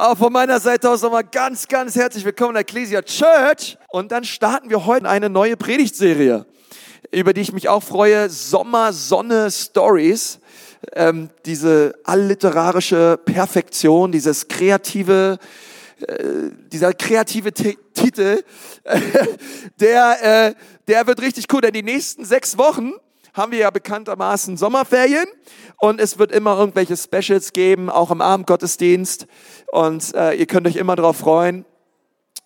Auch 0.00 0.16
von 0.16 0.32
meiner 0.32 0.60
Seite 0.60 0.88
aus 0.88 1.02
nochmal 1.02 1.24
ganz, 1.24 1.66
ganz 1.66 1.96
herzlich 1.96 2.24
willkommen 2.24 2.50
in 2.50 2.54
der 2.54 2.60
Ecclesia 2.60 3.02
Church. 3.02 3.76
Und 3.88 4.12
dann 4.12 4.22
starten 4.22 4.70
wir 4.70 4.86
heute 4.86 5.08
eine 5.08 5.28
neue 5.28 5.56
Predigtserie, 5.56 6.46
über 7.10 7.32
die 7.32 7.40
ich 7.40 7.52
mich 7.52 7.68
auch 7.68 7.82
freue. 7.82 8.30
Sommer, 8.30 8.92
Sonne, 8.92 9.50
Stories. 9.50 10.38
Ähm, 10.92 11.30
diese 11.44 11.94
alliterarische 12.04 13.18
Perfektion, 13.24 14.12
dieses 14.12 14.46
kreative, 14.46 15.40
äh, 16.06 16.14
dieser 16.70 16.92
kreative 16.92 17.52
T 17.52 17.76
Titel, 17.92 18.44
der, 19.80 20.46
äh, 20.50 20.54
der 20.86 21.08
wird 21.08 21.20
richtig 21.20 21.46
cool, 21.52 21.62
denn 21.62 21.72
die 21.72 21.82
nächsten 21.82 22.24
sechs 22.24 22.56
Wochen 22.56 22.92
haben 23.38 23.52
wir 23.52 23.60
ja 23.60 23.70
bekanntermaßen 23.70 24.56
Sommerferien 24.58 25.26
und 25.78 26.00
es 26.00 26.18
wird 26.18 26.32
immer 26.32 26.58
irgendwelche 26.58 26.96
Specials 26.96 27.52
geben, 27.52 27.88
auch 27.88 28.10
im 28.10 28.20
Abendgottesdienst 28.20 29.26
und 29.72 30.14
äh, 30.14 30.34
ihr 30.34 30.46
könnt 30.46 30.66
euch 30.66 30.76
immer 30.76 30.96
darauf 30.96 31.16
freuen. 31.16 31.64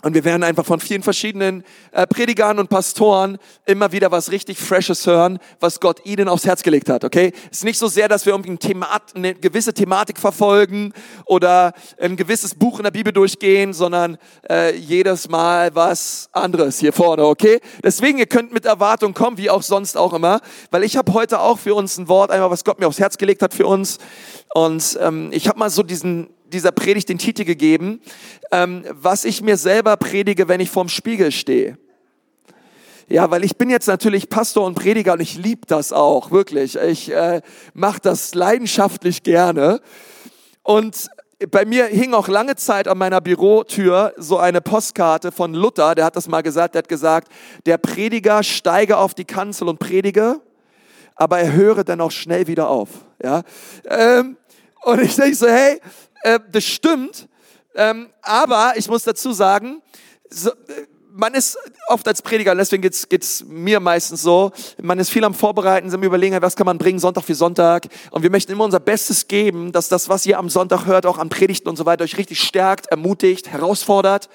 Und 0.02 0.14
wir 0.14 0.24
werden 0.24 0.42
einfach 0.42 0.66
von 0.66 0.80
vielen 0.80 1.04
verschiedenen 1.04 1.62
äh, 1.92 2.08
Predigern 2.08 2.58
und 2.58 2.68
Pastoren 2.68 3.38
immer 3.66 3.92
wieder 3.92 4.10
was 4.10 4.32
richtig 4.32 4.58
Freshes 4.58 5.06
hören, 5.06 5.38
was 5.60 5.78
Gott 5.78 6.04
ihnen 6.04 6.28
aufs 6.28 6.44
Herz 6.44 6.64
gelegt 6.64 6.88
hat, 6.88 7.04
okay? 7.04 7.32
Es 7.52 7.58
ist 7.58 7.64
nicht 7.64 7.78
so 7.78 7.86
sehr, 7.86 8.08
dass 8.08 8.26
wir 8.26 8.32
irgendwie 8.32 8.50
ein 8.50 8.58
Themat, 8.58 9.14
eine 9.14 9.34
gewisse 9.34 9.72
Thematik 9.72 10.18
verfolgen 10.18 10.92
oder 11.24 11.72
ein 12.00 12.16
gewisses 12.16 12.56
Buch 12.56 12.80
in 12.80 12.84
der 12.84 12.90
Bibel 12.90 13.12
durchgehen, 13.12 13.72
sondern 13.72 14.18
äh, 14.50 14.74
jedes 14.76 15.28
Mal 15.28 15.72
was 15.76 16.28
anderes 16.32 16.80
hier 16.80 16.92
vorne, 16.92 17.24
okay? 17.24 17.60
Deswegen, 17.84 18.18
ihr 18.18 18.26
könnt 18.26 18.52
mit 18.52 18.66
Erwartung 18.66 19.14
kommen, 19.14 19.38
wie 19.38 19.50
auch 19.50 19.62
sonst 19.62 19.96
auch 19.96 20.14
immer, 20.14 20.40
weil 20.72 20.82
ich 20.82 20.96
habe 20.96 21.12
heute 21.12 21.38
auch 21.38 21.60
für 21.60 21.76
uns 21.76 21.96
ein 21.96 22.08
Wort, 22.08 22.32
einmal 22.32 22.50
was 22.50 22.64
Gott 22.64 22.80
mir 22.80 22.88
aufs 22.88 22.98
Herz 22.98 23.18
gelegt 23.18 23.40
hat 23.40 23.54
für 23.54 23.68
uns. 23.68 23.98
Und 24.52 24.98
ähm, 25.00 25.30
ich 25.32 25.46
habe 25.46 25.60
mal 25.60 25.70
so 25.70 25.84
diesen 25.84 26.28
dieser 26.52 26.72
Predigt 26.72 27.08
den 27.08 27.18
Titel 27.18 27.44
gegeben, 27.44 28.00
ähm, 28.50 28.84
was 28.90 29.24
ich 29.24 29.42
mir 29.42 29.56
selber 29.56 29.96
predige, 29.96 30.48
wenn 30.48 30.60
ich 30.60 30.70
vorm 30.70 30.88
Spiegel 30.88 31.32
stehe. 31.32 31.78
Ja, 33.08 33.30
weil 33.30 33.44
ich 33.44 33.56
bin 33.56 33.68
jetzt 33.68 33.88
natürlich 33.88 34.28
Pastor 34.28 34.64
und 34.64 34.74
Prediger 34.74 35.14
und 35.14 35.20
ich 35.20 35.36
liebe 35.36 35.66
das 35.66 35.92
auch, 35.92 36.30
wirklich. 36.30 36.76
Ich 36.76 37.12
äh, 37.12 37.42
mache 37.74 38.00
das 38.00 38.34
leidenschaftlich 38.34 39.22
gerne. 39.22 39.80
Und 40.62 41.10
bei 41.50 41.64
mir 41.64 41.86
hing 41.86 42.14
auch 42.14 42.28
lange 42.28 42.56
Zeit 42.56 42.88
an 42.88 42.98
meiner 42.98 43.20
Bürotür 43.20 44.14
so 44.16 44.38
eine 44.38 44.60
Postkarte 44.60 45.32
von 45.32 45.54
Luther, 45.54 45.94
der 45.94 46.04
hat 46.04 46.16
das 46.16 46.28
mal 46.28 46.42
gesagt, 46.42 46.74
der 46.74 46.80
hat 46.80 46.88
gesagt, 46.88 47.32
der 47.66 47.78
Prediger 47.78 48.42
steige 48.42 48.96
auf 48.96 49.14
die 49.14 49.24
Kanzel 49.24 49.68
und 49.68 49.78
predige, 49.78 50.40
aber 51.16 51.40
er 51.40 51.52
höre 51.52 51.84
dann 51.84 52.00
auch 52.00 52.10
schnell 52.10 52.46
wieder 52.46 52.68
auf. 52.68 52.88
Ja? 53.22 53.42
Ähm, 53.88 54.36
und 54.84 55.00
ich 55.00 55.16
denke 55.16 55.34
so, 55.34 55.48
hey, 55.48 55.80
äh, 56.22 56.40
das 56.50 56.64
stimmt, 56.64 57.28
ähm, 57.74 58.08
aber 58.22 58.74
ich 58.76 58.88
muss 58.88 59.02
dazu 59.02 59.32
sagen, 59.32 59.82
so, 60.28 60.50
äh, 60.50 60.54
man 61.14 61.34
ist 61.34 61.58
oft 61.88 62.08
als 62.08 62.22
Prediger, 62.22 62.54
deswegen 62.54 62.82
geht's, 62.82 63.08
geht's 63.08 63.44
mir 63.46 63.80
meistens 63.80 64.22
so, 64.22 64.50
man 64.80 64.98
ist 64.98 65.10
viel 65.10 65.24
am 65.24 65.34
Vorbereiten, 65.34 65.92
am 65.92 66.02
Überlegen, 66.02 66.40
was 66.40 66.56
kann 66.56 66.66
man 66.66 66.78
bringen, 66.78 66.98
Sonntag 66.98 67.24
für 67.24 67.34
Sonntag. 67.34 67.86
Und 68.10 68.22
wir 68.22 68.30
möchten 68.30 68.52
immer 68.52 68.64
unser 68.64 68.80
Bestes 68.80 69.28
geben, 69.28 69.72
dass 69.72 69.88
das, 69.88 70.08
was 70.08 70.24
ihr 70.24 70.38
am 70.38 70.48
Sonntag 70.48 70.86
hört, 70.86 71.06
auch 71.06 71.18
an 71.18 71.28
Predigten 71.28 71.68
und 71.68 71.76
so 71.76 71.84
weiter, 71.84 72.04
euch 72.04 72.16
richtig 72.16 72.42
stärkt, 72.42 72.86
ermutigt, 72.86 73.48
herausfordert. 73.48 74.28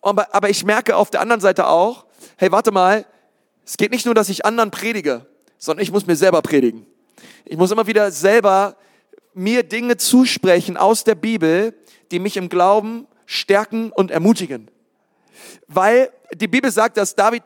Aber, 0.00 0.32
aber 0.34 0.48
ich 0.50 0.64
merke 0.64 0.96
auf 0.96 1.10
der 1.10 1.20
anderen 1.20 1.40
Seite 1.40 1.66
auch, 1.66 2.06
hey, 2.36 2.52
warte 2.52 2.70
mal, 2.70 3.04
es 3.66 3.76
geht 3.76 3.90
nicht 3.90 4.06
nur, 4.06 4.14
dass 4.14 4.28
ich 4.28 4.46
anderen 4.46 4.70
predige, 4.70 5.26
sondern 5.58 5.82
ich 5.82 5.90
muss 5.90 6.06
mir 6.06 6.16
selber 6.16 6.42
predigen. 6.42 6.86
Ich 7.44 7.56
muss 7.56 7.70
immer 7.70 7.86
wieder 7.86 8.10
selber 8.12 8.76
mir 9.38 9.62
Dinge 9.62 9.96
zusprechen 9.96 10.76
aus 10.76 11.04
der 11.04 11.14
Bibel, 11.14 11.74
die 12.10 12.18
mich 12.18 12.36
im 12.36 12.48
Glauben 12.48 13.06
stärken 13.26 13.92
und 13.92 14.10
ermutigen. 14.10 14.70
Weil 15.66 16.10
die 16.34 16.48
Bibel 16.48 16.70
sagt, 16.70 16.96
dass 16.96 17.14
David, 17.14 17.42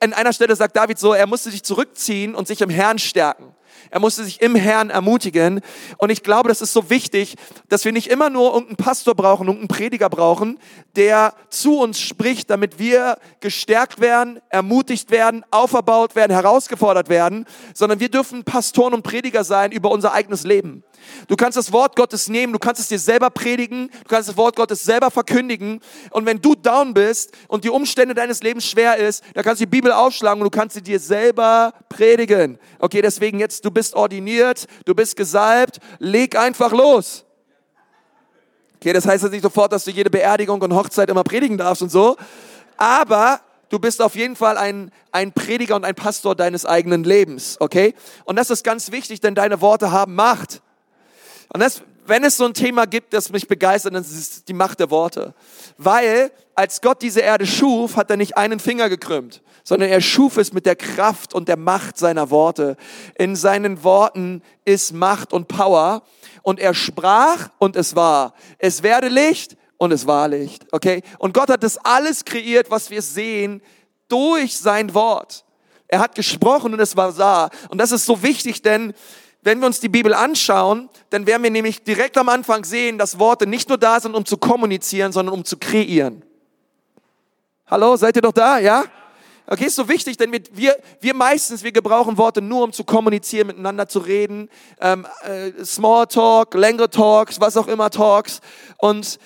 an 0.00 0.12
einer 0.12 0.32
Stelle 0.32 0.56
sagt 0.56 0.76
David 0.76 0.98
so, 0.98 1.12
er 1.12 1.26
musste 1.26 1.50
sich 1.50 1.62
zurückziehen 1.62 2.34
und 2.34 2.48
sich 2.48 2.60
im 2.60 2.70
Herrn 2.70 2.98
stärken. 2.98 3.54
Er 3.90 4.00
musste 4.00 4.24
sich 4.24 4.42
im 4.42 4.56
Herrn 4.56 4.90
ermutigen. 4.90 5.60
Und 5.98 6.10
ich 6.10 6.22
glaube, 6.22 6.48
das 6.48 6.60
ist 6.60 6.72
so 6.72 6.90
wichtig, 6.90 7.36
dass 7.68 7.84
wir 7.84 7.92
nicht 7.92 8.08
immer 8.08 8.30
nur 8.30 8.52
irgendeinen 8.52 8.76
Pastor 8.76 9.14
brauchen, 9.14 9.46
irgendeinen 9.46 9.68
Prediger 9.68 10.10
brauchen, 10.10 10.58
der 10.96 11.34
zu 11.50 11.78
uns 11.78 12.00
spricht, 12.00 12.50
damit 12.50 12.78
wir 12.78 13.18
gestärkt 13.40 14.00
werden, 14.00 14.40
ermutigt 14.48 15.10
werden, 15.10 15.44
auferbaut 15.50 16.16
werden, 16.16 16.32
herausgefordert 16.32 17.08
werden, 17.08 17.46
sondern 17.74 18.00
wir 18.00 18.08
dürfen 18.08 18.44
Pastoren 18.44 18.94
und 18.94 19.02
Prediger 19.02 19.44
sein 19.44 19.70
über 19.70 19.90
unser 19.90 20.12
eigenes 20.12 20.44
Leben. 20.44 20.82
Du 21.28 21.36
kannst 21.36 21.56
das 21.56 21.72
Wort 21.72 21.96
Gottes 21.96 22.28
nehmen, 22.28 22.52
du 22.52 22.58
kannst 22.58 22.80
es 22.80 22.88
dir 22.88 22.98
selber 22.98 23.30
predigen, 23.30 23.90
du 23.90 24.08
kannst 24.08 24.28
das 24.28 24.36
Wort 24.36 24.56
Gottes 24.56 24.82
selber 24.82 25.10
verkündigen. 25.10 25.80
Und 26.10 26.26
wenn 26.26 26.40
du 26.40 26.54
down 26.54 26.94
bist 26.94 27.32
und 27.48 27.64
die 27.64 27.70
Umstände 27.70 28.14
deines 28.14 28.42
Lebens 28.42 28.66
schwer 28.66 28.96
ist, 28.96 29.22
dann 29.34 29.44
kannst 29.44 29.60
du 29.60 29.66
die 29.66 29.70
Bibel 29.70 29.92
aufschlagen 29.92 30.42
und 30.42 30.52
du 30.52 30.58
kannst 30.58 30.74
sie 30.74 30.82
dir 30.82 31.00
selber 31.00 31.72
predigen. 31.88 32.58
Okay, 32.78 33.02
deswegen 33.02 33.40
jetzt, 33.40 33.64
du 33.64 33.70
bist 33.70 33.94
ordiniert, 33.94 34.66
du 34.84 34.94
bist 34.94 35.16
gesalbt, 35.16 35.78
leg 35.98 36.36
einfach 36.36 36.72
los. 36.72 37.24
Okay, 38.76 38.92
das 38.92 39.06
heißt 39.06 39.24
jetzt 39.24 39.32
nicht 39.32 39.42
sofort, 39.42 39.72
dass 39.72 39.84
du 39.84 39.90
jede 39.90 40.10
Beerdigung 40.10 40.60
und 40.60 40.74
Hochzeit 40.74 41.08
immer 41.08 41.24
predigen 41.24 41.58
darfst 41.58 41.82
und 41.82 41.90
so. 41.90 42.16
Aber 42.76 43.40
du 43.68 43.78
bist 43.78 44.02
auf 44.02 44.14
jeden 44.14 44.36
Fall 44.36 44.58
ein, 44.58 44.92
ein 45.12 45.32
Prediger 45.32 45.76
und 45.76 45.84
ein 45.84 45.94
Pastor 45.94 46.34
deines 46.34 46.66
eigenen 46.66 47.04
Lebens, 47.04 47.56
okay? 47.60 47.94
Und 48.24 48.36
das 48.36 48.50
ist 48.50 48.64
ganz 48.64 48.92
wichtig, 48.92 49.20
denn 49.20 49.34
deine 49.34 49.60
Worte 49.60 49.90
haben 49.90 50.14
Macht. 50.14 50.62
Und 51.56 51.60
das, 51.60 51.80
wenn 52.04 52.22
es 52.22 52.36
so 52.36 52.44
ein 52.44 52.52
Thema 52.52 52.86
gibt, 52.86 53.14
das 53.14 53.32
mich 53.32 53.48
begeistert, 53.48 53.94
dann 53.94 54.02
ist 54.02 54.10
es 54.10 54.44
die 54.44 54.52
Macht 54.52 54.78
der 54.78 54.90
Worte. 54.90 55.32
Weil 55.78 56.30
als 56.54 56.82
Gott 56.82 57.00
diese 57.00 57.20
Erde 57.20 57.46
schuf, 57.46 57.96
hat 57.96 58.10
er 58.10 58.18
nicht 58.18 58.36
einen 58.36 58.60
Finger 58.60 58.90
gekrümmt, 58.90 59.40
sondern 59.64 59.88
er 59.88 60.02
schuf 60.02 60.36
es 60.36 60.52
mit 60.52 60.66
der 60.66 60.76
Kraft 60.76 61.32
und 61.32 61.48
der 61.48 61.56
Macht 61.56 61.96
seiner 61.96 62.28
Worte. 62.28 62.76
In 63.14 63.36
seinen 63.36 63.82
Worten 63.84 64.42
ist 64.66 64.92
Macht 64.92 65.32
und 65.32 65.48
Power. 65.48 66.02
Und 66.42 66.60
er 66.60 66.74
sprach 66.74 67.48
und 67.56 67.74
es 67.74 67.96
war. 67.96 68.34
Es 68.58 68.82
werde 68.82 69.08
Licht 69.08 69.56
und 69.78 69.92
es 69.92 70.06
war 70.06 70.28
Licht. 70.28 70.66
Okay? 70.72 71.00
Und 71.18 71.32
Gott 71.32 71.48
hat 71.48 71.62
das 71.62 71.78
alles 71.78 72.26
kreiert, 72.26 72.70
was 72.70 72.90
wir 72.90 73.00
sehen, 73.00 73.62
durch 74.08 74.58
sein 74.58 74.92
Wort. 74.92 75.46
Er 75.88 76.00
hat 76.00 76.16
gesprochen 76.16 76.74
und 76.74 76.80
es 76.80 76.98
war 76.98 77.14
da. 77.14 77.48
Und 77.70 77.78
das 77.78 77.92
ist 77.92 78.04
so 78.04 78.22
wichtig, 78.22 78.60
denn 78.60 78.92
wenn 79.46 79.60
wir 79.60 79.68
uns 79.68 79.78
die 79.78 79.88
Bibel 79.88 80.12
anschauen, 80.12 80.88
dann 81.10 81.24
werden 81.28 81.44
wir 81.44 81.52
nämlich 81.52 81.84
direkt 81.84 82.18
am 82.18 82.28
Anfang 82.28 82.64
sehen, 82.64 82.98
dass 82.98 83.20
Worte 83.20 83.46
nicht 83.46 83.68
nur 83.68 83.78
da 83.78 84.00
sind, 84.00 84.16
um 84.16 84.24
zu 84.24 84.38
kommunizieren, 84.38 85.12
sondern 85.12 85.32
um 85.36 85.44
zu 85.44 85.56
kreieren. 85.56 86.24
Hallo, 87.68 87.94
seid 87.94 88.16
ihr 88.16 88.22
doch 88.22 88.32
da? 88.32 88.58
Ja? 88.58 88.84
Okay, 89.46 89.66
ist 89.66 89.76
so 89.76 89.88
wichtig, 89.88 90.16
denn 90.16 90.32
wir, 90.32 90.76
wir, 91.00 91.14
meistens, 91.14 91.62
wir 91.62 91.70
gebrauchen 91.70 92.18
Worte 92.18 92.42
nur, 92.42 92.64
um 92.64 92.72
zu 92.72 92.82
kommunizieren, 92.82 93.46
miteinander 93.46 93.86
zu 93.86 94.00
reden. 94.00 94.50
Ähm, 94.80 95.06
äh, 95.22 95.64
Small 95.64 96.08
Talk, 96.08 96.54
längere 96.54 96.90
Talks, 96.90 97.40
was 97.40 97.56
auch 97.56 97.68
immer 97.68 97.88
Talks. 97.88 98.40
Und, 98.78 99.20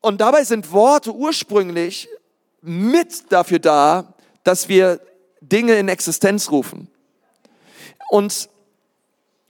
und 0.00 0.18
dabei 0.22 0.44
sind 0.44 0.72
Worte 0.72 1.12
ursprünglich 1.12 2.08
mit 2.62 3.30
dafür 3.30 3.58
da, 3.58 4.14
dass 4.44 4.70
wir 4.70 4.98
Dinge 5.42 5.74
in 5.74 5.88
Existenz 5.90 6.50
rufen. 6.50 6.88
Und, 8.10 8.50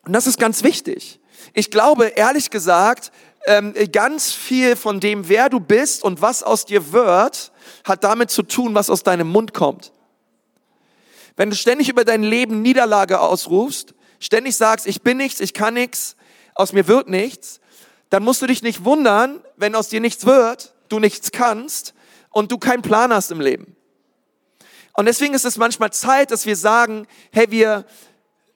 und 0.04 0.12
das 0.12 0.26
ist 0.26 0.38
ganz 0.38 0.62
wichtig. 0.62 1.18
Ich 1.54 1.70
glaube, 1.70 2.08
ehrlich 2.08 2.50
gesagt, 2.50 3.10
ähm, 3.46 3.72
ganz 3.90 4.32
viel 4.32 4.76
von 4.76 5.00
dem, 5.00 5.30
wer 5.30 5.48
du 5.48 5.60
bist 5.60 6.04
und 6.04 6.20
was 6.20 6.42
aus 6.42 6.66
dir 6.66 6.92
wird, 6.92 7.52
hat 7.84 8.04
damit 8.04 8.30
zu 8.30 8.42
tun, 8.42 8.74
was 8.74 8.90
aus 8.90 9.02
deinem 9.02 9.28
Mund 9.28 9.54
kommt. 9.54 9.92
Wenn 11.36 11.48
du 11.48 11.56
ständig 11.56 11.88
über 11.88 12.04
dein 12.04 12.22
Leben 12.22 12.60
Niederlage 12.60 13.20
ausrufst, 13.20 13.94
ständig 14.18 14.56
sagst, 14.56 14.86
ich 14.86 15.00
bin 15.00 15.16
nichts, 15.16 15.40
ich 15.40 15.54
kann 15.54 15.72
nichts, 15.72 16.16
aus 16.54 16.74
mir 16.74 16.86
wird 16.86 17.08
nichts, 17.08 17.60
dann 18.10 18.22
musst 18.22 18.42
du 18.42 18.46
dich 18.46 18.62
nicht 18.62 18.84
wundern, 18.84 19.42
wenn 19.56 19.74
aus 19.74 19.88
dir 19.88 20.00
nichts 20.00 20.26
wird, 20.26 20.74
du 20.90 20.98
nichts 20.98 21.32
kannst 21.32 21.94
und 22.28 22.52
du 22.52 22.58
keinen 22.58 22.82
Plan 22.82 23.10
hast 23.10 23.30
im 23.30 23.40
Leben. 23.40 23.74
Und 24.94 25.06
deswegen 25.06 25.32
ist 25.32 25.46
es 25.46 25.56
manchmal 25.56 25.92
Zeit, 25.92 26.30
dass 26.30 26.44
wir 26.44 26.56
sagen, 26.56 27.06
hey, 27.32 27.50
wir, 27.50 27.86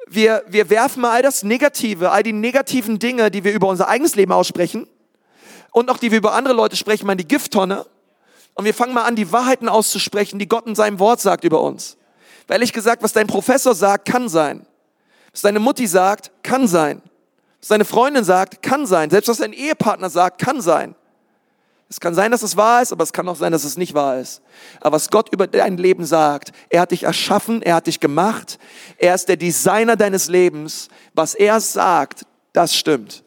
wir, 0.07 0.45
wir 0.47 0.71
werfen 0.71 1.01
mal 1.01 1.13
all 1.13 1.23
das 1.23 1.43
Negative, 1.43 2.11
all 2.11 2.23
die 2.23 2.33
negativen 2.33 2.99
Dinge, 2.99 3.31
die 3.31 3.45
wir 3.45 3.53
über 3.53 3.69
unser 3.69 3.89
eigenes 3.89 4.15
Leben 4.15 4.33
aussprechen 4.33 4.87
und 5.73 5.91
auch 5.91 5.99
die 5.99 6.11
wir 6.11 6.19
über 6.19 6.35
andere 6.35 6.55
Leute 6.55 6.77
sprechen, 6.77 7.07
mal 7.07 7.13
in 7.13 7.19
die 7.19 7.29
Gifttonne. 7.29 7.87
Und 8.55 8.65
wir 8.65 8.75
fangen 8.75 8.95
mal 8.95 9.05
an, 9.05 9.17
die 9.17 9.33
Wahrheiten 9.33 9.69
auszusprechen, 9.69 10.39
die 10.39 10.47
Gott 10.47 10.67
in 10.67 10.75
seinem 10.75 10.99
Wort 10.99 11.21
sagt 11.21 11.45
über 11.45 11.61
uns. 11.61 11.97
Weil 12.47 12.57
ehrlich 12.57 12.73
gesagt, 12.73 13.03
was 13.03 13.13
dein 13.13 13.27
Professor 13.27 13.75
sagt, 13.75 14.07
kann 14.07 14.29
sein. 14.29 14.67
Was 15.33 15.43
deine 15.43 15.59
Mutti 15.59 15.87
sagt, 15.87 16.31
kann 16.43 16.69
sein. 16.69 17.03
Was 17.61 17.69
deine 17.69 17.85
Freundin 17.85 18.23
sagt, 18.23 18.63
kann 18.63 18.87
sein. 18.87 19.11
Selbst 19.11 19.29
was 19.29 19.39
dein 19.39 19.53
Ehepartner 19.53 20.11
sagt, 20.11 20.41
kann 20.41 20.61
sein. 20.61 20.95
Es 21.95 22.01
kann 22.01 22.17
sein, 22.17 22.33
dass 22.33 22.43
es 22.43 22.57
wahr 22.57 22.83
ist, 22.83 22.91
aber 22.91 23.05
es 23.05 23.13
kann 23.13 23.29
auch 23.29 23.37
sein, 23.37 23.53
dass 23.53 23.63
es 23.63 23.77
nicht 23.77 23.95
wahr 23.95 24.19
ist. 24.19 24.43
Aber 24.81 24.97
was 24.97 25.11
Gott 25.11 25.33
über 25.33 25.47
dein 25.47 25.77
Leben 25.77 26.05
sagt, 26.05 26.51
er 26.69 26.81
hat 26.81 26.91
dich 26.91 27.05
erschaffen, 27.05 27.63
er 27.63 27.77
hat 27.77 27.87
dich 27.87 28.01
gemacht, 28.01 28.59
er 28.99 29.15
ist 29.15 29.29
der 29.29 29.37
Designer 29.37 29.95
deines 29.95 30.27
Lebens. 30.27 30.89
Was 31.15 31.37
er 31.37 31.61
sagt, 31.61 32.27
das 32.53 32.75
stimmt. 32.75 33.23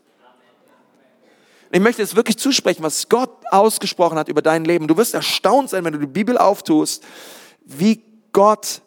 Ich 1.71 1.79
möchte 1.79 2.01
es 2.01 2.17
wirklich 2.17 2.37
zusprechen, 2.37 2.83
was 2.83 3.07
Gott 3.07 3.31
ausgesprochen 3.51 4.17
hat 4.17 4.27
über 4.27 4.41
dein 4.41 4.65
Leben. 4.65 4.89
Du 4.89 4.97
wirst 4.97 5.13
erstaunt 5.13 5.69
sein, 5.69 5.85
wenn 5.85 5.93
du 5.93 5.99
die 5.99 6.05
Bibel 6.05 6.37
auftust, 6.37 7.05
wie 7.63 8.03
Gott, 8.33 8.81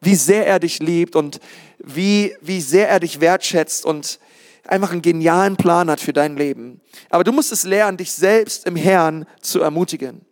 wie 0.00 0.14
sehr 0.14 0.46
er 0.46 0.58
dich 0.58 0.78
liebt 0.78 1.14
und 1.14 1.38
wie, 1.76 2.34
wie 2.40 2.62
sehr 2.62 2.88
er 2.88 3.00
dich 3.00 3.20
wertschätzt 3.20 3.84
und 3.84 4.20
einfach 4.68 4.92
einen 4.92 5.02
genialen 5.02 5.56
Plan 5.56 5.90
hat 5.90 6.00
für 6.00 6.12
dein 6.12 6.36
Leben. 6.36 6.80
Aber 7.10 7.24
du 7.24 7.32
musst 7.32 7.52
es 7.52 7.64
lernen, 7.64 7.96
dich 7.96 8.12
selbst 8.12 8.66
im 8.66 8.76
Herrn 8.76 9.26
zu 9.40 9.60
ermutigen. 9.60 10.24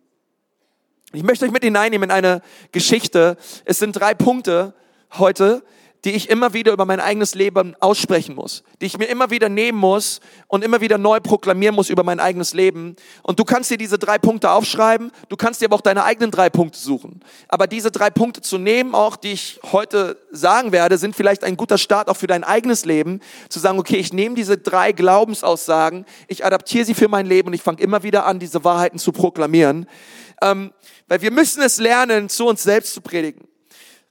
Ich 1.13 1.23
möchte 1.23 1.45
euch 1.45 1.51
mit 1.51 1.63
hineinnehmen 1.63 2.09
in 2.09 2.15
eine 2.15 2.41
Geschichte. 2.71 3.37
Es 3.65 3.79
sind 3.79 3.93
drei 3.93 4.13
Punkte 4.13 4.73
heute, 5.17 5.63
die 6.05 6.11
ich 6.11 6.29
immer 6.29 6.53
wieder 6.53 6.71
über 6.73 6.85
mein 6.85 6.99
eigenes 6.99 7.35
Leben 7.35 7.75
aussprechen 7.79 8.35
muss, 8.35 8.63
die 8.81 8.85
ich 8.85 8.97
mir 8.97 9.05
immer 9.05 9.29
wieder 9.29 9.49
nehmen 9.49 9.77
muss 9.77 10.19
und 10.47 10.63
immer 10.63 10.81
wieder 10.81 10.97
neu 10.97 11.19
proklamieren 11.19 11.75
muss 11.75 11.89
über 11.89 12.03
mein 12.03 12.19
eigenes 12.19 12.53
Leben. 12.53 12.95
Und 13.23 13.39
du 13.39 13.43
kannst 13.43 13.71
dir 13.71 13.77
diese 13.77 13.97
drei 13.97 14.17
Punkte 14.17 14.51
aufschreiben, 14.51 15.11
du 15.29 15.35
kannst 15.35 15.61
dir 15.61 15.65
aber 15.65 15.75
auch 15.75 15.81
deine 15.81 16.03
eigenen 16.03 16.31
drei 16.31 16.49
Punkte 16.49 16.77
suchen. 16.77 17.21
Aber 17.47 17.67
diese 17.67 17.91
drei 17.91 18.09
Punkte 18.09 18.41
zu 18.41 18.57
nehmen, 18.57 18.93
auch 18.93 19.15
die 19.15 19.33
ich 19.33 19.59
heute 19.71 20.17
sagen 20.31 20.71
werde, 20.71 20.97
sind 20.97 21.15
vielleicht 21.15 21.43
ein 21.43 21.57
guter 21.57 21.77
Start 21.77 22.09
auch 22.09 22.17
für 22.17 22.27
dein 22.27 22.43
eigenes 22.43 22.85
Leben, 22.85 23.19
zu 23.49 23.59
sagen, 23.59 23.79
okay, 23.79 23.97
ich 23.97 24.13
nehme 24.13 24.35
diese 24.35 24.57
drei 24.57 24.91
Glaubensaussagen, 24.91 26.05
ich 26.27 26.45
adaptiere 26.45 26.85
sie 26.85 26.93
für 26.93 27.07
mein 27.07 27.25
Leben 27.25 27.47
und 27.47 27.53
ich 27.53 27.61
fange 27.61 27.81
immer 27.81 28.03
wieder 28.03 28.25
an, 28.25 28.39
diese 28.39 28.63
Wahrheiten 28.63 28.99
zu 28.99 29.11
proklamieren. 29.11 29.87
Ähm, 30.41 30.71
weil 31.07 31.21
wir 31.21 31.31
müssen 31.31 31.63
es 31.63 31.77
lernen, 31.77 32.29
zu 32.29 32.45
uns 32.45 32.63
selbst 32.63 32.93
zu 32.93 33.01
predigen. 33.01 33.47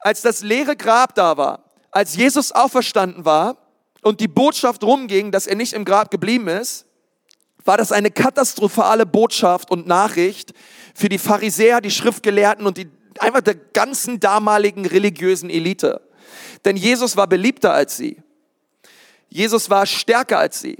Als 0.00 0.22
das 0.22 0.42
leere 0.42 0.76
Grab 0.76 1.14
da 1.14 1.36
war, 1.36 1.65
als 1.96 2.14
Jesus 2.14 2.52
auferstanden 2.52 3.24
war 3.24 3.56
und 4.02 4.20
die 4.20 4.28
Botschaft 4.28 4.84
rumging, 4.84 5.32
dass 5.32 5.46
er 5.46 5.56
nicht 5.56 5.72
im 5.72 5.86
Grab 5.86 6.10
geblieben 6.10 6.46
ist, 6.46 6.84
war 7.64 7.78
das 7.78 7.90
eine 7.90 8.10
katastrophale 8.10 9.06
Botschaft 9.06 9.70
und 9.70 9.86
Nachricht 9.86 10.52
für 10.94 11.08
die 11.08 11.16
Pharisäer, 11.16 11.80
die 11.80 11.90
Schriftgelehrten 11.90 12.66
und 12.66 12.76
die 12.76 12.90
einfach 13.18 13.40
der 13.40 13.54
ganzen 13.54 14.20
damaligen 14.20 14.84
religiösen 14.84 15.48
Elite. 15.48 16.02
Denn 16.66 16.76
Jesus 16.76 17.16
war 17.16 17.26
beliebter 17.28 17.72
als 17.72 17.96
sie. 17.96 18.18
Jesus 19.30 19.70
war 19.70 19.86
stärker 19.86 20.38
als 20.38 20.60
sie. 20.60 20.76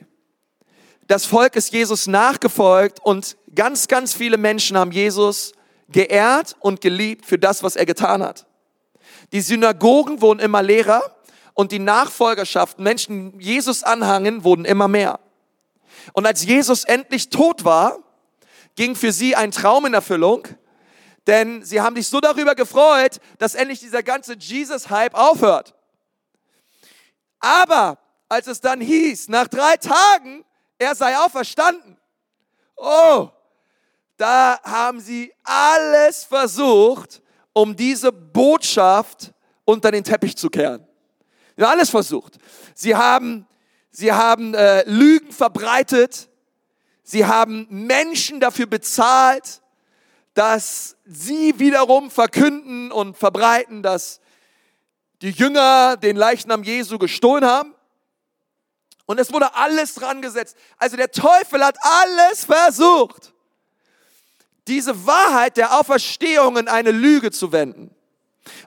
Das 1.07 1.25
Volk 1.25 1.57
ist 1.57 1.73
Jesus 1.73 2.07
nachgefolgt 2.07 3.01
und 3.03 3.39
ganz, 3.55 3.89
ganz 3.89 4.12
viele 4.12 4.37
Menschen 4.37 4.77
haben 4.77 4.93
Jesus 4.93 5.53
geehrt 5.89 6.57
und 6.61 6.83
geliebt 6.83 7.25
für 7.25 7.39
das, 7.39 7.62
was 7.62 7.75
er 7.75 7.87
getan 7.87 8.23
hat. 8.23 8.46
Die 9.32 9.40
Synagogen 9.40 10.20
wurden 10.20 10.40
immer 10.40 10.62
leerer 10.62 11.02
und 11.55 11.73
die 11.73 11.78
Nachfolgerschaft, 11.78 12.78
Menschen 12.78 13.38
Jesus 13.40 13.82
anhangen, 13.82 14.44
wurden 14.44 14.64
immer 14.64 14.88
mehr. 14.88 15.20
Und 16.12 16.26
als 16.26 16.44
Jesus 16.44 16.84
endlich 16.84 17.31
tot 17.31 17.64
war, 17.64 17.99
ging 18.76 18.94
für 18.94 19.12
sie 19.12 19.34
ein 19.34 19.50
Traum 19.50 19.87
in 19.87 19.94
Erfüllung, 19.94 20.46
denn 21.26 21.64
sie 21.64 21.81
haben 21.81 21.96
sich 21.96 22.08
so 22.08 22.20
darüber 22.20 22.55
gefreut, 22.55 23.20
dass 23.38 23.55
endlich 23.55 23.81
dieser 23.81 24.02
ganze 24.02 24.34
Jesus-Hype 24.34 25.14
aufhört. 25.14 25.75
Aber 27.40 27.99
als 28.28 28.46
es 28.46 28.61
dann 28.61 28.81
hieß, 28.81 29.28
nach 29.28 29.49
drei 29.49 29.76
Tagen, 29.76 30.44
er 30.78 30.94
sei 30.94 31.17
auferstanden, 31.17 31.96
oh, 32.76 33.28
da 34.17 34.61
haben 34.62 35.00
sie 35.00 35.32
alles 35.43 36.25
versucht, 36.25 37.23
um 37.56 37.75
diese 37.75 38.12
Botschaft 38.12 39.32
unter 39.64 39.91
den 39.91 40.05
Teppich 40.05 40.37
zu 40.37 40.50
kehren. 40.50 40.87
Sie 41.56 41.64
haben 41.64 41.70
alles 41.70 41.88
versucht. 41.88 42.37
Sie 42.75 42.94
haben, 42.94 43.47
sie 43.91 44.12
haben 44.12 44.53
äh, 44.53 44.82
Lügen 44.87 45.32
verbreitet. 45.32 46.29
Sie 47.03 47.25
haben 47.25 47.67
Menschen 47.70 48.41
dafür 48.41 48.67
bezahlt, 48.67 49.62
dass 50.35 50.99
sie 51.06 51.58
wiederum 51.58 52.11
verkünden 52.11 52.93
und 52.93 53.17
verbreiten, 53.17 53.82
dass 53.82 54.20
die 55.23 55.31
Jünger 55.31 55.97
den 55.97 56.17
Leichnam 56.17 56.62
Jesu 56.62 56.99
gestohlen 56.99 57.47
haben. 57.47 57.75
Und 59.06 59.19
es 59.19 59.32
wurde 59.32 59.55
alles 59.55 59.94
dran 59.94 60.20
gesetzt. 60.20 60.59
Also 60.76 60.99
der 60.99 61.11
Teufel 61.11 61.64
hat 61.64 61.79
alles 61.81 62.44
versucht 62.44 63.32
diese 64.69 65.07
Wahrheit 65.07 65.57
der 65.57 65.79
Auferstehung 65.79 66.57
in 66.57 66.69
eine 66.69 66.91
Lüge 66.91 67.31
zu 67.31 67.53
wenden. 67.53 67.91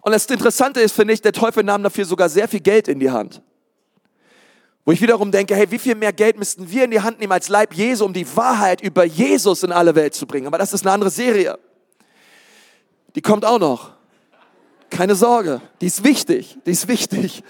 Und 0.02 0.12
das 0.12 0.26
Interessante 0.26 0.82
ist, 0.82 0.94
finde 0.94 1.14
ich, 1.14 1.22
der 1.22 1.34
Teufel 1.34 1.64
nahm 1.64 1.84
dafür 1.84 2.06
sogar 2.06 2.30
sehr 2.30 2.48
viel 2.48 2.60
Geld 2.60 2.88
in 2.88 3.00
die 3.00 3.12
Hand. 3.12 3.42
Wo 4.86 4.92
ich 4.92 5.02
wiederum 5.02 5.32
denke, 5.32 5.56
hey, 5.56 5.70
wie 5.72 5.80
viel 5.80 5.96
mehr 5.96 6.14
Geld 6.14 6.38
müssten 6.38 6.70
wir 6.70 6.86
in 6.86 6.92
die 6.92 7.02
Hand 7.02 7.20
nehmen 7.20 7.32
als 7.32 7.50
Leib 7.50 7.74
Jesu, 7.74 8.06
um 8.06 8.14
die 8.14 8.26
Wahrheit 8.36 8.82
über 8.82 9.04
Jesus 9.04 9.64
in 9.64 9.72
alle 9.72 9.94
Welt 9.96 10.16
zu 10.16 10.26
bringen. 10.26 10.48
Aber 10.48 10.58
das 10.58 10.74
ist 10.74 10.86
eine 10.86 10.92
andere 10.94 11.10
Serie. 11.10 11.60
Die 13.16 13.22
kommt 13.22 13.46
auch 13.46 13.60
noch. 13.60 13.92
Keine 14.90 15.14
Sorge, 15.14 15.62
die 15.82 15.86
ist 15.86 16.04
wichtig, 16.04 16.58
die 16.66 16.72
ist 16.72 16.88
wichtig. 16.88 17.44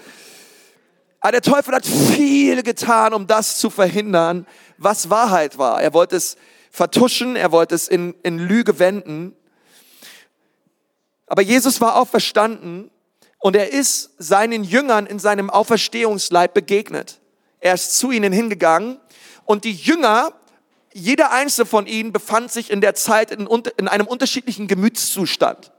Aber 1.20 1.32
der 1.32 1.42
Teufel 1.42 1.74
hat 1.74 1.86
viel 1.86 2.62
getan, 2.62 3.14
um 3.14 3.26
das 3.26 3.58
zu 3.58 3.70
verhindern, 3.70 4.46
was 4.76 5.08
Wahrheit 5.08 5.56
war. 5.56 5.80
Er 5.80 5.94
wollte 5.94 6.16
es 6.16 6.36
vertuschen, 6.70 7.36
er 7.36 7.52
wollte 7.52 7.74
es 7.74 7.88
in, 7.88 8.14
in 8.22 8.38
Lüge 8.38 8.78
wenden. 8.78 9.36
Aber 11.26 11.42
Jesus 11.42 11.80
war 11.80 11.96
auferstanden 11.96 12.90
und 13.38 13.56
er 13.56 13.72
ist 13.72 14.10
seinen 14.18 14.64
Jüngern 14.64 15.06
in 15.06 15.18
seinem 15.18 15.50
Auferstehungsleib 15.50 16.54
begegnet. 16.54 17.20
Er 17.60 17.74
ist 17.74 17.98
zu 17.98 18.10
ihnen 18.10 18.32
hingegangen 18.32 18.98
und 19.44 19.64
die 19.64 19.72
Jünger, 19.72 20.32
jeder 20.92 21.32
einzelne 21.32 21.66
von 21.66 21.86
ihnen 21.86 22.12
befand 22.12 22.50
sich 22.50 22.70
in 22.70 22.80
der 22.80 22.94
Zeit 22.94 23.30
in, 23.30 23.46
in 23.76 23.88
einem 23.88 24.06
unterschiedlichen 24.06 24.66
Gemütszustand. 24.66 25.72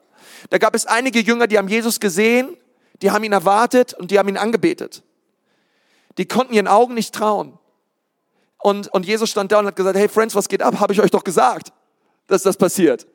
Da 0.49 0.57
gab 0.57 0.75
es 0.75 0.85
einige 0.85 1.19
Jünger, 1.19 1.47
die 1.47 1.57
haben 1.57 1.67
Jesus 1.67 1.99
gesehen, 1.99 2.55
die 3.01 3.11
haben 3.11 3.23
ihn 3.23 3.33
erwartet 3.33 3.93
und 3.93 4.11
die 4.11 4.19
haben 4.19 4.29
ihn 4.29 4.37
angebetet. 4.37 5.03
Die 6.17 6.27
konnten 6.27 6.53
ihren 6.53 6.67
Augen 6.67 6.93
nicht 6.93 7.13
trauen. 7.13 7.57
Und, 8.61 8.87
und 8.93 9.05
Jesus 9.05 9.29
stand 9.29 9.51
da 9.51 9.59
und 9.59 9.67
hat 9.67 9.75
gesagt, 9.75 9.97
hey 9.97 10.07
Friends, 10.07 10.35
was 10.35 10.47
geht 10.47 10.61
ab? 10.61 10.79
Habe 10.79 10.93
ich 10.93 11.01
euch 11.01 11.11
doch 11.11 11.23
gesagt, 11.23 11.71
dass 12.27 12.43
das 12.43 12.57
passiert. 12.57 13.07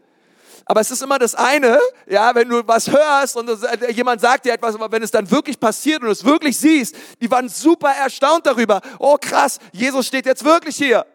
Aber 0.69 0.81
es 0.81 0.91
ist 0.91 1.01
immer 1.01 1.21
das 1.21 1.37
eine, 1.37 1.79
ja, 2.09 2.35
wenn 2.35 2.49
du 2.49 2.67
was 2.67 2.91
hörst 2.91 3.37
und 3.37 3.49
äh, 3.49 3.93
jemand 3.93 4.21
sagt 4.21 4.45
dir 4.45 4.53
etwas, 4.53 4.75
aber 4.75 4.91
wenn 4.91 5.03
es 5.03 5.13
dann 5.13 5.31
wirklich 5.31 5.61
passiert 5.61 6.01
und 6.01 6.07
du 6.07 6.13
es 6.13 6.25
wirklich 6.25 6.59
siehst, 6.59 6.97
die 7.21 7.31
waren 7.31 7.49
super 7.49 7.91
erstaunt 7.91 8.47
darüber. 8.47 8.81
Oh 8.99 9.17
krass, 9.17 9.61
Jesus 9.71 10.09
steht 10.09 10.27
jetzt 10.27 10.45
wirklich 10.45 10.77
hier. 10.77 11.07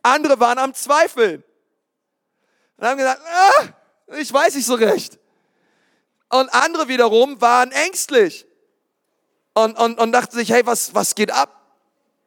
Andere 0.00 0.38
waren 0.38 0.58
am 0.58 0.74
Zweifeln. 0.74 1.42
Und 2.76 2.86
haben 2.86 2.98
gesagt, 2.98 3.20
ah, 3.26 3.64
ich 4.16 4.32
weiß 4.32 4.54
nicht 4.54 4.66
so 4.66 4.74
recht. 4.74 5.18
Und 6.28 6.48
andere 6.54 6.86
wiederum 6.86 7.40
waren 7.40 7.72
ängstlich 7.72 8.46
und, 9.54 9.76
und, 9.76 9.98
und 9.98 10.12
dachten 10.12 10.36
sich, 10.36 10.50
hey, 10.50 10.64
was, 10.64 10.94
was 10.94 11.16
geht 11.16 11.32
ab? 11.32 11.60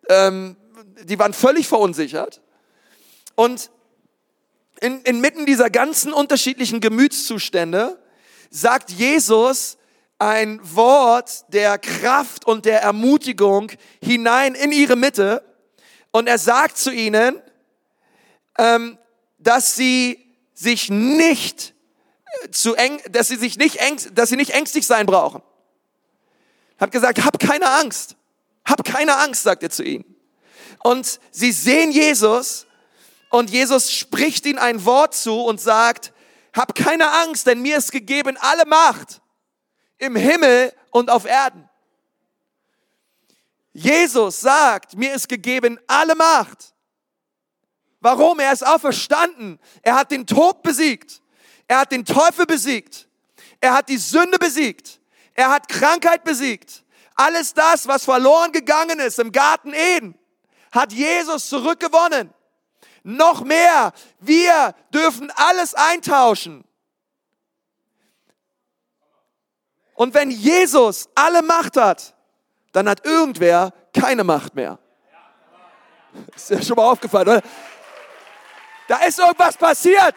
Ähm, 0.10 0.58
die 0.84 1.20
waren 1.20 1.34
völlig 1.34 1.68
verunsichert. 1.68 2.42
Und 3.36 3.72
in, 4.80 5.02
inmitten 5.02 5.46
dieser 5.46 5.70
ganzen 5.70 6.14
unterschiedlichen 6.14 6.80
Gemütszustände 6.80 8.02
sagt 8.50 8.92
Jesus 8.92 9.78
ein 10.20 10.60
Wort 10.64 11.46
der 11.50 11.78
Kraft 11.78 12.46
und 12.46 12.66
der 12.66 12.82
Ermutigung 12.82 13.72
hinein 14.04 14.56
in 14.56 14.72
ihre 14.72 14.96
Mitte. 14.96 15.44
Und 16.12 16.28
er 16.28 16.38
sagt 16.38 16.78
zu 16.78 16.92
ihnen, 16.92 17.42
ähm, 18.58 18.98
dass 19.40 19.76
sie 19.76 20.20
sich 20.54 20.90
nicht 20.90 21.74
zu 22.52 22.76
eng, 22.76 23.02
dass 23.10 23.28
sie 23.28 23.38
sich 23.38 23.58
nicht 23.58 23.78
eng, 23.78 23.98
dass 24.14 24.30
sie 24.30 24.36
nicht 24.36 24.52
ängstlich 24.52 24.86
sein 24.86 25.06
brauchen. 25.06 25.42
Hat 26.80 26.92
gesagt, 26.92 27.24
hab 27.24 27.40
keine 27.40 27.70
Angst. 27.70 28.16
Hab 28.66 28.84
keine 28.84 29.18
Angst, 29.18 29.44
sagt 29.44 29.64
er 29.64 29.70
zu 29.70 29.84
ihnen 29.84 30.12
und 30.84 31.20
sie 31.32 31.52
sehen 31.52 31.92
Jesus 31.92 32.66
und 33.30 33.50
Jesus 33.50 33.92
spricht 33.92 34.46
ihnen 34.46 34.60
ein 34.60 34.84
Wort 34.86 35.16
zu 35.16 35.42
und 35.42 35.60
sagt, 35.62 36.14
hab 36.54 36.76
keine 36.76 37.10
Angst, 37.10 37.48
denn 37.48 37.62
mir 37.62 37.78
ist 37.78 37.92
gegeben 37.92 38.38
alle 38.40 38.66
Macht 38.66 39.22
im 39.98 40.16
Himmel 40.16 40.74
und 40.92 41.10
auf 41.10 41.26
Erden. 41.26 41.70
Jesus 43.74 44.42
sagt, 44.42 44.96
mir 44.98 45.14
ist 45.14 45.30
gegeben 45.30 45.80
alle 45.88 46.16
Macht. 46.16 46.74
Warum? 48.02 48.40
Er 48.40 48.52
ist 48.52 48.66
auferstanden. 48.66 49.60
Er 49.82 49.96
hat 49.96 50.12
den 50.12 50.26
Tod 50.26 50.64
besiegt. 50.64 51.22
Er 51.68 51.80
hat 51.80 51.92
den 51.92 52.04
Teufel 52.04 52.46
besiegt. 52.46 53.08
Er 53.62 53.74
hat 53.74 53.88
die 53.88 53.98
Sünde 53.98 54.40
besiegt. 54.40 55.00
Er 55.36 55.50
hat 55.50 55.70
Krankheit 55.70 56.24
besiegt. 56.24 56.84
Alles 57.16 57.54
das, 57.54 57.88
was 57.88 58.04
verloren 58.04 58.52
gegangen 58.52 59.00
ist 59.00 59.20
im 59.20 59.32
Garten 59.32 59.74
Eden, 59.74 60.16
hat 60.72 60.94
Jesus 60.94 61.50
zurückgewonnen. 61.50 62.34
Noch 63.04 63.44
mehr, 63.44 63.94
wir 64.20 64.76
dürfen 64.94 65.32
alles 65.36 65.74
eintauschen. 65.74 66.64
Und 69.96 70.14
wenn 70.14 70.32
Jesus 70.32 71.10
alle 71.16 71.42
Macht 71.42 71.78
hat, 71.78 72.16
dann 72.72 72.88
hat 72.88 73.06
irgendwer 73.06 73.74
keine 73.94 74.24
Macht 74.24 74.56
mehr. 74.56 74.80
Ist 76.36 76.50
ja 76.50 76.62
schon 76.62 76.76
mal 76.76 76.90
aufgefallen, 76.90 77.28
oder? 77.28 77.42
Da 78.88 78.98
ist 78.98 79.20
irgendwas 79.20 79.56
passiert. 79.56 80.16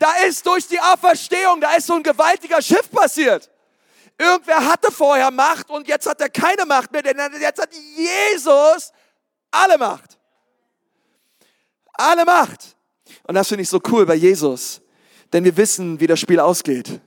Da 0.00 0.12
ist 0.26 0.44
durch 0.44 0.66
die 0.66 0.80
Auferstehung, 0.80 1.60
da 1.60 1.74
ist 1.74 1.86
so 1.86 1.94
ein 1.94 2.02
gewaltiger 2.02 2.60
Schiff 2.60 2.90
passiert. 2.90 3.48
Irgendwer 4.18 4.64
hatte 4.64 4.92
vorher 4.92 5.30
Macht 5.30 5.70
und 5.70 5.88
jetzt 5.88 6.06
hat 6.06 6.20
er 6.20 6.28
keine 6.28 6.64
Macht 6.66 6.92
mehr, 6.92 7.02
denn 7.02 7.18
jetzt 7.40 7.60
hat 7.60 7.70
Jesus 7.74 8.92
alle 9.50 9.76
Macht. 9.78 10.18
Alle 11.94 12.24
Macht. 12.24 12.76
Und 13.24 13.34
das 13.34 13.48
finde 13.48 13.62
ich 13.62 13.68
so 13.68 13.80
cool 13.90 14.06
bei 14.06 14.14
Jesus, 14.14 14.80
denn 15.32 15.44
wir 15.44 15.56
wissen, 15.56 15.98
wie 16.00 16.06
das 16.06 16.20
Spiel 16.20 16.40
ausgeht. 16.40 17.00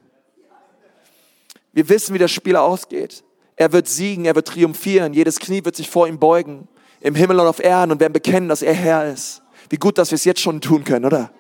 Wir 1.72 1.88
wissen, 1.90 2.14
wie 2.14 2.20
das 2.20 2.32
Spiel 2.32 2.56
ausgeht. 2.56 3.24
Er 3.56 3.72
wird 3.72 3.88
siegen, 3.88 4.26
er 4.26 4.36
wird 4.36 4.48
triumphieren, 4.48 5.14
jedes 5.14 5.40
Knie 5.40 5.64
wird 5.64 5.76
sich 5.76 5.90
vor 5.90 6.08
ihm 6.08 6.20
beugen, 6.20 6.68
im 7.00 7.16
Himmel 7.16 7.40
und 7.40 7.48
auf 7.48 7.60
Erden 7.60 7.92
und 7.92 8.00
werden 8.00 8.14
bekennen, 8.14 8.50
dass 8.50 8.62
er 8.62 8.74
Herr 8.74 9.12
ist. 9.12 9.42
Wie 9.70 9.78
gut, 9.78 9.98
dass 9.98 10.12
wir 10.12 10.16
es 10.16 10.26
jetzt 10.26 10.42
schon 10.42 10.62
tun 10.62 10.84
können, 10.84 11.06
oder? 11.06 11.32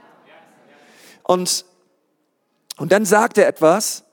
Und, 1.23 1.65
und 2.77 2.91
dann 2.91 3.05
sagt 3.05 3.37
er 3.37 3.47
etwas 3.47 4.03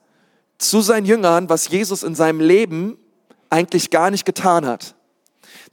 zu 0.57 0.81
seinen 0.81 1.05
Jüngern, 1.05 1.49
was 1.49 1.69
Jesus 1.69 2.03
in 2.03 2.15
seinem 2.15 2.39
Leben 2.39 2.97
eigentlich 3.49 3.89
gar 3.89 4.11
nicht 4.11 4.25
getan 4.25 4.65
hat. 4.65 4.95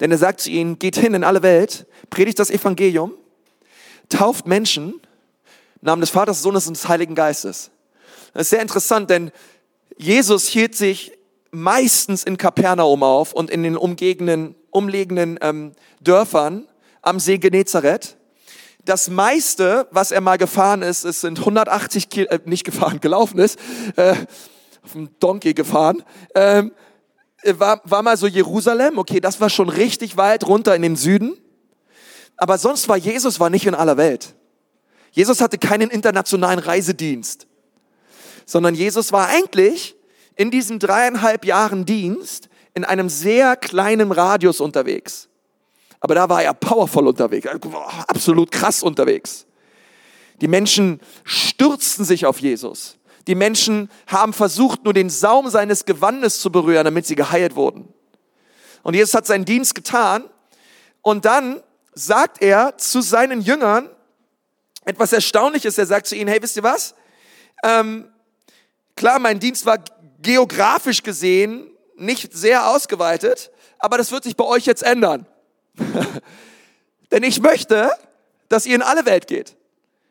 Denn 0.00 0.10
er 0.10 0.18
sagt 0.18 0.40
zu 0.40 0.50
ihnen, 0.50 0.78
geht 0.78 0.96
hin 0.96 1.14
in 1.14 1.24
alle 1.24 1.42
Welt, 1.42 1.86
predigt 2.10 2.38
das 2.38 2.50
Evangelium, 2.50 3.12
tauft 4.08 4.46
Menschen, 4.46 4.94
im 4.94 5.86
Namen 5.86 6.00
des 6.00 6.10
Vaters, 6.10 6.38
des 6.38 6.42
Sohnes 6.42 6.66
und 6.66 6.76
des 6.76 6.88
Heiligen 6.88 7.14
Geistes. 7.14 7.70
Das 8.34 8.42
ist 8.42 8.50
sehr 8.50 8.62
interessant, 8.62 9.10
denn 9.10 9.30
Jesus 9.96 10.46
hielt 10.46 10.74
sich 10.74 11.12
meistens 11.50 12.24
in 12.24 12.38
Kapernaum 12.38 13.02
auf 13.02 13.32
und 13.32 13.50
in 13.50 13.62
den 13.62 13.76
umgegenden, 13.76 14.54
umliegenden 14.70 15.38
ähm, 15.42 15.72
Dörfern 16.00 16.66
am 17.02 17.20
See 17.20 17.38
Genezareth. 17.38 18.16
Das 18.84 19.08
meiste, 19.08 19.86
was 19.90 20.10
er 20.10 20.20
mal 20.20 20.38
gefahren 20.38 20.82
ist, 20.82 21.04
es 21.04 21.20
sind 21.20 21.38
180 21.38 22.08
Kilo, 22.08 22.28
äh, 22.28 22.40
nicht 22.46 22.64
gefahren, 22.64 23.00
gelaufen 23.00 23.38
ist, 23.38 23.58
äh, 23.96 24.14
auf 24.82 24.92
dem 24.92 25.08
Donkey 25.20 25.54
gefahren, 25.54 26.02
ähm, 26.34 26.72
war, 27.44 27.80
war 27.84 28.02
mal 28.02 28.16
so 28.16 28.26
Jerusalem, 28.26 28.98
okay, 28.98 29.20
das 29.20 29.40
war 29.40 29.50
schon 29.50 29.68
richtig 29.68 30.16
weit 30.16 30.46
runter 30.46 30.74
in 30.74 30.82
den 30.82 30.96
Süden. 30.96 31.36
Aber 32.36 32.58
sonst 32.58 32.88
war 32.88 32.96
Jesus 32.96 33.40
war 33.40 33.50
nicht 33.50 33.66
in 33.66 33.74
aller 33.74 33.96
Welt. 33.96 34.34
Jesus 35.10 35.40
hatte 35.40 35.58
keinen 35.58 35.90
internationalen 35.90 36.58
Reisedienst, 36.58 37.46
sondern 38.46 38.74
Jesus 38.74 39.12
war 39.12 39.28
eigentlich 39.28 39.94
in 40.36 40.50
diesen 40.50 40.78
dreieinhalb 40.78 41.44
Jahren 41.44 41.84
Dienst 41.84 42.48
in 42.74 42.84
einem 42.84 43.08
sehr 43.08 43.56
kleinen 43.56 44.12
Radius 44.12 44.60
unterwegs. 44.60 45.28
Aber 46.00 46.14
da 46.14 46.28
war 46.28 46.42
er 46.42 46.54
powervoll 46.54 47.06
unterwegs, 47.06 47.46
absolut 48.08 48.50
krass 48.50 48.82
unterwegs. 48.82 49.46
Die 50.40 50.48
Menschen 50.48 51.00
stürzten 51.22 52.04
sich 52.04 52.26
auf 52.26 52.38
Jesus. 52.40 52.98
Die 53.26 53.34
Menschen 53.34 53.90
haben 54.06 54.32
versucht, 54.32 54.84
nur 54.84 54.94
den 54.94 55.10
Saum 55.10 55.48
seines 55.48 55.84
Gewandes 55.84 56.40
zu 56.40 56.50
berühren, 56.50 56.84
damit 56.84 57.06
sie 57.06 57.14
geheilt 57.14 57.54
wurden. 57.54 57.92
Und 58.82 58.94
Jesus 58.94 59.14
hat 59.14 59.26
seinen 59.26 59.44
Dienst 59.44 59.74
getan. 59.74 60.24
Und 61.02 61.24
dann 61.24 61.62
sagt 61.94 62.42
er 62.42 62.76
zu 62.78 63.00
seinen 63.00 63.40
Jüngern 63.40 63.88
etwas 64.84 65.12
Erstaunliches. 65.12 65.78
Er 65.78 65.86
sagt 65.86 66.06
zu 66.06 66.16
ihnen, 66.16 66.28
hey, 66.28 66.42
wisst 66.42 66.56
ihr 66.56 66.62
was? 66.62 66.94
Ähm, 67.62 68.08
klar, 68.96 69.18
mein 69.18 69.38
Dienst 69.38 69.66
war 69.66 69.78
geografisch 70.20 71.02
gesehen 71.02 71.68
nicht 71.96 72.32
sehr 72.32 72.68
ausgeweitet, 72.68 73.50
aber 73.78 73.98
das 73.98 74.10
wird 74.10 74.24
sich 74.24 74.36
bei 74.36 74.44
euch 74.44 74.66
jetzt 74.66 74.82
ändern. 74.82 75.26
Denn 77.10 77.22
ich 77.22 77.40
möchte, 77.40 77.90
dass 78.48 78.66
ihr 78.66 78.74
in 78.74 78.82
alle 78.82 79.06
Welt 79.06 79.26
geht. 79.26 79.56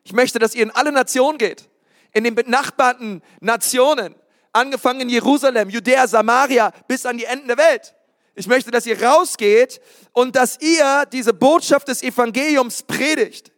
Ich 0.04 0.14
möchte, 0.14 0.40
dass 0.40 0.56
ihr 0.56 0.64
in 0.64 0.72
alle 0.72 0.92
Nationen 0.92 1.38
geht. 1.38 1.70
In 2.14 2.24
den 2.24 2.36
benachbarten 2.36 3.22
Nationen. 3.40 4.16
Angefangen 4.54 5.02
in 5.02 5.10
Jerusalem, 5.10 5.70
Judäa, 5.70 6.08
Samaria 6.08 6.72
bis 6.88 7.06
an 7.06 7.18
die 7.18 7.26
Enden 7.26 7.48
der 7.48 7.58
Welt. 7.58 7.96
Ich 8.36 8.48
möchte, 8.48 8.72
dass 8.72 8.86
ihr 8.86 9.02
rausgeht 9.02 9.82
und 10.14 10.36
dass 10.36 10.60
ihr 10.60 11.06
diese 11.12 11.34
Botschaft 11.34 11.88
des 11.88 12.04
Evangeliums 12.04 12.84
predigt. 12.84 13.52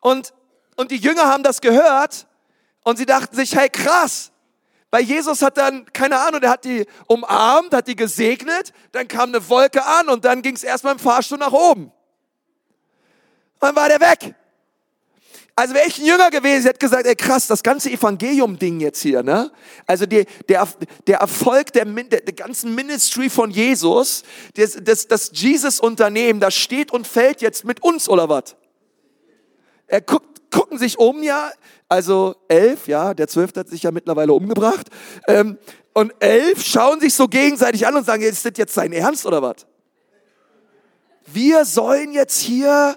Und, 0.00 0.32
und 0.76 0.90
die 0.90 0.96
Jünger 0.96 1.24
haben 1.24 1.42
das 1.42 1.60
gehört 1.60 2.26
und 2.82 2.98
sie 2.98 3.06
dachten 3.06 3.34
sich, 3.34 3.56
hey 3.56 3.68
krass, 3.68 4.32
weil 4.90 5.04
Jesus 5.04 5.40
hat 5.40 5.56
dann, 5.56 5.90
keine 5.92 6.20
Ahnung, 6.20 6.42
der 6.42 6.50
hat 6.50 6.64
die 6.66 6.86
umarmt, 7.06 7.72
hat 7.72 7.88
die 7.88 7.96
gesegnet, 7.96 8.74
dann 8.92 9.08
kam 9.08 9.30
eine 9.30 9.48
Wolke 9.48 9.84
an 9.84 10.10
und 10.10 10.24
dann 10.24 10.42
ging 10.42 10.54
es 10.54 10.62
erstmal 10.62 10.92
im 10.92 10.98
Fahrstuhl 10.98 11.38
nach 11.38 11.52
oben. 11.52 11.90
dann 13.60 13.74
war 13.74 13.88
der 13.88 14.00
weg. 14.00 14.34
Also 15.54 15.74
wäre 15.74 15.86
ich 15.86 15.98
ein 15.98 16.06
Jünger 16.06 16.30
gewesen, 16.30 16.66
hätte 16.66 16.78
gesagt, 16.78 17.06
ey 17.06 17.14
krass, 17.14 17.46
das 17.46 17.62
ganze 17.62 17.90
Evangelium-Ding 17.90 18.80
jetzt 18.80 19.02
hier, 19.02 19.22
ne? 19.22 19.50
Also 19.86 20.06
die, 20.06 20.24
der, 20.48 20.66
der 21.06 21.18
Erfolg 21.18 21.72
der, 21.74 21.84
der, 21.84 22.20
der 22.22 22.32
ganzen 22.32 22.74
Ministry 22.74 23.28
von 23.28 23.50
Jesus, 23.50 24.22
das, 24.54 24.78
das, 24.82 25.08
das 25.08 25.30
Jesus-Unternehmen, 25.34 26.40
das 26.40 26.54
steht 26.54 26.90
und 26.90 27.06
fällt 27.06 27.42
jetzt 27.42 27.66
mit 27.66 27.82
uns, 27.82 28.08
oder 28.08 28.30
was? 28.30 28.56
Er 29.86 30.00
guckt, 30.00 30.50
gucken 30.50 30.78
sich 30.78 30.98
um, 30.98 31.22
ja, 31.22 31.50
also 31.86 32.34
elf, 32.48 32.88
ja, 32.88 33.12
der 33.12 33.28
zwölfte 33.28 33.60
hat 33.60 33.68
sich 33.68 33.82
ja 33.82 33.90
mittlerweile 33.90 34.32
umgebracht. 34.32 34.88
Ähm, 35.28 35.58
und 35.92 36.14
elf 36.20 36.64
schauen 36.64 37.00
sich 37.00 37.12
so 37.12 37.28
gegenseitig 37.28 37.86
an 37.86 37.94
und 37.94 38.06
sagen, 38.06 38.22
ist 38.22 38.46
das 38.46 38.52
jetzt 38.56 38.72
sein 38.72 38.94
Ernst 38.94 39.26
oder 39.26 39.42
was? 39.42 39.66
Wir 41.26 41.66
sollen 41.66 42.12
jetzt 42.12 42.40
hier 42.40 42.96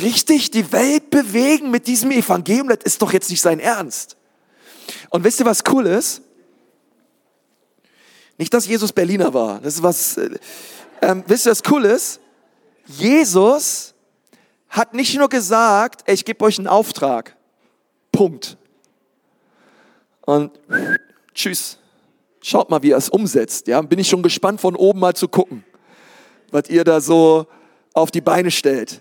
richtig 0.00 0.50
die 0.50 0.72
Welt 0.72 1.10
bewegen 1.10 1.70
mit 1.70 1.86
diesem 1.86 2.10
Evangelium. 2.10 2.68
Das 2.68 2.78
ist 2.84 3.02
doch 3.02 3.12
jetzt 3.12 3.30
nicht 3.30 3.40
sein 3.40 3.60
Ernst. 3.60 4.16
Und 5.10 5.24
wisst 5.24 5.40
ihr, 5.40 5.46
was 5.46 5.62
cool 5.70 5.86
ist? 5.86 6.22
Nicht, 8.36 8.52
dass 8.52 8.66
Jesus 8.66 8.92
Berliner 8.92 9.32
war. 9.32 9.60
Das 9.60 9.74
ist 9.74 9.82
was. 9.82 10.16
Äh, 10.16 10.38
ähm, 11.02 11.22
wisst 11.26 11.46
ihr, 11.46 11.52
was 11.52 11.62
cool 11.70 11.84
ist? 11.84 12.20
Jesus 12.86 13.94
hat 14.68 14.92
nicht 14.94 15.16
nur 15.16 15.28
gesagt, 15.28 16.02
ey, 16.06 16.14
ich 16.14 16.24
gebe 16.24 16.44
euch 16.44 16.58
einen 16.58 16.66
Auftrag. 16.66 17.36
Punkt. 18.10 18.56
Und 20.22 20.50
tschüss. 21.34 21.78
Schaut 22.42 22.68
mal, 22.70 22.82
wie 22.82 22.90
er 22.90 22.98
es 22.98 23.08
umsetzt. 23.08 23.68
Ja, 23.68 23.80
bin 23.80 23.98
ich 23.98 24.08
schon 24.08 24.22
gespannt, 24.22 24.60
von 24.60 24.76
oben 24.76 25.00
mal 25.00 25.14
zu 25.14 25.28
gucken, 25.28 25.64
was 26.50 26.68
ihr 26.68 26.84
da 26.84 27.00
so 27.00 27.46
auf 27.94 28.10
die 28.10 28.20
Beine 28.20 28.50
stellt. 28.50 29.00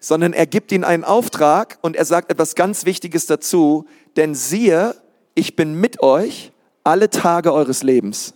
Sondern 0.00 0.32
er 0.32 0.46
gibt 0.46 0.72
ihnen 0.72 0.84
einen 0.84 1.04
Auftrag 1.04 1.78
und 1.82 1.94
er 1.94 2.04
sagt 2.04 2.30
etwas 2.30 2.54
ganz 2.54 2.86
Wichtiges 2.86 3.26
dazu. 3.26 3.86
Denn 4.16 4.34
siehe, 4.34 4.96
ich 5.34 5.54
bin 5.54 5.74
mit 5.74 6.02
euch 6.02 6.52
alle 6.82 7.10
Tage 7.10 7.52
eures 7.52 7.82
Lebens. 7.82 8.34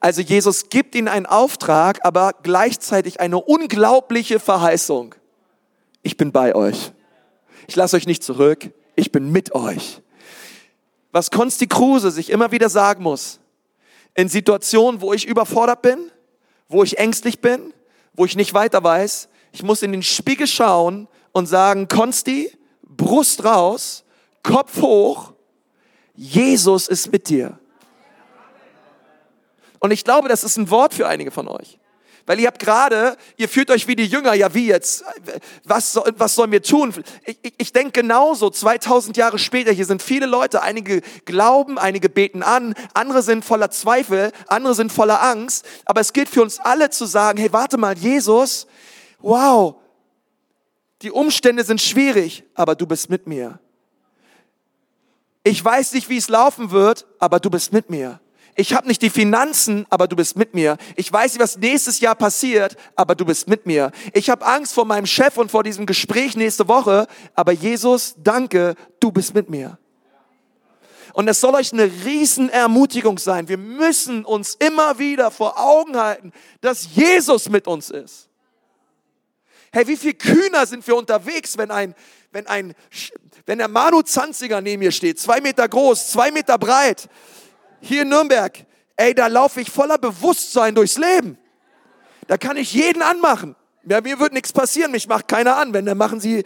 Also 0.00 0.20
Jesus 0.20 0.68
gibt 0.68 0.94
ihnen 0.94 1.08
einen 1.08 1.26
Auftrag, 1.26 2.04
aber 2.04 2.34
gleichzeitig 2.42 3.20
eine 3.20 3.38
unglaubliche 3.38 4.38
Verheißung. 4.38 5.14
Ich 6.02 6.16
bin 6.16 6.32
bei 6.32 6.54
euch. 6.54 6.92
Ich 7.66 7.76
lasse 7.76 7.96
euch 7.96 8.06
nicht 8.06 8.22
zurück. 8.22 8.70
Ich 8.94 9.10
bin 9.10 9.32
mit 9.32 9.54
euch. 9.54 10.02
Was 11.12 11.30
Konsti 11.30 11.66
Kruse 11.66 12.10
sich 12.10 12.30
immer 12.30 12.52
wieder 12.52 12.68
sagen 12.68 13.02
muss, 13.02 13.40
in 14.14 14.28
Situationen, 14.28 15.00
wo 15.00 15.12
ich 15.12 15.26
überfordert 15.26 15.82
bin, 15.82 16.10
wo 16.68 16.82
ich 16.82 16.98
ängstlich 16.98 17.40
bin, 17.40 17.72
wo 18.14 18.24
ich 18.24 18.36
nicht 18.36 18.54
weiter 18.54 18.82
weiß, 18.84 19.28
ich 19.56 19.62
muss 19.62 19.80
in 19.80 19.90
den 19.90 20.02
Spiegel 20.02 20.46
schauen 20.46 21.08
und 21.32 21.46
sagen, 21.46 21.88
Konsti, 21.88 22.52
Brust 22.82 23.42
raus, 23.42 24.04
Kopf 24.42 24.82
hoch, 24.82 25.32
Jesus 26.14 26.88
ist 26.88 27.10
mit 27.10 27.30
dir. 27.30 27.58
Und 29.78 29.92
ich 29.92 30.04
glaube, 30.04 30.28
das 30.28 30.44
ist 30.44 30.58
ein 30.58 30.68
Wort 30.68 30.92
für 30.92 31.08
einige 31.08 31.30
von 31.30 31.48
euch. 31.48 31.78
Weil 32.26 32.38
ihr 32.38 32.48
habt 32.48 32.58
gerade, 32.58 33.16
ihr 33.38 33.48
fühlt 33.48 33.70
euch 33.70 33.88
wie 33.88 33.96
die 33.96 34.04
Jünger, 34.04 34.34
ja 34.34 34.52
wie 34.52 34.66
jetzt? 34.66 35.04
Was, 35.64 35.94
soll, 35.94 36.12
was 36.18 36.34
sollen 36.34 36.52
wir 36.52 36.62
tun? 36.62 36.92
Ich, 37.24 37.38
ich, 37.40 37.54
ich 37.56 37.72
denke 37.72 38.02
genauso, 38.02 38.50
2000 38.50 39.16
Jahre 39.16 39.38
später, 39.38 39.72
hier 39.72 39.86
sind 39.86 40.02
viele 40.02 40.26
Leute, 40.26 40.60
einige 40.60 41.00
glauben, 41.24 41.78
einige 41.78 42.10
beten 42.10 42.42
an, 42.42 42.74
andere 42.92 43.22
sind 43.22 43.42
voller 43.42 43.70
Zweifel, 43.70 44.32
andere 44.48 44.74
sind 44.74 44.92
voller 44.92 45.22
Angst. 45.22 45.64
Aber 45.86 46.02
es 46.02 46.12
gilt 46.12 46.28
für 46.28 46.42
uns 46.42 46.60
alle 46.60 46.90
zu 46.90 47.06
sagen, 47.06 47.38
hey, 47.38 47.54
warte 47.54 47.78
mal, 47.78 47.96
Jesus, 47.96 48.66
wow, 49.20 49.76
die 51.02 51.10
Umstände 51.10 51.64
sind 51.64 51.80
schwierig, 51.80 52.44
aber 52.54 52.74
du 52.74 52.86
bist 52.86 53.10
mit 53.10 53.26
mir. 53.26 53.58
Ich 55.44 55.64
weiß 55.64 55.92
nicht, 55.92 56.08
wie 56.08 56.16
es 56.16 56.28
laufen 56.28 56.70
wird, 56.70 57.06
aber 57.18 57.38
du 57.38 57.50
bist 57.50 57.72
mit 57.72 57.90
mir. 57.90 58.20
Ich 58.58 58.72
habe 58.72 58.88
nicht 58.88 59.02
die 59.02 59.10
Finanzen, 59.10 59.86
aber 59.90 60.08
du 60.08 60.16
bist 60.16 60.34
mit 60.34 60.54
mir. 60.54 60.78
Ich 60.96 61.12
weiß 61.12 61.34
nicht, 61.34 61.42
was 61.42 61.58
nächstes 61.58 62.00
Jahr 62.00 62.14
passiert, 62.14 62.74
aber 62.96 63.14
du 63.14 63.26
bist 63.26 63.48
mit 63.48 63.66
mir. 63.66 63.92
Ich 64.14 64.30
habe 64.30 64.46
Angst 64.46 64.72
vor 64.72 64.86
meinem 64.86 65.04
Chef 65.04 65.36
und 65.36 65.50
vor 65.50 65.62
diesem 65.62 65.84
Gespräch 65.84 66.36
nächste 66.36 66.66
Woche, 66.66 67.06
aber 67.34 67.52
Jesus, 67.52 68.14
danke, 68.16 68.74
du 68.98 69.12
bist 69.12 69.34
mit 69.34 69.50
mir. 69.50 69.78
Und 71.12 71.28
es 71.28 71.40
soll 71.40 71.54
euch 71.54 71.72
eine 71.72 71.84
Riesenermutigung 71.84 73.18
sein. 73.18 73.48
Wir 73.48 73.58
müssen 73.58 74.24
uns 74.24 74.54
immer 74.54 74.98
wieder 74.98 75.30
vor 75.30 75.58
Augen 75.58 75.96
halten, 75.96 76.32
dass 76.62 76.94
Jesus 76.94 77.48
mit 77.50 77.66
uns 77.66 77.90
ist. 77.90 78.28
Hey, 79.76 79.86
wie 79.88 79.98
viel 79.98 80.14
kühner 80.14 80.64
sind 80.64 80.86
wir 80.86 80.96
unterwegs, 80.96 81.58
wenn 81.58 81.70
ein, 81.70 81.94
wenn 82.32 82.46
ein, 82.46 82.74
wenn 83.44 83.58
der 83.58 83.68
Manu 83.68 84.00
Zanziger 84.00 84.62
neben 84.62 84.80
mir 84.80 84.90
steht, 84.90 85.20
zwei 85.20 85.42
Meter 85.42 85.68
groß, 85.68 86.12
zwei 86.12 86.30
Meter 86.30 86.56
breit, 86.56 87.10
hier 87.82 88.00
in 88.00 88.08
Nürnberg, 88.08 88.64
ey, 88.96 89.14
da 89.14 89.26
laufe 89.26 89.60
ich 89.60 89.70
voller 89.70 89.98
Bewusstsein 89.98 90.74
durchs 90.74 90.96
Leben. 90.96 91.36
Da 92.26 92.38
kann 92.38 92.56
ich 92.56 92.72
jeden 92.72 93.02
anmachen. 93.02 93.54
Ja, 93.84 94.00
mir 94.00 94.18
wird 94.18 94.32
nichts 94.32 94.50
passieren, 94.50 94.92
mich 94.92 95.08
macht 95.08 95.28
keiner 95.28 95.58
an. 95.58 95.74
Wenn, 95.74 95.84
dann 95.84 95.98
machen 95.98 96.20
sie 96.20 96.42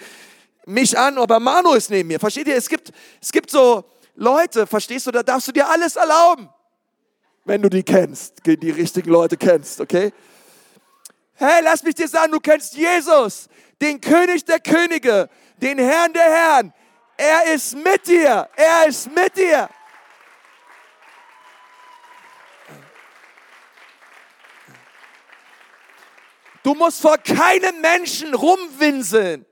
mich 0.67 0.99
an, 0.99 1.17
aber 1.17 1.39
Manu 1.39 1.75
ist 1.75 1.89
neben 1.89 2.09
mir. 2.09 2.19
Versteht 2.19 2.49
ihr? 2.49 2.57
Es 2.57 2.69
gibt, 2.69 2.91
es 3.23 3.31
gibt 3.31 3.53
so 3.53 3.85
Leute, 4.17 4.67
verstehst 4.67 5.07
du, 5.07 5.13
da 5.13 5.23
darfst 5.23 5.47
du 5.47 5.53
dir 5.53 5.69
alles 5.69 5.95
erlauben. 5.95 6.49
Wenn 7.45 7.63
du 7.63 7.71
die 7.71 7.85
kennst, 7.85 8.45
die 8.45 8.71
richtigen 8.71 9.11
Leute 9.11 9.37
kennst, 9.37 9.81
okay? 9.81 10.13
Hey, 11.43 11.63
lass 11.63 11.83
mich 11.83 11.95
dir 11.95 12.07
sagen, 12.07 12.33
du 12.33 12.39
kennst 12.39 12.75
Jesus, 12.75 13.49
den 13.81 13.99
König 13.99 14.45
der 14.45 14.61
Könige, 14.61 15.31
den 15.57 15.79
Herrn 15.79 16.13
der 16.13 16.23
Herren. 16.23 16.75
Er 17.17 17.55
ist 17.55 17.75
mit 17.77 18.07
dir. 18.07 18.47
Er 18.57 18.87
ist 18.87 19.11
mit 19.11 19.35
dir. 19.39 19.71
Du 26.63 26.75
musst 26.75 27.01
vor 27.01 27.17
keinem 27.17 27.81
Menschen 27.81 28.35
rumwinseln. 28.35 29.47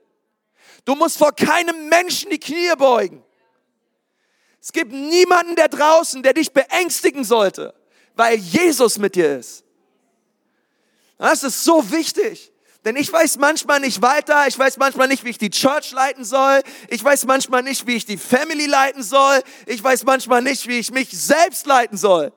Du 0.85 0.93
musst 0.93 1.17
vor 1.17 1.31
keinem 1.31 1.89
Menschen 1.89 2.29
die 2.29 2.39
Knie 2.39 2.71
beugen. 2.77 3.25
Es 4.61 4.71
gibt 4.71 4.91
niemanden 4.91 5.55
da 5.55 5.67
draußen, 5.67 6.21
der 6.21 6.33
dich 6.33 6.53
beängstigen 6.53 7.23
sollte, 7.23 7.73
weil 8.13 8.37
Jesus 8.37 8.99
mit 8.99 9.15
dir 9.15 9.39
ist. 9.39 9.63
Das 11.19 11.43
ist 11.43 11.63
so 11.63 11.91
wichtig. 11.91 12.51
Denn 12.85 12.95
ich 12.95 13.11
weiß 13.11 13.37
manchmal 13.37 13.81
nicht 13.81 14.01
weiter, 14.01 14.47
ich 14.47 14.57
weiß 14.57 14.77
manchmal 14.77 15.09
nicht, 15.09 15.25
wie 15.25 15.29
ich 15.29 15.37
die 15.37 15.49
Church 15.49 15.91
leiten 15.91 16.23
soll, 16.23 16.61
ich 16.87 17.03
weiß 17.03 17.25
manchmal 17.25 17.61
nicht, 17.61 17.85
wie 17.85 17.95
ich 17.95 18.05
die 18.05 18.17
Family 18.17 18.67
leiten 18.67 19.03
soll, 19.03 19.41
ich 19.65 19.83
weiß 19.83 20.05
manchmal 20.05 20.41
nicht, 20.41 20.65
wie 20.67 20.79
ich 20.79 20.89
mich 20.91 21.09
selbst 21.11 21.67
leiten 21.67 21.97
soll. 21.97 22.31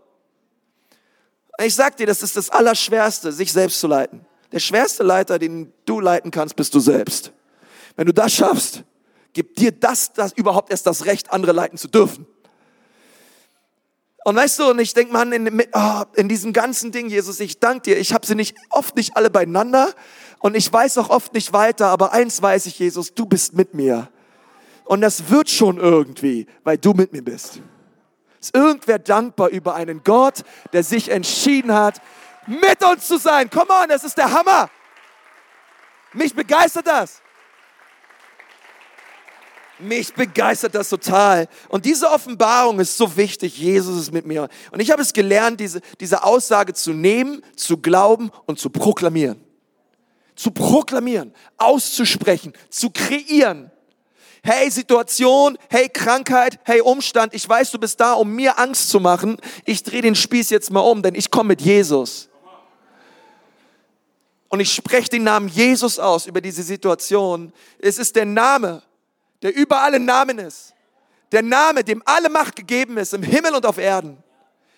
Ich 1.64 1.76
sag 1.76 1.96
dir, 1.96 2.06
das 2.06 2.24
ist 2.24 2.36
das 2.36 2.50
Allerschwerste, 2.50 3.30
sich 3.30 3.52
selbst 3.52 3.78
zu 3.78 3.86
leiten. 3.86 4.26
Der 4.50 4.58
schwerste 4.58 5.04
Leiter, 5.04 5.38
den 5.38 5.72
du 5.84 6.00
leiten 6.00 6.32
kannst, 6.32 6.56
bist 6.56 6.74
du 6.74 6.80
selbst. 6.80 7.32
Wenn 7.94 8.06
du 8.06 8.12
das 8.12 8.32
schaffst, 8.32 8.82
gibt 9.32 9.60
dir 9.60 9.70
das, 9.70 10.12
das 10.12 10.32
überhaupt 10.32 10.72
erst 10.72 10.88
das 10.88 11.04
Recht, 11.04 11.32
andere 11.32 11.52
leiten 11.52 11.78
zu 11.78 11.86
dürfen. 11.86 12.26
Und 14.24 14.36
weißt 14.36 14.60
du, 14.60 14.70
und 14.70 14.78
ich 14.78 14.94
denke, 14.94 15.12
man, 15.12 15.32
in, 15.32 15.62
oh, 15.72 16.02
in 16.14 16.28
diesem 16.28 16.52
ganzen 16.52 16.92
Ding, 16.92 17.08
Jesus, 17.08 17.40
ich 17.40 17.58
danke 17.58 17.82
dir, 17.82 17.98
ich 17.98 18.14
habe 18.14 18.24
sie 18.24 18.34
nicht 18.34 18.56
oft 18.70 18.96
nicht 18.96 19.16
alle 19.16 19.30
beieinander 19.30 19.92
und 20.38 20.56
ich 20.56 20.72
weiß 20.72 20.98
auch 20.98 21.10
oft 21.10 21.34
nicht 21.34 21.52
weiter, 21.52 21.88
aber 21.88 22.12
eins 22.12 22.40
weiß 22.40 22.66
ich, 22.66 22.78
Jesus, 22.78 23.14
du 23.14 23.26
bist 23.26 23.54
mit 23.54 23.74
mir. 23.74 24.08
Und 24.84 25.00
das 25.00 25.30
wird 25.30 25.50
schon 25.50 25.78
irgendwie, 25.78 26.46
weil 26.64 26.78
du 26.78 26.92
mit 26.92 27.12
mir 27.12 27.22
bist. 27.22 27.60
Ist 28.40 28.54
irgendwer 28.54 28.98
dankbar 28.98 29.48
über 29.48 29.74
einen 29.74 30.02
Gott, 30.02 30.42
der 30.72 30.82
sich 30.82 31.10
entschieden 31.10 31.72
hat, 31.72 32.00
mit 32.46 32.84
uns 32.84 33.06
zu 33.06 33.18
sein. 33.18 33.48
Come 33.50 33.70
on, 33.70 33.88
das 33.88 34.04
ist 34.04 34.18
der 34.18 34.32
Hammer. 34.32 34.68
Mich 36.12 36.34
begeistert 36.34 36.86
das. 36.86 37.21
Mich 39.78 40.14
begeistert 40.14 40.74
das 40.74 40.88
total. 40.88 41.48
Und 41.68 41.84
diese 41.84 42.08
Offenbarung 42.08 42.78
ist 42.78 42.96
so 42.96 43.16
wichtig. 43.16 43.58
Jesus 43.58 43.98
ist 43.98 44.12
mit 44.12 44.26
mir. 44.26 44.48
Und 44.70 44.80
ich 44.80 44.90
habe 44.90 45.02
es 45.02 45.12
gelernt, 45.12 45.60
diese, 45.60 45.80
diese 45.98 46.22
Aussage 46.22 46.74
zu 46.74 46.92
nehmen, 46.92 47.42
zu 47.56 47.78
glauben 47.78 48.30
und 48.46 48.58
zu 48.58 48.70
proklamieren. 48.70 49.42
Zu 50.36 50.50
proklamieren, 50.50 51.34
auszusprechen, 51.58 52.52
zu 52.70 52.90
kreieren. 52.90 53.70
Hey 54.42 54.70
Situation, 54.70 55.56
hey 55.68 55.88
Krankheit, 55.88 56.58
hey 56.64 56.80
Umstand, 56.80 57.32
ich 57.32 57.48
weiß, 57.48 57.70
du 57.70 57.78
bist 57.78 58.00
da, 58.00 58.14
um 58.14 58.34
mir 58.34 58.58
Angst 58.58 58.88
zu 58.88 58.98
machen. 58.98 59.36
Ich 59.64 59.84
drehe 59.84 60.02
den 60.02 60.16
Spieß 60.16 60.50
jetzt 60.50 60.70
mal 60.70 60.80
um, 60.80 61.02
denn 61.02 61.14
ich 61.14 61.30
komme 61.30 61.48
mit 61.48 61.60
Jesus. 61.60 62.28
Und 64.48 64.60
ich 64.60 64.72
spreche 64.72 65.10
den 65.10 65.24
Namen 65.24 65.48
Jesus 65.48 65.98
aus 65.98 66.26
über 66.26 66.40
diese 66.40 66.62
Situation. 66.62 67.52
Es 67.78 67.98
ist 67.98 68.16
der 68.16 68.26
Name, 68.26 68.82
der 69.42 69.54
über 69.54 69.82
alle 69.82 70.00
Namen 70.00 70.38
ist. 70.38 70.74
Der 71.32 71.42
Name, 71.42 71.82
dem 71.84 72.02
alle 72.04 72.28
Macht 72.28 72.56
gegeben 72.56 72.96
ist, 72.98 73.14
im 73.14 73.22
Himmel 73.22 73.54
und 73.54 73.66
auf 73.66 73.78
Erden. 73.78 74.22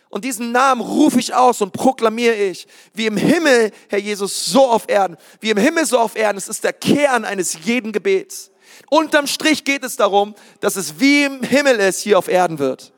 Und 0.09 0.25
diesen 0.25 0.53
Namen 0.53 0.81
rufe 0.81 1.19
ich 1.19 1.35
aus 1.35 1.61
und 1.61 1.73
proklamiere 1.73 2.37
ich, 2.37 2.69
wie 2.93 3.07
im 3.07 3.17
Himmel, 3.17 3.73
Herr 3.89 3.99
Jesus, 3.99 4.47
so 4.47 4.69
auf 4.69 4.85
Erden. 4.89 5.17
Wie 5.41 5.51
im 5.51 5.59
Himmel, 5.59 5.85
so 5.85 5.99
auf 5.99 6.15
Erden. 6.15 6.39
Es 6.39 6.49
ist 6.49 6.63
der 6.63 6.73
Kern 6.73 7.25
eines 7.25 7.65
jeden 7.65 7.91
Gebets. 7.91 8.53
Unterm 8.91 9.27
Strich 9.27 9.65
geht 9.65 9.83
es 9.83 9.97
darum, 9.97 10.35
dass 10.61 10.77
es 10.77 11.01
wie 11.01 11.25
im 11.25 11.43
Himmel 11.43 11.77
ist, 11.81 12.01
hier 12.01 12.19
auf 12.19 12.29
Erden 12.29 12.61
wird. 12.61 12.93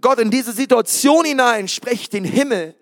Gott, 0.00 0.18
in 0.18 0.30
diese 0.30 0.52
Situation 0.52 1.24
hinein 1.24 1.68
spreche 1.68 2.10
den 2.10 2.24
Himmel 2.24 2.74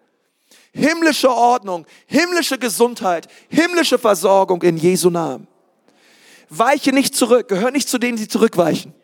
himmlische 0.76 1.30
Ordnung, 1.30 1.86
himmlische 2.06 2.58
Gesundheit, 2.58 3.28
himmlische 3.48 3.98
Versorgung 3.98 4.62
in 4.62 4.76
Jesu 4.76 5.10
Namen. 5.10 5.48
Weiche 6.48 6.92
nicht 6.92 7.14
zurück, 7.14 7.48
gehöre 7.48 7.70
nicht 7.70 7.88
zu 7.88 7.98
denen, 7.98 8.16
die 8.16 8.28
zurückweichen. 8.28 8.94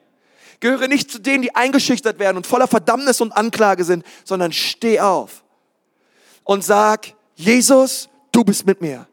Gehöre 0.61 0.87
nicht 0.87 1.11
zu 1.11 1.18
denen, 1.18 1.42
die 1.42 1.55
eingeschüchtert 1.55 2.18
werden 2.18 2.37
und 2.37 2.46
voller 2.46 2.68
Verdammnis 2.68 3.20
und 3.20 3.33
Anklage 3.33 3.85
sind, 3.85 4.05
sondern 4.24 4.52
steh 4.52 5.00
auf 5.00 5.42
und 6.44 6.64
sag, 6.64 7.14
Jesus, 7.35 8.09
du 8.31 8.44
bist 8.44 8.66
mit 8.66 8.81
mir. 8.81 9.07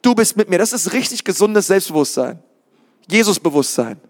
Du 0.00 0.14
bist 0.14 0.36
mit 0.36 0.48
mir. 0.48 0.58
Das 0.58 0.72
ist 0.72 0.92
richtig 0.92 1.24
gesundes 1.24 1.66
Selbstbewusstsein. 1.66 2.42
Jesus-Bewusstsein. 3.08 4.00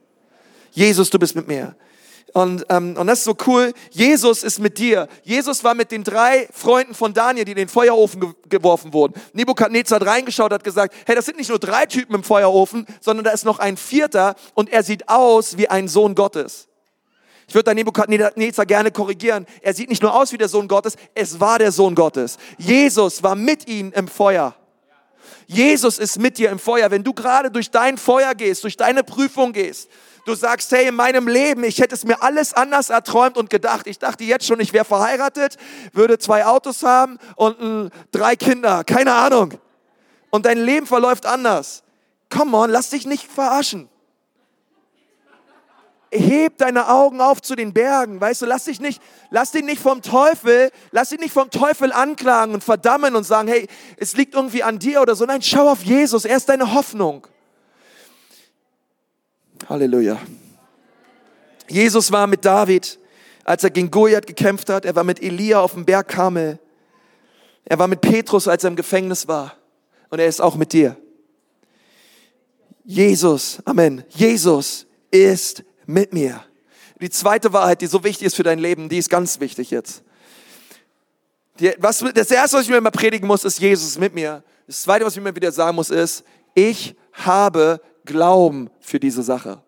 Jesus, 0.72 1.10
du 1.10 1.18
bist 1.18 1.34
mit 1.34 1.48
mir. 1.48 1.74
Und, 2.36 2.66
ähm, 2.68 2.94
und 2.98 3.06
das 3.06 3.20
ist 3.20 3.24
so 3.24 3.34
cool. 3.46 3.72
Jesus 3.92 4.42
ist 4.42 4.58
mit 4.58 4.76
dir. 4.76 5.08
Jesus 5.22 5.64
war 5.64 5.72
mit 5.72 5.90
den 5.90 6.04
drei 6.04 6.46
Freunden 6.52 6.94
von 6.94 7.14
Daniel, 7.14 7.46
die 7.46 7.52
in 7.52 7.56
den 7.56 7.68
Feuerofen 7.68 8.20
ge 8.20 8.30
geworfen 8.50 8.92
wurden. 8.92 9.14
Nebukadnezar 9.32 10.00
hat 10.00 10.06
reingeschaut, 10.06 10.52
hat 10.52 10.62
gesagt, 10.62 10.94
hey, 11.06 11.16
das 11.16 11.24
sind 11.24 11.38
nicht 11.38 11.48
nur 11.48 11.58
drei 11.58 11.86
Typen 11.86 12.14
im 12.14 12.22
Feuerofen, 12.22 12.84
sondern 13.00 13.24
da 13.24 13.30
ist 13.30 13.46
noch 13.46 13.58
ein 13.58 13.78
vierter 13.78 14.34
und 14.52 14.70
er 14.70 14.82
sieht 14.82 15.08
aus 15.08 15.56
wie 15.56 15.68
ein 15.68 15.88
Sohn 15.88 16.14
Gottes. 16.14 16.68
Ich 17.48 17.54
würde 17.54 17.70
da 17.70 17.74
Nebukadnezar 17.74 18.66
gerne 18.66 18.90
korrigieren. 18.90 19.46
Er 19.62 19.72
sieht 19.72 19.88
nicht 19.88 20.02
nur 20.02 20.14
aus 20.14 20.30
wie 20.30 20.36
der 20.36 20.50
Sohn 20.50 20.68
Gottes, 20.68 20.96
es 21.14 21.40
war 21.40 21.58
der 21.58 21.72
Sohn 21.72 21.94
Gottes. 21.94 22.36
Jesus 22.58 23.22
war 23.22 23.34
mit 23.34 23.66
ihnen 23.66 23.92
im 23.92 24.08
Feuer. 24.08 24.54
Jesus 25.46 25.98
ist 25.98 26.18
mit 26.18 26.36
dir 26.36 26.50
im 26.50 26.58
Feuer. 26.58 26.90
Wenn 26.90 27.02
du 27.02 27.14
gerade 27.14 27.50
durch 27.50 27.70
dein 27.70 27.96
Feuer 27.96 28.34
gehst, 28.34 28.62
durch 28.62 28.76
deine 28.76 29.04
Prüfung 29.04 29.54
gehst, 29.54 29.88
Du 30.26 30.34
sagst, 30.34 30.72
hey, 30.72 30.88
in 30.88 30.96
meinem 30.96 31.28
Leben, 31.28 31.62
ich 31.62 31.78
hätte 31.78 31.94
es 31.94 32.04
mir 32.04 32.20
alles 32.20 32.52
anders 32.52 32.90
erträumt 32.90 33.36
und 33.36 33.48
gedacht. 33.48 33.86
Ich 33.86 34.00
dachte 34.00 34.24
jetzt 34.24 34.44
schon, 34.44 34.58
ich 34.58 34.72
wäre 34.72 34.84
verheiratet, 34.84 35.56
würde 35.92 36.18
zwei 36.18 36.44
Autos 36.44 36.82
haben 36.82 37.18
und 37.36 37.60
äh, 37.60 37.90
drei 38.10 38.34
Kinder. 38.34 38.82
Keine 38.82 39.14
Ahnung. 39.14 39.54
Und 40.30 40.44
dein 40.44 40.58
Leben 40.58 40.88
verläuft 40.88 41.26
anders. 41.26 41.84
Come 42.28 42.56
on, 42.56 42.70
lass 42.70 42.90
dich 42.90 43.06
nicht 43.06 43.30
verarschen. 43.30 43.88
Heb 46.10 46.58
deine 46.58 46.88
Augen 46.88 47.20
auf 47.20 47.40
zu 47.40 47.54
den 47.54 47.72
Bergen, 47.72 48.20
weißt 48.20 48.42
du, 48.42 48.46
lass 48.46 48.64
dich 48.64 48.80
nicht, 48.80 49.00
lass 49.30 49.52
dich 49.52 49.62
nicht 49.62 49.80
vom 49.80 50.02
Teufel, 50.02 50.72
lass 50.90 51.10
dich 51.10 51.20
nicht 51.20 51.32
vom 51.32 51.50
Teufel 51.52 51.92
anklagen 51.92 52.52
und 52.52 52.64
verdammen 52.64 53.14
und 53.14 53.22
sagen, 53.22 53.46
hey, 53.46 53.68
es 53.96 54.16
liegt 54.16 54.34
irgendwie 54.34 54.64
an 54.64 54.80
dir 54.80 55.02
oder 55.02 55.14
so. 55.14 55.24
Nein, 55.24 55.42
schau 55.42 55.68
auf 55.68 55.84
Jesus, 55.84 56.24
er 56.24 56.36
ist 56.36 56.48
deine 56.48 56.74
Hoffnung. 56.74 57.28
Halleluja. 59.68 60.18
Jesus 61.68 62.12
war 62.12 62.26
mit 62.26 62.44
David, 62.44 62.98
als 63.44 63.64
er 63.64 63.70
gegen 63.70 63.90
Goliath 63.90 64.26
gekämpft 64.26 64.68
hat. 64.70 64.84
Er 64.84 64.94
war 64.94 65.04
mit 65.04 65.22
Elia 65.22 65.60
auf 65.60 65.72
dem 65.72 65.84
Berg 65.84 66.08
Karmel. 66.08 66.58
Er 67.64 67.78
war 67.78 67.88
mit 67.88 68.00
Petrus, 68.00 68.46
als 68.48 68.64
er 68.64 68.70
im 68.70 68.76
Gefängnis 68.76 69.26
war. 69.26 69.56
Und 70.10 70.18
er 70.18 70.26
ist 70.26 70.40
auch 70.40 70.54
mit 70.54 70.72
dir. 70.72 70.96
Jesus, 72.84 73.60
Amen. 73.64 74.04
Jesus 74.10 74.86
ist 75.10 75.64
mit 75.86 76.12
mir. 76.12 76.44
Die 77.00 77.10
zweite 77.10 77.52
Wahrheit, 77.52 77.80
die 77.80 77.86
so 77.86 78.04
wichtig 78.04 78.28
ist 78.28 78.36
für 78.36 78.42
dein 78.42 78.58
Leben, 78.58 78.88
die 78.88 78.98
ist 78.98 79.10
ganz 79.10 79.40
wichtig 79.40 79.70
jetzt. 79.70 80.02
Die, 81.58 81.72
was, 81.78 82.04
das 82.14 82.30
erste, 82.30 82.56
was 82.56 82.64
ich 82.64 82.70
mir 82.70 82.76
immer 82.76 82.90
predigen 82.90 83.26
muss, 83.26 83.44
ist 83.44 83.58
Jesus 83.58 83.98
mit 83.98 84.14
mir. 84.14 84.42
Das 84.66 84.82
zweite, 84.82 85.04
was 85.04 85.16
ich 85.16 85.22
mir 85.22 85.34
wieder 85.34 85.52
sagen 85.52 85.76
muss, 85.76 85.90
ist, 85.90 86.24
ich 86.54 86.94
habe 87.12 87.80
Glauben 88.06 88.70
für 88.80 88.98
diese 88.98 89.22
Sache. 89.22 89.62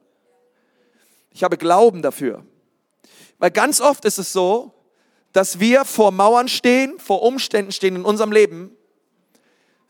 Ich 1.33 1.45
habe 1.45 1.59
Glauben 1.59 2.01
dafür. 2.03 2.45
Weil 3.39 3.51
ganz 3.51 3.81
oft 3.81 4.05
ist 4.05 4.19
es 4.19 4.33
so, 4.33 4.75
dass 5.33 5.61
wir 5.61 5.85
vor 5.85 6.11
Mauern 6.11 6.49
stehen, 6.49 6.99
vor 6.99 7.23
Umständen 7.23 7.73
stehen 7.73 7.97
in 7.97 8.05
unserem 8.05 8.33
Leben 8.33 8.75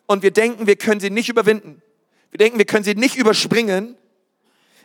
und 0.06 0.22
wir 0.22 0.30
denken, 0.30 0.66
wir 0.66 0.76
können 0.76 1.00
sie 1.00 1.10
nicht 1.10 1.28
überwinden. 1.28 1.82
Wir 2.30 2.38
denken, 2.38 2.58
wir 2.58 2.64
können 2.64 2.82
sie 2.82 2.94
nicht 2.94 3.16
überspringen. 3.16 3.96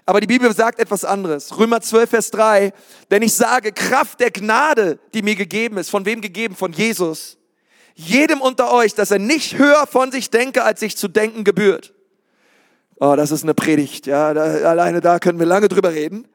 Aber 0.05 0.19
die 0.19 0.27
Bibel 0.27 0.53
sagt 0.53 0.79
etwas 0.79 1.05
anderes. 1.05 1.57
Römer 1.57 1.79
12, 1.79 2.09
Vers 2.09 2.31
3. 2.31 2.73
Denn 3.09 3.21
ich 3.21 3.33
sage, 3.33 3.71
Kraft 3.71 4.19
der 4.19 4.31
Gnade, 4.31 4.99
die 5.13 5.21
mir 5.21 5.35
gegeben 5.35 5.77
ist. 5.77 5.89
Von 5.89 6.05
wem 6.05 6.19
gegeben? 6.19 6.55
Von 6.55 6.73
Jesus. 6.73 7.37
Jedem 7.95 8.41
unter 8.41 8.73
euch, 8.73 8.95
dass 8.95 9.11
er 9.11 9.19
nicht 9.19 9.57
höher 9.57 9.87
von 9.87 10.11
sich 10.11 10.29
denke, 10.29 10.63
als 10.63 10.81
sich 10.81 10.97
zu 10.97 11.07
denken 11.07 11.45
gebührt. 11.45 11.93
Oh, 13.05 13.17
das 13.17 13.31
ist 13.31 13.43
eine 13.43 13.53
Predigt, 13.53 14.07
ja. 14.07 14.33
Da, 14.33 14.43
alleine 14.43 15.01
da 15.01 15.19
können 15.19 15.37
wir 15.37 15.45
lange 15.45 15.67
drüber 15.67 15.91
reden. 15.91 16.25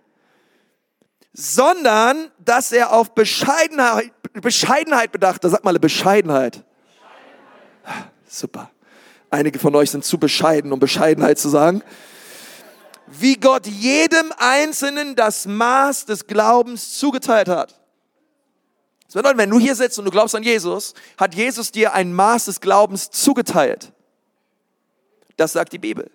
Sondern, 1.33 2.31
dass 2.45 2.73
er 2.73 2.93
auf 2.93 3.15
Bescheidenheit, 3.15 4.13
Bescheidenheit 4.35 5.11
bedacht. 5.11 5.43
Da 5.43 5.49
sag 5.49 5.65
mal 5.65 5.79
Bescheidenheit. 5.79 6.63
Bescheidenheit. 7.83 8.13
Super. 8.29 8.71
Einige 9.31 9.59
von 9.59 9.75
euch 9.77 9.91
sind 9.91 10.05
zu 10.05 10.19
bescheiden, 10.19 10.71
um 10.71 10.79
Bescheidenheit 10.79 11.39
zu 11.39 11.49
sagen. 11.49 11.83
Wie 13.07 13.37
Gott 13.37 13.67
jedem 13.67 14.31
Einzelnen 14.37 15.17
das 15.17 15.47
Maß 15.47 16.05
des 16.05 16.27
Glaubens 16.27 16.99
zugeteilt 16.99 17.49
hat. 17.49 17.81
Das 19.07 19.15
bedeutet, 19.15 19.39
wenn 19.39 19.49
du 19.49 19.59
hier 19.59 19.75
sitzt 19.75 19.99
und 19.99 20.05
du 20.05 20.11
glaubst 20.11 20.35
an 20.35 20.43
Jesus, 20.43 20.93
hat 21.17 21.35
Jesus 21.35 21.73
dir 21.73 21.95
ein 21.95 22.13
Maß 22.13 22.45
des 22.45 22.61
Glaubens 22.61 23.11
zugeteilt. 23.11 23.91
Das 25.39 25.55
sagt 25.55 25.73
die 25.73 25.79
Bibel. 25.79 26.11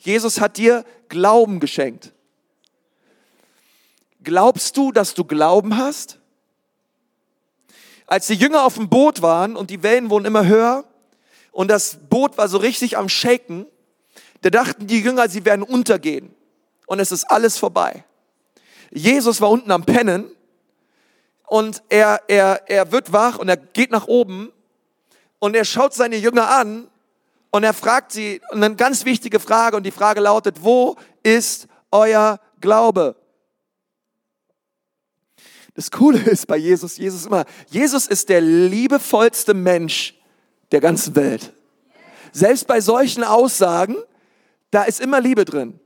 Jesus 0.00 0.40
hat 0.40 0.56
dir 0.56 0.84
Glauben 1.08 1.60
geschenkt. 1.60 2.12
Glaubst 4.22 4.76
du, 4.76 4.92
dass 4.92 5.14
du 5.14 5.24
Glauben 5.24 5.76
hast? 5.76 6.18
Als 8.06 8.26
die 8.26 8.34
Jünger 8.34 8.64
auf 8.64 8.74
dem 8.74 8.88
Boot 8.88 9.22
waren 9.22 9.56
und 9.56 9.70
die 9.70 9.82
Wellen 9.82 10.10
wurden 10.10 10.24
immer 10.24 10.46
höher 10.46 10.84
und 11.52 11.70
das 11.70 11.98
Boot 12.08 12.36
war 12.38 12.48
so 12.48 12.58
richtig 12.58 12.96
am 12.96 13.08
Shaken, 13.08 13.66
da 14.40 14.50
dachten 14.50 14.86
die 14.86 15.00
Jünger, 15.00 15.28
sie 15.28 15.44
werden 15.44 15.62
untergehen 15.62 16.34
und 16.86 16.98
es 16.98 17.12
ist 17.12 17.30
alles 17.30 17.58
vorbei. 17.58 18.04
Jesus 18.90 19.40
war 19.40 19.50
unten 19.50 19.70
am 19.70 19.84
Pennen 19.84 20.30
und 21.46 21.82
er, 21.88 22.22
er, 22.26 22.68
er 22.68 22.90
wird 22.90 23.12
wach 23.12 23.38
und 23.38 23.48
er 23.48 23.56
geht 23.58 23.90
nach 23.90 24.06
oben 24.06 24.50
und 25.38 25.54
er 25.54 25.64
schaut 25.64 25.94
seine 25.94 26.16
Jünger 26.16 26.50
an 26.50 26.89
und 27.50 27.64
er 27.64 27.74
fragt 27.74 28.12
sie 28.12 28.40
eine 28.50 28.74
ganz 28.76 29.04
wichtige 29.04 29.40
Frage 29.40 29.76
und 29.76 29.84
die 29.84 29.90
Frage 29.90 30.20
lautet, 30.20 30.62
wo 30.62 30.96
ist 31.22 31.66
euer 31.90 32.40
Glaube? 32.60 33.16
Das 35.74 35.90
Coole 35.90 36.18
ist 36.18 36.46
bei 36.46 36.56
Jesus, 36.56 36.96
Jesus 36.96 37.26
immer, 37.26 37.44
Jesus 37.68 38.06
ist 38.06 38.28
der 38.28 38.40
liebevollste 38.40 39.54
Mensch 39.54 40.14
der 40.72 40.80
ganzen 40.80 41.16
Welt. 41.16 41.52
Selbst 42.32 42.66
bei 42.66 42.80
solchen 42.80 43.24
Aussagen, 43.24 43.96
da 44.70 44.84
ist 44.84 45.00
immer 45.00 45.20
Liebe 45.20 45.44
drin. 45.44 45.80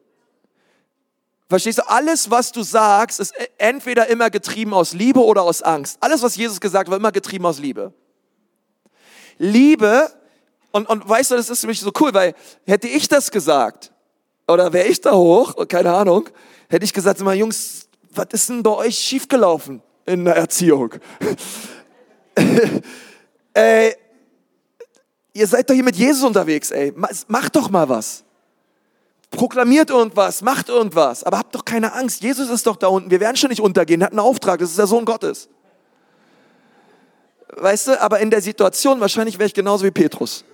Verstehst 1.49 1.79
du? 1.79 1.89
Alles, 1.89 2.31
was 2.31 2.53
du 2.53 2.63
sagst, 2.63 3.21
ist 3.21 3.35
entweder 3.59 4.09
immer 4.09 4.31
getrieben 4.31 4.75
aus 4.75 4.93
Liebe 4.93 5.23
oder 5.23 5.43
aus 5.43 5.63
Angst. 5.63 5.99
Alles, 6.01 6.23
was 6.23 6.37
Jesus 6.37 6.61
gesagt 6.61 6.87
hat, 6.87 6.91
war 6.91 6.99
immer 6.99 7.13
getrieben 7.13 7.47
aus 7.47 7.59
Liebe. 7.59 7.93
Liebe 9.39 10.11
und, 10.75 10.89
und 10.89 11.09
weißt 11.09 11.31
du, 11.31 11.37
das 11.37 11.51
ist 11.51 11.63
nämlich 11.63 11.79
so 11.79 11.93
cool, 12.01 12.13
weil 12.13 12.35
hätte 12.67 12.89
ich 12.89 13.07
das 13.07 13.31
gesagt, 13.31 13.93
oder 14.49 14.73
wäre 14.73 14.89
ich 14.89 15.01
da 15.01 15.13
hoch, 15.13 15.55
keine 15.69 15.95
Ahnung, 15.95 16.29
hätte 16.69 16.85
ich 16.85 16.93
gesagt, 16.93 17.21
mal 17.21 17.37
Jungs, 17.37 17.87
was 18.11 18.27
ist 18.33 18.49
denn 18.49 18.65
bei 18.65 18.71
euch 18.71 18.99
schiefgelaufen 18.99 19.81
in 20.05 20.25
der 20.25 20.35
Erziehung? 20.35 20.95
äh, 23.55 23.93
ihr 25.33 25.47
seid 25.47 25.71
doch 25.71 25.75
hier 25.75 25.85
mit 25.85 25.95
Jesus 25.95 26.25
unterwegs, 26.25 26.73
ey. 26.73 26.93
Macht 27.29 27.55
doch 27.55 27.71
mal 27.71 27.89
was. 27.89 28.25
Proklamiert 29.31 29.91
irgendwas, 29.91 30.43
macht 30.43 30.71
irgendwas, 30.71 31.23
aber 31.23 31.39
habt 31.39 31.55
doch 31.55 31.65
keine 31.65 31.93
Angst. 31.93 32.21
Jesus 32.21 32.51
ist 32.51 32.67
doch 32.67 32.75
da 32.75 32.89
unten. 32.89 33.13
Wir 33.13 33.21
werden 33.21 33.37
schon 33.37 33.51
nicht 33.51 33.63
untergehen. 33.63 34.01
Er 34.01 34.07
hat 34.07 34.13
einen 34.13 34.19
Auftrag. 34.19 34.59
Das 34.59 34.71
ist 34.71 34.79
der 34.79 34.89
Sohn 34.89 35.05
Gottes. 35.05 35.49
Weißt 37.51 37.87
du, 37.87 38.03
aber 38.03 38.19
in 38.19 38.31
der 38.31 38.43
Situation 38.43 38.99
wahrscheinlich 38.99 39.39
wäre 39.39 39.47
ich 39.47 39.55
genauso 39.55 39.85
wie 39.85 39.93
Petrus. 39.93 40.45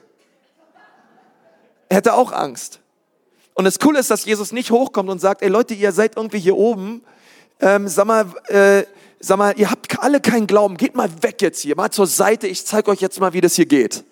Er 1.90 1.96
hätte 1.96 2.14
auch 2.14 2.32
Angst. 2.32 2.78
Und 3.54 3.64
das 3.64 3.80
Coole 3.80 3.98
ist, 3.98 4.10
dass 4.10 4.24
Jesus 4.24 4.52
nicht 4.52 4.70
hochkommt 4.70 5.10
und 5.10 5.18
sagt, 5.18 5.42
ey 5.42 5.48
Leute, 5.48 5.74
ihr 5.74 5.90
seid 5.90 6.16
irgendwie 6.16 6.38
hier 6.38 6.56
oben, 6.56 7.02
ähm, 7.58 7.88
sag 7.88 8.06
mal, 8.06 8.26
äh, 8.46 8.84
sag 9.18 9.38
mal, 9.38 9.58
ihr 9.58 9.70
habt 9.70 9.98
alle 9.98 10.20
keinen 10.20 10.46
Glauben, 10.46 10.76
geht 10.76 10.94
mal 10.94 11.10
weg 11.22 11.42
jetzt 11.42 11.60
hier, 11.60 11.76
mal 11.76 11.90
zur 11.90 12.06
Seite, 12.06 12.46
ich 12.46 12.64
zeige 12.64 12.92
euch 12.92 13.00
jetzt 13.00 13.18
mal, 13.18 13.32
wie 13.32 13.40
das 13.40 13.56
hier 13.56 13.66
geht. 13.66 14.04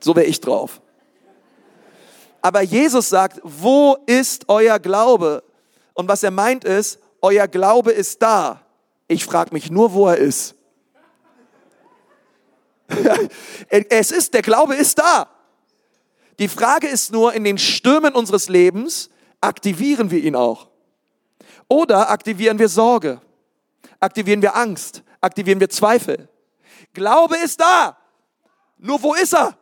So 0.00 0.16
wäre 0.16 0.24
ich 0.24 0.40
drauf. 0.40 0.80
Aber 2.40 2.62
Jesus 2.62 3.10
sagt, 3.10 3.38
wo 3.44 3.98
ist 4.06 4.48
euer 4.48 4.78
Glaube? 4.78 5.44
Und 5.92 6.08
was 6.08 6.22
er 6.22 6.30
meint 6.30 6.64
ist, 6.64 7.00
euer 7.20 7.46
Glaube 7.48 7.92
ist 7.92 8.22
da. 8.22 8.62
Ich 9.08 9.26
frage 9.26 9.52
mich 9.52 9.70
nur, 9.70 9.92
wo 9.92 10.08
er 10.08 10.16
ist. 10.16 10.54
es 13.68 14.10
ist, 14.10 14.32
der 14.32 14.40
Glaube 14.40 14.74
ist 14.74 14.98
da. 14.98 15.28
Die 16.40 16.48
Frage 16.48 16.88
ist 16.88 17.12
nur, 17.12 17.34
in 17.34 17.44
den 17.44 17.58
Stürmen 17.58 18.14
unseres 18.14 18.48
Lebens 18.48 19.10
aktivieren 19.42 20.10
wir 20.10 20.20
ihn 20.24 20.34
auch. 20.34 20.68
Oder 21.68 22.10
aktivieren 22.10 22.58
wir 22.58 22.70
Sorge? 22.70 23.20
Aktivieren 24.00 24.40
wir 24.40 24.56
Angst? 24.56 25.02
Aktivieren 25.20 25.60
wir 25.60 25.68
Zweifel? 25.68 26.30
Glaube 26.94 27.36
ist 27.36 27.60
da. 27.60 27.98
Nur 28.78 29.02
wo 29.02 29.12
ist 29.12 29.34
er? 29.34 29.56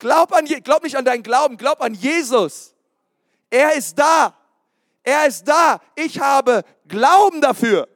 Glaub, 0.00 0.32
an, 0.34 0.46
glaub 0.46 0.82
nicht 0.82 0.96
an 0.96 1.04
deinen 1.04 1.22
Glauben, 1.22 1.56
glaub 1.56 1.80
an 1.80 1.94
Jesus. 1.94 2.74
Er 3.50 3.72
ist 3.74 3.96
da. 3.96 4.34
Er 5.04 5.26
ist 5.28 5.46
da. 5.46 5.80
Ich 5.94 6.18
habe 6.18 6.64
Glauben 6.88 7.40
dafür. 7.40 7.88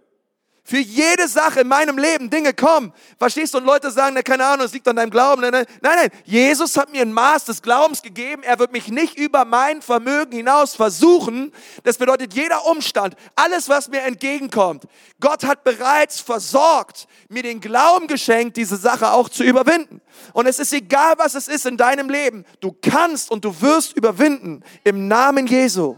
Für 0.69 0.77
jede 0.77 1.29
Sache 1.29 1.61
in 1.61 1.69
meinem 1.69 1.97
Leben 1.97 2.29
Dinge 2.29 2.53
kommen. 2.53 2.93
Verstehst 3.19 3.55
du? 3.55 3.59
Und 3.59 3.65
Leute 3.65 3.91
sagen, 3.91 4.15
na, 4.15 4.21
keine 4.21 4.45
Ahnung, 4.45 4.67
es 4.67 4.75
liegt 4.75 4.87
an 4.87 4.97
deinem 4.97 5.09
Glauben. 5.09 5.41
Nein, 5.41 5.51
nein, 5.51 5.67
nein. 5.81 6.11
Jesus 6.27 6.77
hat 6.77 6.93
mir 6.93 7.01
ein 7.01 7.13
Maß 7.15 7.47
des 7.47 7.63
Glaubens 7.63 8.03
gegeben. 8.03 8.43
Er 8.43 8.59
wird 8.59 8.73
mich 8.73 8.89
nicht 8.89 9.17
über 9.17 9.47
mein 9.47 9.81
Vermögen 9.81 10.31
hinaus 10.31 10.75
versuchen. 10.75 11.53
Das 11.85 11.97
bedeutet, 11.97 12.35
jeder 12.35 12.67
Umstand, 12.67 13.17
alles, 13.35 13.71
was 13.71 13.89
mir 13.89 14.03
entgegenkommt, 14.03 14.85
Gott 15.21 15.45
hat 15.45 15.65
bereits 15.65 16.21
versorgt, 16.21 17.09
mir 17.31 17.43
den 17.43 17.63
Glauben 17.63 18.07
geschenkt, 18.07 18.59
diese 18.59 18.77
Sache 18.77 19.13
auch 19.13 19.31
zu 19.31 19.45
überwinden. 19.45 20.03
Und 20.35 20.47
es 20.47 20.59
ist 20.59 20.75
egal, 20.75 21.15
was 21.17 21.35
es 21.35 21.49
ist 21.49 21.65
in 21.65 21.79
deinem 21.79 22.11
Leben. 22.11 22.45
Du 22.61 22.77
kannst 22.83 23.31
und 23.31 23.43
du 23.43 23.59
wirst 23.63 23.97
überwinden 23.97 24.63
im 24.85 25.09
Namen 25.09 25.47
Jesu. 25.47 25.97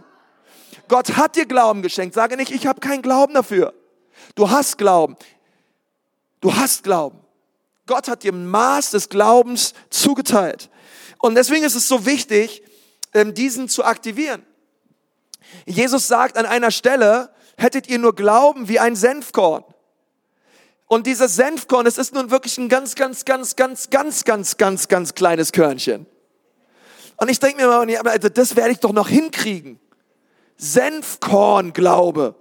Gott 0.86 1.16
hat 1.16 1.34
dir 1.34 1.46
Glauben 1.46 1.82
geschenkt. 1.82 2.14
Sage 2.14 2.36
nicht, 2.36 2.52
ich 2.52 2.68
habe 2.68 2.78
keinen 2.78 3.02
Glauben 3.02 3.34
dafür. 3.34 3.74
Du 4.34 4.50
hast 4.50 4.78
Glauben. 4.78 5.16
Du 6.40 6.54
hast 6.54 6.84
Glauben. 6.84 7.18
Gott 7.86 8.08
hat 8.08 8.22
dir 8.22 8.32
ein 8.32 8.46
Maß 8.46 8.90
des 8.92 9.08
Glaubens 9.08 9.74
zugeteilt. 9.90 10.70
Und 11.18 11.34
deswegen 11.34 11.64
ist 11.64 11.74
es 11.74 11.88
so 11.88 12.06
wichtig, 12.06 12.62
ähm, 13.12 13.34
diesen 13.34 13.68
zu 13.68 13.84
aktivieren. 13.84 14.44
Jesus 15.66 16.06
sagt 16.06 16.36
an 16.36 16.46
einer 16.46 16.70
Stelle, 16.70 17.30
hättet 17.56 17.88
ihr 17.88 17.98
nur 17.98 18.14
Glauben 18.14 18.68
wie 18.68 18.78
ein 18.78 18.96
Senfkorn. 18.96 19.64
Und 20.86 21.06
dieses 21.06 21.36
Senfkorn, 21.36 21.86
es 21.86 21.98
ist 21.98 22.14
nun 22.14 22.30
wirklich 22.30 22.58
ein 22.58 22.68
ganz, 22.68 22.94
ganz, 22.94 23.24
ganz, 23.24 23.54
ganz, 23.54 23.90
ganz, 23.90 24.24
ganz, 24.24 24.56
ganz, 24.56 24.88
ganz 24.88 25.14
kleines 25.14 25.52
Körnchen. 25.52 26.06
Und 27.16 27.30
ich 27.30 27.38
denke 27.38 27.62
mir 27.62 27.68
mal, 27.68 27.96
aber 27.96 28.18
das 28.18 28.56
werde 28.56 28.72
ich 28.72 28.78
doch 28.78 28.92
noch 28.92 29.08
hinkriegen. 29.08 29.78
Senfkorn-Glaube. 30.56 32.34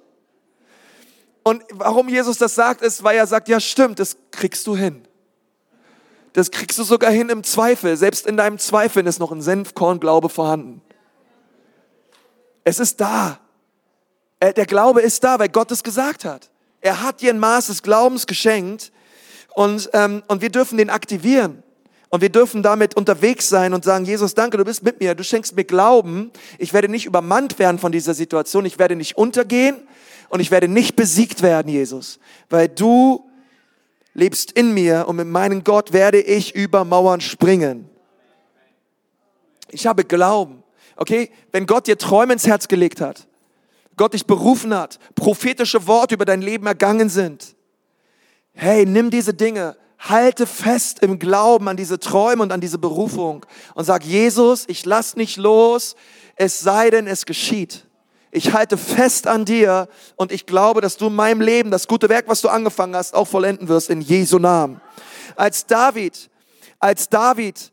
Und 1.49 1.63
warum 1.71 2.09
Jesus 2.09 2.37
das 2.37 2.53
sagt, 2.53 2.83
ist, 2.83 3.03
weil 3.03 3.17
er 3.17 3.25
sagt, 3.25 3.49
ja 3.49 3.59
stimmt, 3.59 3.97
das 3.97 4.17
kriegst 4.29 4.67
du 4.67 4.77
hin. 4.77 5.01
Das 6.33 6.51
kriegst 6.51 6.77
du 6.77 6.83
sogar 6.83 7.09
hin 7.09 7.29
im 7.29 7.43
Zweifel. 7.43 7.97
Selbst 7.97 8.27
in 8.27 8.37
deinem 8.37 8.59
Zweifeln 8.59 9.07
ist 9.07 9.17
noch 9.17 9.31
ein 9.31 9.41
Senfkornglaube 9.41 10.29
vorhanden. 10.29 10.83
Es 12.63 12.79
ist 12.79 13.01
da. 13.01 13.39
Der 14.39 14.67
Glaube 14.67 15.01
ist 15.01 15.23
da, 15.23 15.39
weil 15.39 15.49
Gott 15.49 15.71
es 15.71 15.81
gesagt 15.81 16.23
hat. 16.23 16.51
Er 16.81 17.01
hat 17.01 17.19
dir 17.21 17.33
ein 17.33 17.39
Maß 17.39 17.65
des 17.65 17.81
Glaubens 17.81 18.27
geschenkt 18.27 18.91
und, 19.55 19.89
ähm, 19.93 20.21
und 20.27 20.43
wir 20.43 20.51
dürfen 20.51 20.77
den 20.77 20.91
aktivieren. 20.91 21.63
Und 22.09 22.21
wir 22.21 22.29
dürfen 22.29 22.61
damit 22.61 22.95
unterwegs 22.95 23.49
sein 23.49 23.73
und 23.73 23.83
sagen, 23.83 24.05
Jesus, 24.05 24.35
danke, 24.35 24.57
du 24.57 24.65
bist 24.65 24.83
mit 24.83 24.99
mir, 24.99 25.15
du 25.15 25.23
schenkst 25.23 25.55
mir 25.55 25.63
Glauben. 25.63 26.29
Ich 26.59 26.73
werde 26.73 26.89
nicht 26.89 27.07
übermannt 27.07 27.57
werden 27.57 27.79
von 27.79 27.91
dieser 27.91 28.13
Situation, 28.13 28.65
ich 28.65 28.77
werde 28.77 28.95
nicht 28.95 29.17
untergehen, 29.17 29.87
und 30.29 30.39
ich 30.39 30.51
werde 30.51 30.67
nicht 30.67 30.95
besiegt 30.95 31.41
werden, 31.41 31.71
Jesus, 31.71 32.19
weil 32.49 32.69
du 32.69 33.29
lebst 34.13 34.51
in 34.51 34.73
mir 34.73 35.05
und 35.07 35.15
mit 35.15 35.27
meinem 35.27 35.63
Gott 35.63 35.93
werde 35.93 36.19
ich 36.19 36.55
über 36.55 36.85
Mauern 36.85 37.21
springen. 37.21 37.89
Ich 39.71 39.85
habe 39.87 40.03
Glauben. 40.03 40.63
Okay, 40.95 41.31
wenn 41.51 41.65
Gott 41.65 41.87
dir 41.87 41.97
Träume 41.97 42.33
ins 42.33 42.45
Herz 42.45 42.67
gelegt 42.67 43.01
hat, 43.01 43.27
Gott 43.95 44.13
dich 44.13 44.25
berufen 44.25 44.73
hat, 44.73 44.99
prophetische 45.15 45.87
Worte 45.87 46.15
über 46.15 46.25
dein 46.25 46.41
Leben 46.41 46.67
ergangen 46.67 47.09
sind, 47.09 47.55
hey, 48.53 48.85
nimm 48.85 49.09
diese 49.09 49.33
Dinge, 49.33 49.77
halte 49.97 50.47
fest 50.47 50.99
im 50.99 51.19
Glauben 51.19 51.67
an 51.67 51.77
diese 51.77 51.99
Träume 51.99 52.43
und 52.43 52.51
an 52.51 52.61
diese 52.61 52.77
Berufung 52.77 53.45
und 53.75 53.85
sag, 53.85 54.03
Jesus, 54.03 54.65
ich 54.67 54.85
lass 54.85 55.15
nicht 55.15 55.37
los, 55.37 55.95
es 56.35 56.59
sei 56.59 56.89
denn, 56.89 57.07
es 57.07 57.25
geschieht. 57.25 57.85
Ich 58.31 58.53
halte 58.53 58.77
fest 58.77 59.27
an 59.27 59.45
dir 59.45 59.87
und 60.15 60.31
ich 60.31 60.45
glaube, 60.45 60.81
dass 60.81 60.97
du 60.97 61.07
in 61.07 61.15
meinem 61.15 61.41
Leben 61.41 61.71
das 61.71 61.87
gute 61.87 62.09
Werk, 62.09 62.27
was 62.27 62.41
du 62.41 62.49
angefangen 62.49 62.95
hast, 62.95 63.15
auch 63.15 63.27
vollenden 63.27 63.67
wirst 63.67 63.89
in 63.89 64.01
Jesu 64.01 64.37
Namen. 64.37 64.81
Als 65.35 65.65
David, 65.65 66.29
als 66.79 67.09
David 67.09 67.71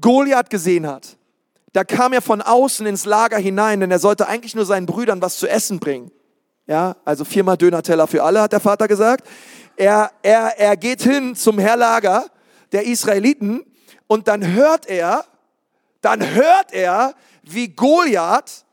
Goliath 0.00 0.50
gesehen 0.50 0.86
hat 0.86 1.18
da 1.72 1.84
kam 1.84 2.12
er 2.12 2.22
von 2.22 2.42
außen 2.42 2.86
ins 2.86 3.04
Lager 3.04 3.38
hinein, 3.38 3.80
denn 3.80 3.90
er 3.90 3.98
sollte 3.98 4.26
eigentlich 4.26 4.54
nur 4.54 4.66
seinen 4.66 4.86
Brüdern 4.86 5.20
was 5.20 5.36
zu 5.36 5.46
essen 5.46 5.78
bringen. 5.78 6.10
Ja, 6.66 6.96
also 7.04 7.24
viermal 7.24 7.56
Döner-Teller 7.56 8.06
für 8.06 8.22
alle, 8.22 8.40
hat 8.42 8.52
der 8.52 8.60
Vater 8.60 8.88
gesagt. 8.88 9.26
Er, 9.76 10.10
er, 10.22 10.58
er 10.58 10.76
geht 10.76 11.02
hin 11.02 11.34
zum 11.34 11.58
Herrlager 11.58 12.26
der 12.72 12.84
Israeliten 12.84 13.64
und 14.06 14.28
dann 14.28 14.46
hört 14.54 14.86
er, 14.86 15.24
dann 16.00 16.34
hört 16.34 16.72
er, 16.72 17.14
wie 17.42 17.68
Goliath 17.68 18.64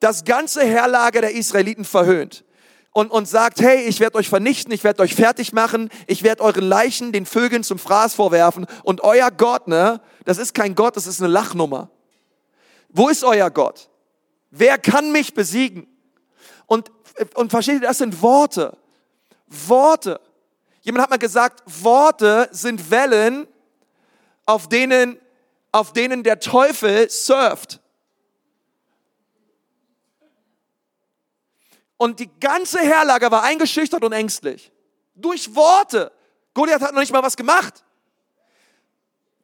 das 0.00 0.24
ganze 0.24 0.64
Herrlager 0.64 1.20
der 1.20 1.34
Israeliten 1.34 1.84
verhöhnt 1.84 2.44
und, 2.92 3.10
und 3.10 3.28
sagt, 3.28 3.60
hey, 3.60 3.82
ich 3.82 4.00
werde 4.00 4.16
euch 4.16 4.28
vernichten, 4.28 4.72
ich 4.72 4.84
werde 4.84 5.02
euch 5.02 5.14
fertig 5.14 5.52
machen, 5.52 5.90
ich 6.06 6.22
werde 6.22 6.42
euren 6.42 6.64
Leichen 6.64 7.12
den 7.12 7.26
Vögeln 7.26 7.62
zum 7.62 7.78
Fraß 7.78 8.14
vorwerfen 8.14 8.66
und 8.84 9.02
euer 9.02 9.30
Gott, 9.30 9.68
ne, 9.68 10.00
das 10.24 10.38
ist 10.38 10.54
kein 10.54 10.74
Gott, 10.74 10.96
das 10.96 11.06
ist 11.06 11.20
eine 11.20 11.30
Lachnummer. 11.30 11.90
Wo 12.88 13.08
ist 13.08 13.24
euer 13.24 13.50
Gott? 13.50 13.90
Wer 14.50 14.78
kann 14.78 15.12
mich 15.12 15.34
besiegen? 15.34 15.86
Und, 16.66 16.90
und 17.34 17.50
versteht 17.50 17.82
ihr, 17.82 17.88
das 17.88 17.98
sind 17.98 18.22
Worte. 18.22 18.76
Worte. 19.46 20.20
Jemand 20.80 21.02
hat 21.02 21.10
mal 21.10 21.18
gesagt, 21.18 21.62
Worte 21.66 22.48
sind 22.52 22.90
Wellen, 22.90 23.46
auf 24.46 24.68
denen, 24.68 25.18
auf 25.72 25.92
denen 25.92 26.22
der 26.22 26.40
Teufel 26.40 27.10
surft. 27.10 27.80
Und 31.98 32.20
die 32.20 32.30
ganze 32.40 32.80
Herlage 32.80 33.30
war 33.30 33.42
eingeschüchtert 33.42 34.04
und 34.04 34.12
ängstlich. 34.12 34.72
Durch 35.14 35.54
Worte. 35.54 36.12
Goliath 36.52 36.82
hat 36.82 36.92
noch 36.92 37.00
nicht 37.00 37.12
mal 37.12 37.22
was 37.22 37.36
gemacht 37.36 37.85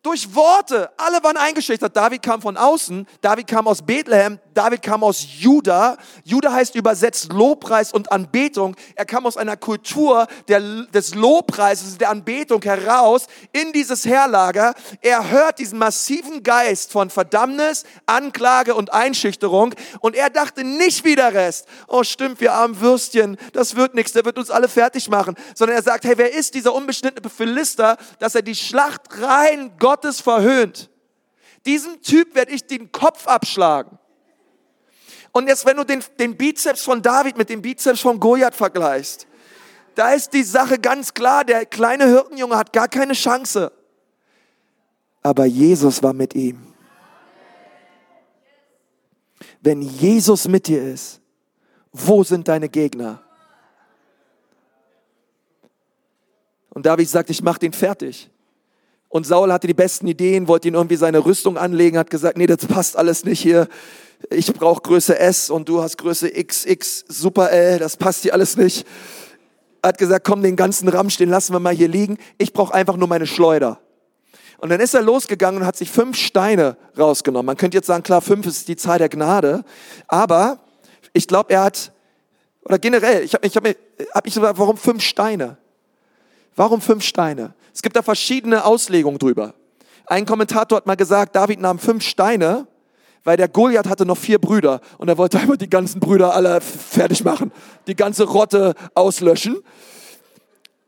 durch 0.03 0.35
Worte. 0.35 0.91
Alle 0.97 1.23
waren 1.23 1.37
eingeschüchtert. 1.37 1.97
David 1.97 2.23
kam 2.23 2.43
von 2.43 2.57
außen, 2.57 3.07
David 3.21 3.47
kam 3.47 3.69
aus 3.69 3.83
Bethlehem, 3.83 4.41
David 4.53 4.83
kam 4.83 5.05
aus 5.05 5.25
Juda. 5.39 5.97
Juda 6.25 6.53
heißt 6.53 6.75
übersetzt 6.75 7.33
Lobpreis 7.33 7.93
und 7.93 8.11
Anbetung. 8.11 8.75
Er 8.97 9.05
kam 9.05 9.27
aus 9.27 9.37
einer 9.37 9.57
Kultur 9.57 10.27
der, 10.49 10.61
des 10.61 11.15
Lobpreises, 11.15 11.99
der 11.99 12.11
Anbetung 12.11 12.63
heraus 12.63 13.27
in 13.53 13.73
dieses 13.73 14.05
Herlager. 14.05 14.75
Er 15.01 15.31
hört 15.31 15.61
diesen 15.61 15.79
massiven 15.79 16.43
Geist 16.43 16.91
von 16.91 17.09
Verdammnis, 17.09 17.85
Anklage 18.07 18.75
und 18.75 18.93
Einschüchterung 18.93 19.75
und 20.01 20.17
er 20.17 20.31
dachte 20.31 20.65
nicht 20.65 21.05
wie 21.05 21.15
der 21.15 21.33
Rest, 21.33 21.67
oh 21.87 22.03
stimmt, 22.03 22.41
wir 22.41 22.55
armen 22.55 22.81
Würstchen, 22.81 23.37
das 23.53 23.77
wird 23.77 23.95
nichts, 23.95 24.13
der 24.13 24.25
wird 24.25 24.39
uns 24.39 24.51
alle 24.51 24.69
fertig 24.69 25.09
machen, 25.09 25.37
sondern 25.55 25.77
er 25.77 25.83
sagt, 25.83 26.05
hey, 26.05 26.15
wer 26.17 26.33
ist 26.33 26.55
dieser 26.55 26.75
unbeschnittene 26.75 27.31
Philister, 27.31 27.97
dass 28.19 28.35
er 28.35 28.43
die 28.43 28.55
Schlacht 28.55 29.03
rein 29.21 29.73
Gott 29.79 29.92
Gottes 29.93 30.23
verhöhnt. 30.23 30.89
Diesem 31.67 32.01
Typ 32.01 32.35
werde 32.35 32.53
ich 32.53 32.67
den 32.67 32.91
Kopf 32.93 33.27
abschlagen. 33.27 33.99
Und 35.33 35.49
jetzt, 35.49 35.67
wenn 35.67 35.77
du 35.77 35.85
den, 35.85 36.03
den 36.19 36.35
Bizeps 36.35 36.83
von 36.83 37.03
David 37.03 37.37
mit 37.37 37.51
dem 37.51 37.61
Bizeps 37.61 38.01
von 38.01 38.19
Goliath 38.19 38.55
vergleichst, 38.55 39.27
da 39.95 40.13
ist 40.15 40.33
die 40.33 40.45
Sache 40.45 40.79
ganz 40.79 41.13
klar, 41.13 41.45
der 41.45 41.67
kleine 41.67 42.07
Hirtenjunge 42.07 42.57
hat 42.57 42.73
gar 42.73 42.89
keine 42.89 43.13
Chance. 43.13 43.71
Aber 45.23 45.45
Jesus 45.45 46.03
war 46.03 46.15
mit 46.15 46.35
ihm. 46.35 46.73
Wenn 49.61 49.83
Jesus 49.83 50.49
mit 50.49 50.69
dir 50.69 50.83
ist, 50.83 51.21
wo 51.93 52.25
sind 52.25 52.49
deine 52.49 52.71
Gegner? 52.71 53.23
Und 56.71 56.87
David 56.87 57.11
sagt, 57.11 57.29
ich 57.29 57.43
mach 57.43 57.59
den 57.59 57.75
fertig. 57.75 58.32
Und 59.13 59.27
Saul 59.27 59.53
hatte 59.53 59.67
die 59.67 59.75
besten 59.75 60.07
Ideen, 60.07 60.49
wollte 60.49 60.69
ihn 60.69 60.75
irgendwie 60.75 60.97
seine 60.97 61.27
Rüstung 61.27 61.59
anlegen, 61.59 61.99
hat 61.99 62.09
gesagt, 62.09 62.39
nee, 62.39 62.47
das 62.47 62.65
passt 62.67 62.97
alles 62.97 63.27
nicht 63.27 63.41
hier. 63.41 63.69
Ich 64.31 64.51
brauche 64.55 64.81
Größe 64.81 65.19
S 65.19 65.51
und 65.51 65.69
du 65.69 65.83
hast 65.83 65.99
Größe 65.99 66.31
XX, 66.31 67.05
Super 67.09 67.51
L, 67.51 67.79
das 67.79 67.99
passt 67.99 68.23
hier 68.23 68.33
alles 68.33 68.57
nicht. 68.57 68.87
Hat 69.83 69.99
gesagt, 69.99 70.27
komm, 70.27 70.43
den 70.43 70.57
ganzen 70.57 70.89
Ramsch, 70.89 71.19
den 71.19 71.29
lassen 71.29 71.53
wir 71.53 71.61
mal 71.61 71.75
hier 71.75 71.89
liegen. 71.89 72.17
Ich 72.39 72.55
brauche 72.55 72.73
einfach 72.73 72.97
nur 72.97 73.07
meine 73.07 73.27
Schleuder. 73.27 73.81
Und 74.57 74.71
dann 74.71 74.81
ist 74.81 74.95
er 74.95 75.03
losgegangen 75.03 75.61
und 75.61 75.67
hat 75.67 75.77
sich 75.77 75.91
fünf 75.91 76.17
Steine 76.17 76.79
rausgenommen. 76.97 77.45
Man 77.45 77.59
könnte 77.59 77.77
jetzt 77.77 77.89
sagen, 77.89 78.03
klar, 78.03 78.23
fünf 78.23 78.47
ist 78.47 78.67
die 78.67 78.77
Zahl 78.77 78.97
der 78.99 79.11
Gnade. 79.11 79.63
Aber 80.09 80.59
ich 81.13 81.29
glaube, 81.29 81.53
er 81.53 81.65
hat, 81.65 81.93
oder 82.65 82.79
generell, 82.79 83.25
ich 83.25 83.35
habe 83.35 83.47
ich 83.47 83.57
hab, 83.57 83.67
hab 84.15 84.25
mich 84.25 84.33
gesagt, 84.33 84.59
warum 84.59 84.79
fünf 84.79 85.03
Steine? 85.03 85.59
Warum 86.57 86.81
fünf 86.81 87.05
Steine? 87.05 87.53
Es 87.73 87.83
gibt 87.83 87.97
da 87.97 88.03
verschiedene 88.03 88.65
Auslegungen 88.65 89.19
drüber. 89.19 89.55
Ein 90.07 90.27
Kommentator 90.27 90.77
hat 90.77 90.87
mal 90.87 90.97
gesagt, 90.97 91.37
David 91.37 91.61
nahm 91.61 91.79
fünf 91.79 92.05
Steine, 92.05 92.67
weil 93.25 93.37
der 93.37 93.49
Goliath 93.49 93.89
hatte 93.89 94.05
noch 94.05 94.19
vier 94.19 94.39
Brüder 94.39 94.81
und 94.99 95.09
er 95.09 95.17
wollte 95.17 95.39
einfach 95.39 95.57
die 95.57 95.71
ganzen 95.71 96.01
Brüder 96.01 96.35
alle 96.35 96.61
fertig 96.61 97.25
machen, 97.25 97.53
die 97.87 97.95
ganze 97.95 98.25
Rotte 98.25 98.75
auslöschen. 98.95 99.63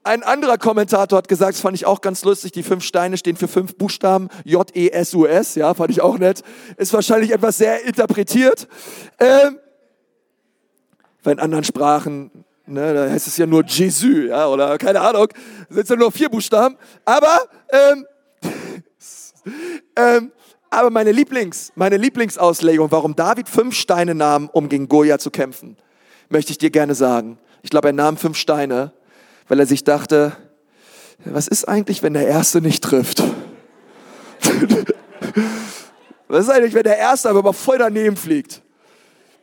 Ein 0.03 0.23
anderer 0.23 0.59
Kommentator 0.59 1.16
hat 1.16 1.29
gesagt, 1.29 1.55
das 1.55 1.62
fand 1.62 1.77
ich 1.77 1.87
auch 1.87 2.03
ganz 2.03 2.25
lustig, 2.25 2.53
die 2.53 2.62
fünf 2.62 2.85
Steine 2.85 3.16
stehen 3.16 3.37
für 3.37 3.49
fünf 3.49 3.77
Buchstaben, 3.77 4.29
J-E-S-U-S, 4.44 5.55
ja, 5.55 5.73
fand 5.73 5.90
ich 5.90 6.03
auch 6.03 6.18
nett. 6.18 6.42
Ist 6.77 6.92
wahrscheinlich 6.92 7.31
etwas 7.31 7.57
sehr 7.57 7.83
interpretiert. 7.87 8.68
Ähm, 9.18 9.59
weil 11.23 11.33
in 11.33 11.40
anderen 11.40 11.64
Sprachen 11.64 12.44
Ne, 12.66 12.94
da 12.94 13.11
heißt 13.11 13.27
es 13.27 13.37
ja 13.37 13.44
nur 13.46 13.62
Jésus, 13.62 14.29
ja, 14.29 14.46
oder 14.46 14.79
keine 14.79 15.00
Ahnung, 15.00 15.29
sind 15.68 15.87
ja 15.87 15.96
nur 15.96 16.11
vier 16.11 16.31
Buchstaben. 16.31 16.79
Aber, 17.05 17.40
ähm, 17.70 18.07
ähm, 19.96 20.33
aber 20.70 20.88
meine 20.88 21.12
Lieblings, 21.12 21.72
meine 21.74 21.98
Lieblingsauslegung, 21.98 22.90
warum 22.90 23.14
David 23.14 23.50
fünf 23.50 23.74
Steine 23.74 24.14
nahm, 24.14 24.48
um 24.50 24.70
gegen 24.70 24.88
Goya 24.88 25.18
zu 25.18 25.31
kämpfen, 25.31 25.77
möchte 26.31 26.53
ich 26.53 26.59
dir 26.59 26.70
gerne 26.70 26.94
sagen. 26.94 27.38
Ich 27.62 27.68
glaube, 27.68 27.88
er 27.88 27.92
nahm 27.92 28.16
fünf 28.16 28.38
Steine, 28.38 28.92
weil 29.46 29.61
er 29.61 29.66
sich 29.66 29.85
dachte, 29.85 30.33
was 31.27 31.48
ist 31.48 31.68
eigentlich, 31.68 32.03
wenn 32.03 32.14
der 32.14 32.27
Erste 32.27 32.62
nicht 32.62 32.83
trifft? 32.83 33.22
was 36.29 36.44
ist 36.44 36.50
eigentlich, 36.50 36.72
wenn 36.72 36.85
der 36.85 36.96
Erste 36.96 37.29
aber 37.29 37.53
voll 37.53 37.77
daneben 37.77 38.16
fliegt? 38.16 38.62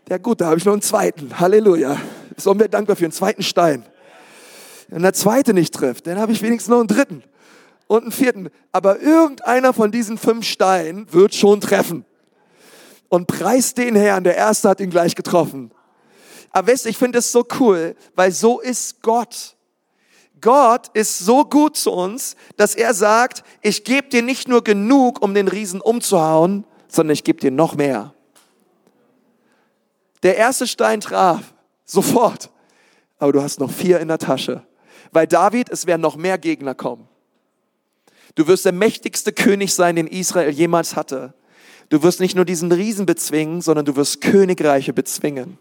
Ja 0.09 0.17
gut, 0.17 0.41
da 0.41 0.47
habe 0.47 0.57
ich 0.57 0.65
noch 0.65 0.73
einen 0.73 0.81
zweiten. 0.81 1.39
Halleluja. 1.39 1.97
Sollen 2.43 2.59
wir 2.59 2.67
dankbar 2.67 2.95
für 2.95 3.05
einen 3.05 3.11
zweiten 3.11 3.43
Stein. 3.43 3.85
Wenn 4.89 5.03
der 5.03 5.13
zweite 5.13 5.53
nicht 5.53 5.73
trifft, 5.73 6.07
dann 6.07 6.19
habe 6.19 6.31
ich 6.31 6.41
wenigstens 6.41 6.69
noch 6.69 6.79
einen 6.79 6.87
dritten 6.87 7.23
und 7.87 8.03
einen 8.03 8.11
vierten. 8.11 8.49
Aber 8.71 8.99
irgendeiner 8.99 9.73
von 9.73 9.91
diesen 9.91 10.17
fünf 10.17 10.45
Steinen 10.45 11.11
wird 11.13 11.33
schon 11.33 11.61
treffen. 11.61 12.05
Und 13.09 13.27
preist 13.27 13.77
den 13.77 13.95
Herrn, 13.95 14.23
der 14.23 14.37
erste 14.37 14.69
hat 14.69 14.79
ihn 14.79 14.89
gleich 14.89 15.15
getroffen. 15.15 15.71
Aber 16.51 16.71
weißt 16.71 16.85
ich 16.85 16.97
finde 16.97 17.19
es 17.19 17.31
so 17.31 17.45
cool, 17.59 17.95
weil 18.15 18.31
so 18.31 18.59
ist 18.59 19.01
Gott. 19.01 19.55
Gott 20.41 20.89
ist 20.93 21.19
so 21.19 21.45
gut 21.45 21.77
zu 21.77 21.91
uns, 21.91 22.35
dass 22.57 22.75
er 22.75 22.93
sagt, 22.93 23.43
ich 23.61 23.83
gebe 23.83 24.09
dir 24.09 24.21
nicht 24.21 24.47
nur 24.47 24.63
genug, 24.63 25.21
um 25.21 25.33
den 25.33 25.47
Riesen 25.47 25.81
umzuhauen, 25.81 26.65
sondern 26.87 27.13
ich 27.13 27.23
gebe 27.23 27.39
dir 27.39 27.51
noch 27.51 27.75
mehr. 27.75 28.13
Der 30.23 30.37
erste 30.37 30.67
Stein 30.67 31.01
traf, 31.01 31.53
sofort. 31.91 32.49
Aber 33.19 33.33
du 33.33 33.41
hast 33.41 33.59
noch 33.59 33.71
vier 33.71 33.99
in 33.99 34.07
der 34.07 34.17
Tasche. 34.17 34.63
Weil 35.11 35.27
David, 35.27 35.69
es 35.69 35.85
werden 35.85 36.01
noch 36.01 36.15
mehr 36.15 36.37
Gegner 36.37 36.73
kommen. 36.73 37.07
Du 38.35 38.47
wirst 38.47 38.65
der 38.65 38.71
mächtigste 38.71 39.33
König 39.33 39.73
sein, 39.73 39.97
den 39.97 40.07
Israel 40.07 40.51
jemals 40.51 40.95
hatte. 40.95 41.33
Du 41.89 42.01
wirst 42.01 42.21
nicht 42.21 42.35
nur 42.35 42.45
diesen 42.45 42.71
Riesen 42.71 43.05
bezwingen, 43.05 43.61
sondern 43.61 43.85
du 43.85 43.97
wirst 43.97 44.21
Königreiche 44.21 44.93
bezwingen. 44.93 45.57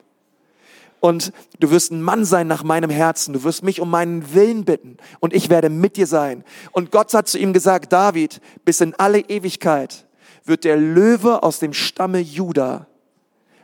Und 1.01 1.33
du 1.59 1.71
wirst 1.71 1.91
ein 1.91 2.03
Mann 2.03 2.25
sein 2.25 2.47
nach 2.47 2.63
meinem 2.63 2.91
Herzen. 2.91 3.33
Du 3.33 3.43
wirst 3.43 3.65
mich 3.65 3.81
um 3.81 3.91
meinen 3.91 4.33
Willen 4.35 4.65
bitten. 4.65 4.99
Und 5.19 5.35
ich 5.35 5.49
werde 5.49 5.71
mit 5.71 5.97
dir 5.97 6.07
sein. 6.07 6.45
Und 6.71 6.93
Gott 6.93 7.13
hat 7.13 7.27
zu 7.27 7.39
ihm 7.39 7.53
gesagt, 7.53 7.93
David, 7.93 8.41
bis 8.65 8.81
in 8.81 8.95
alle 8.95 9.21
Ewigkeit 9.21 10.07
wird 10.45 10.65
der 10.65 10.77
Löwe 10.77 11.43
aus 11.43 11.59
dem 11.59 11.73
Stamme 11.73 12.21
Juda 12.21 12.87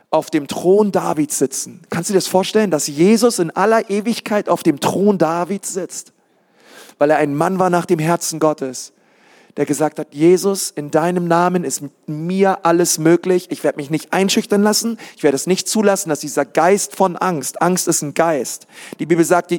auf 0.09 0.29
dem 0.29 0.47
Thron 0.47 0.91
Davids 0.91 1.37
sitzen. 1.37 1.81
Kannst 1.89 2.09
du 2.09 2.13
dir 2.13 2.17
das 2.17 2.27
vorstellen, 2.27 2.71
dass 2.71 2.87
Jesus 2.87 3.39
in 3.39 3.51
aller 3.51 3.89
Ewigkeit 3.89 4.49
auf 4.49 4.63
dem 4.63 4.79
Thron 4.79 5.17
Davids 5.17 5.73
sitzt? 5.73 6.13
Weil 6.97 7.11
er 7.11 7.17
ein 7.17 7.35
Mann 7.35 7.59
war 7.59 7.69
nach 7.69 7.85
dem 7.85 7.99
Herzen 7.99 8.39
Gottes, 8.39 8.93
der 9.57 9.65
gesagt 9.65 9.99
hat, 9.99 10.13
Jesus, 10.13 10.71
in 10.71 10.91
deinem 10.91 11.27
Namen 11.27 11.63
ist 11.63 11.83
mir 12.05 12.65
alles 12.65 12.99
möglich. 12.99 13.47
Ich 13.49 13.63
werde 13.63 13.77
mich 13.77 13.89
nicht 13.89 14.13
einschüchtern 14.13 14.63
lassen. 14.63 14.97
Ich 15.15 15.23
werde 15.23 15.35
es 15.35 15.47
nicht 15.47 15.67
zulassen, 15.67 16.09
dass 16.09 16.19
dieser 16.19 16.45
Geist 16.45 16.95
von 16.95 17.17
Angst, 17.17 17.61
Angst 17.61 17.87
ist 17.87 18.01
ein 18.01 18.13
Geist. 18.13 18.67
Die 18.99 19.05
Bibel 19.05 19.25
sagt, 19.25 19.53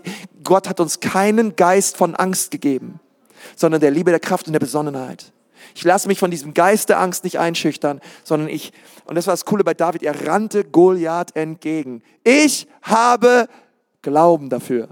Gott 0.44 0.68
hat 0.68 0.80
uns 0.80 1.00
keinen 1.00 1.56
Geist 1.56 1.96
von 1.96 2.14
Angst 2.14 2.50
gegeben, 2.52 3.00
sondern 3.56 3.80
der 3.80 3.90
Liebe, 3.90 4.10
der 4.10 4.20
Kraft 4.20 4.46
und 4.46 4.52
der 4.52 4.60
Besonnenheit. 4.60 5.32
Ich 5.78 5.84
lasse 5.84 6.08
mich 6.08 6.18
von 6.18 6.32
diesem 6.32 6.54
Geist 6.54 6.88
der 6.88 6.98
Angst 6.98 7.22
nicht 7.22 7.38
einschüchtern, 7.38 8.00
sondern 8.24 8.48
ich, 8.48 8.72
und 9.04 9.14
das 9.14 9.28
war 9.28 9.32
das 9.32 9.44
Coole 9.44 9.62
bei 9.62 9.74
David, 9.74 10.02
er 10.02 10.26
rannte 10.26 10.64
Goliath 10.64 11.36
entgegen. 11.36 12.02
Ich 12.24 12.66
habe 12.82 13.46
Glauben 14.02 14.50
dafür. 14.50 14.88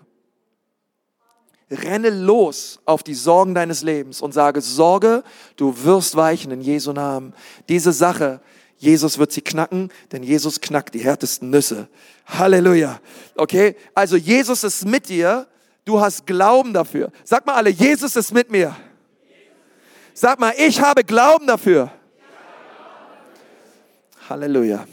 Renne 1.73 2.11
los 2.11 2.79
auf 2.85 3.03
die 3.03 3.15
Sorgen 3.15 3.53
deines 3.53 3.83
Lebens 3.83 4.21
und 4.21 4.33
sage, 4.33 4.61
Sorge, 4.61 5.25
du 5.57 5.75
wirst 5.83 6.15
weichen 6.15 6.53
in 6.53 6.61
Jesu 6.61 6.93
Namen. 6.93 7.35
Diese 7.69 7.91
Sache, 7.91 8.41
Jesus 8.77 9.19
wird 9.19 9.33
sie 9.33 9.41
knacken, 9.41 9.91
denn 10.13 10.23
Jesus 10.23 10.61
knackt 10.61 10.95
die 10.95 11.01
härtesten 11.01 11.51
Nüsse. 11.51 11.89
Halleluja. 12.27 13.01
Okay? 13.35 13.75
Also 13.93 14.17
Jesus 14.17 14.63
ist 14.63 14.87
mit 14.87 15.09
dir. 15.09 15.49
Du 15.85 16.01
hast 16.01 16.29
Glauben 16.29 16.73
dafür. 16.73 17.11
Sag 17.25 17.45
mal 17.45 17.55
alle, 17.55 17.71
Jesus 17.71 18.15
ist 18.15 18.33
mit 18.33 18.53
mir. 18.53 18.77
Sag 20.19 20.41
mal, 20.41 20.55
ich 20.57 20.81
habe 20.81 21.05
Glauben 21.05 21.47
dafür. 21.47 21.93
Halleluja. 24.31 24.87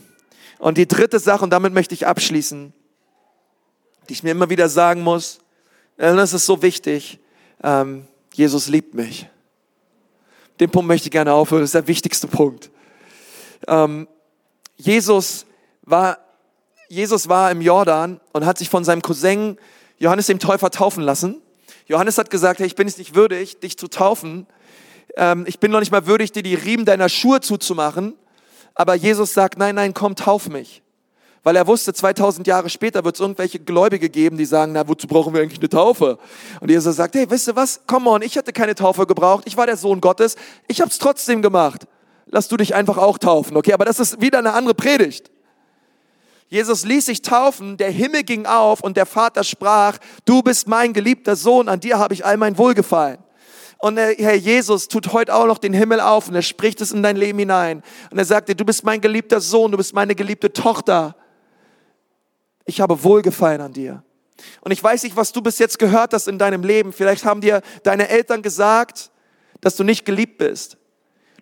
Und 0.60 0.78
die 0.78 0.86
dritte 0.86 1.18
Sache, 1.18 1.46
und 1.46 1.50
damit 1.50 1.74
möchte 1.74 1.94
ich 1.94 2.06
abschließen, 2.06 2.74
die 4.10 4.14
ich 4.14 4.22
mir 4.22 4.32
immer 4.32 4.50
wieder 4.50 4.68
sagen 4.68 5.02
muss, 5.02 5.40
das 5.96 6.34
ist 6.34 6.46
so 6.46 6.62
wichtig, 6.62 7.20
ähm, 7.64 8.06
Jesus 8.34 8.68
liebt 8.68 8.96
mich. 8.96 9.30
Den 10.60 10.70
Punkt 10.70 10.90
möchte 10.90 11.08
ich 11.08 11.12
gerne 11.12 11.32
aufhören, 11.32 11.62
das 11.62 11.70
ist 11.70 11.76
der 11.76 11.88
wichtigste 11.88 12.28
Punkt. 12.28 12.70
Ähm, 13.66 14.10
Jesus 14.76 15.46
war, 15.84 16.18
Jesus 16.90 17.30
war 17.30 17.50
im 17.50 17.62
Jordan 17.62 18.20
und 18.34 18.46
hat 18.46 18.58
sich 18.58 18.70
von 18.70 18.84
seinem 18.84 19.02
Cousin 19.02 19.58
Johannes 20.00 20.28
dem 20.28 20.40
Täufer 20.40 20.70
taufen 20.70 21.02
lassen. 21.02 21.42
Johannes 21.86 22.18
hat 22.18 22.30
gesagt, 22.30 22.60
hey, 22.60 22.68
ich 22.68 22.76
bin 22.76 22.90
es 22.90 22.98
nicht 22.98 23.16
würdig, 23.16 23.62
dich 23.62 23.78
zu 23.78 23.88
taufen. 23.88 24.48
Ähm, 25.17 25.45
ich 25.47 25.60
bin 25.60 25.71
noch 25.71 25.80
nicht 25.80 25.91
mal 25.91 26.06
würdig, 26.06 26.32
dir 26.32 26.43
die 26.43 26.56
Riemen 26.56 26.86
deiner 26.86 27.10
Schuhe 27.10 27.41
zuzumachen. 27.41 28.15
Aber 28.76 28.95
Jesus 28.95 29.34
sagt, 29.34 29.58
nein, 29.58 29.76
nein, 29.76 29.93
komm, 29.93 30.15
tauf 30.15 30.49
mich. 30.49 30.82
Weil 31.43 31.58
er 31.58 31.67
wusste, 31.67 31.93
2000 31.93 32.47
Jahre 32.47 32.69
später 32.69 33.04
wird 33.04 33.15
es 33.15 33.21
irgendwelche 33.21 33.60
Gläubige 33.60 34.10
geben, 34.10 34.38
die 34.38 34.45
sagen, 34.45 34.71
na, 34.71 34.88
wozu 34.88 35.08
brauchen 35.08 35.34
wir 35.34 35.41
eigentlich 35.41 35.60
eine 35.60 35.69
Taufe? 35.69 36.17
Und 36.62 36.69
Jesus 36.71 36.95
sagt, 36.95 37.15
hey, 37.15 37.30
wisst 37.30 37.49
ihr 37.49 37.56
was? 37.56 37.82
Come 37.86 38.10
on, 38.10 38.21
ich 38.21 38.36
hätte 38.36 38.54
keine 38.54 38.76
Taufe 38.76 39.06
gebraucht. 39.06 39.43
Ich 39.45 39.58
war 39.58 39.65
der 39.65 39.76
Sohn 39.76 39.99
Gottes. 39.99 40.38
Ich 40.67 40.80
habe 40.80 40.89
es 40.89 40.97
trotzdem 40.97 41.41
gemacht. 41.41 41.86
Lass 42.28 42.47
du 42.47 42.56
dich 42.56 42.73
einfach 42.73 42.97
auch 42.97 43.17
taufen, 43.17 43.58
okay? 43.58 43.73
Aber 43.73 43.84
das 43.84 43.99
ist 43.99 44.21
wieder 44.21 44.39
eine 44.39 44.54
andere 44.54 44.73
Predigt. 44.73 45.30
Jesus 46.47 46.86
ließ 46.86 47.08
sich 47.08 47.21
taufen, 47.21 47.78
der 47.78 47.89
Himmel 47.89 48.23
ging 48.23 48.45
auf 48.45 48.82
und 48.82 48.95
der 48.95 49.06
Vater 49.06 49.43
sprach, 49.43 49.97
du 50.23 50.43
bist 50.43 50.67
mein 50.67 50.93
geliebter 50.93 51.36
Sohn, 51.36 51.67
an 51.67 51.80
dir 51.80 51.99
habe 51.99 52.13
ich 52.13 52.26
all 52.26 52.38
mein 52.38 52.58
Wohlgefallen. 52.58 53.17
Und 53.84 53.98
der 53.98 54.15
Herr 54.15 54.36
Jesus 54.36 54.88
tut 54.88 55.12
heute 55.12 55.36
auch 55.36 55.46
noch 55.46 55.58
den 55.58 55.74
Himmel 55.74 56.00
auf 56.00 56.30
und 56.30 56.36
er 56.36 56.41
spricht 56.41 56.80
es 56.80 56.93
in 56.93 57.04
dein 57.04 57.17
Leben 57.17 57.38
hinein. 57.38 57.84
Und 58.12 58.17
er 58.17 58.24
sagte, 58.24 58.56
du 58.56 58.63
bist 58.63 58.86
mein 58.86 59.02
geliebter 59.02 59.41
Sohn, 59.41 59.72
du 59.74 59.78
bist 59.78 59.93
meine 59.93 60.15
geliebte 60.15 60.54
Tochter. 60.54 61.17
Ich 62.63 62.80
habe 62.80 63.04
Wohlgefallen 63.04 63.60
an 63.60 63.74
dir. 63.74 64.02
Und 64.62 64.72
ich 64.72 64.82
weiß 64.82 65.04
nicht, 65.04 65.17
was 65.17 65.34
du 65.34 65.41
bis 65.41 65.60
jetzt 65.60 65.80
gehört 65.80 66.13
hast 66.13 66.30
in 66.30 66.39
deinem 66.39 66.63
Leben. 66.63 66.93
Vielleicht 66.93 67.26
haben 67.26 67.41
dir 67.41 67.62
deine 67.84 68.08
Eltern 68.08 68.41
gesagt, 68.41 69.12
dass 69.60 69.76
du 69.76 69.84
nicht 69.84 70.06
geliebt 70.06 70.38
bist. 70.38 70.78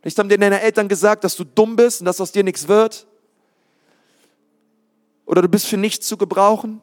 Vielleicht 0.02 0.18
haben 0.18 0.28
dir 0.28 0.40
deine 0.40 0.62
Eltern 0.62 0.88
gesagt, 0.88 1.24
dass 1.24 1.36
du 1.36 1.44
dumm 1.44 1.76
bist 1.76 2.02
und 2.02 2.06
dass 2.06 2.20
aus 2.20 2.32
dir 2.32 2.44
nichts 2.44 2.68
wird. 2.68 3.06
Oder 5.28 5.44
du 5.44 5.48
bist 5.48 5.68
für 5.68 5.78
nichts 5.78 6.08
zu 6.08 6.18
gebrauchen. 6.18 6.82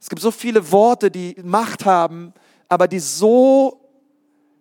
Es 0.00 0.08
gibt 0.08 0.20
so 0.20 0.32
viele 0.32 0.72
Worte, 0.72 1.08
die 1.08 1.36
Macht 1.44 1.84
haben, 1.84 2.34
aber 2.68 2.88
die 2.88 2.98
so 2.98 3.85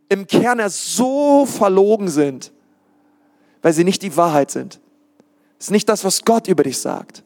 im 0.10 0.28
Kern 0.28 0.62
so 0.70 1.46
verlogen 1.46 2.10
sind, 2.10 2.52
weil 3.62 3.74
sie 3.74 3.84
nicht 3.84 4.02
die 4.02 4.16
Wahrheit 4.16 4.52
sind. 4.52 4.80
Es 5.60 5.68
ist 5.68 5.72
nicht 5.72 5.90
das, 5.90 6.04
was 6.04 6.24
Gott 6.24 6.48
über 6.48 6.64
dich 6.64 6.78
sagt. 6.78 7.24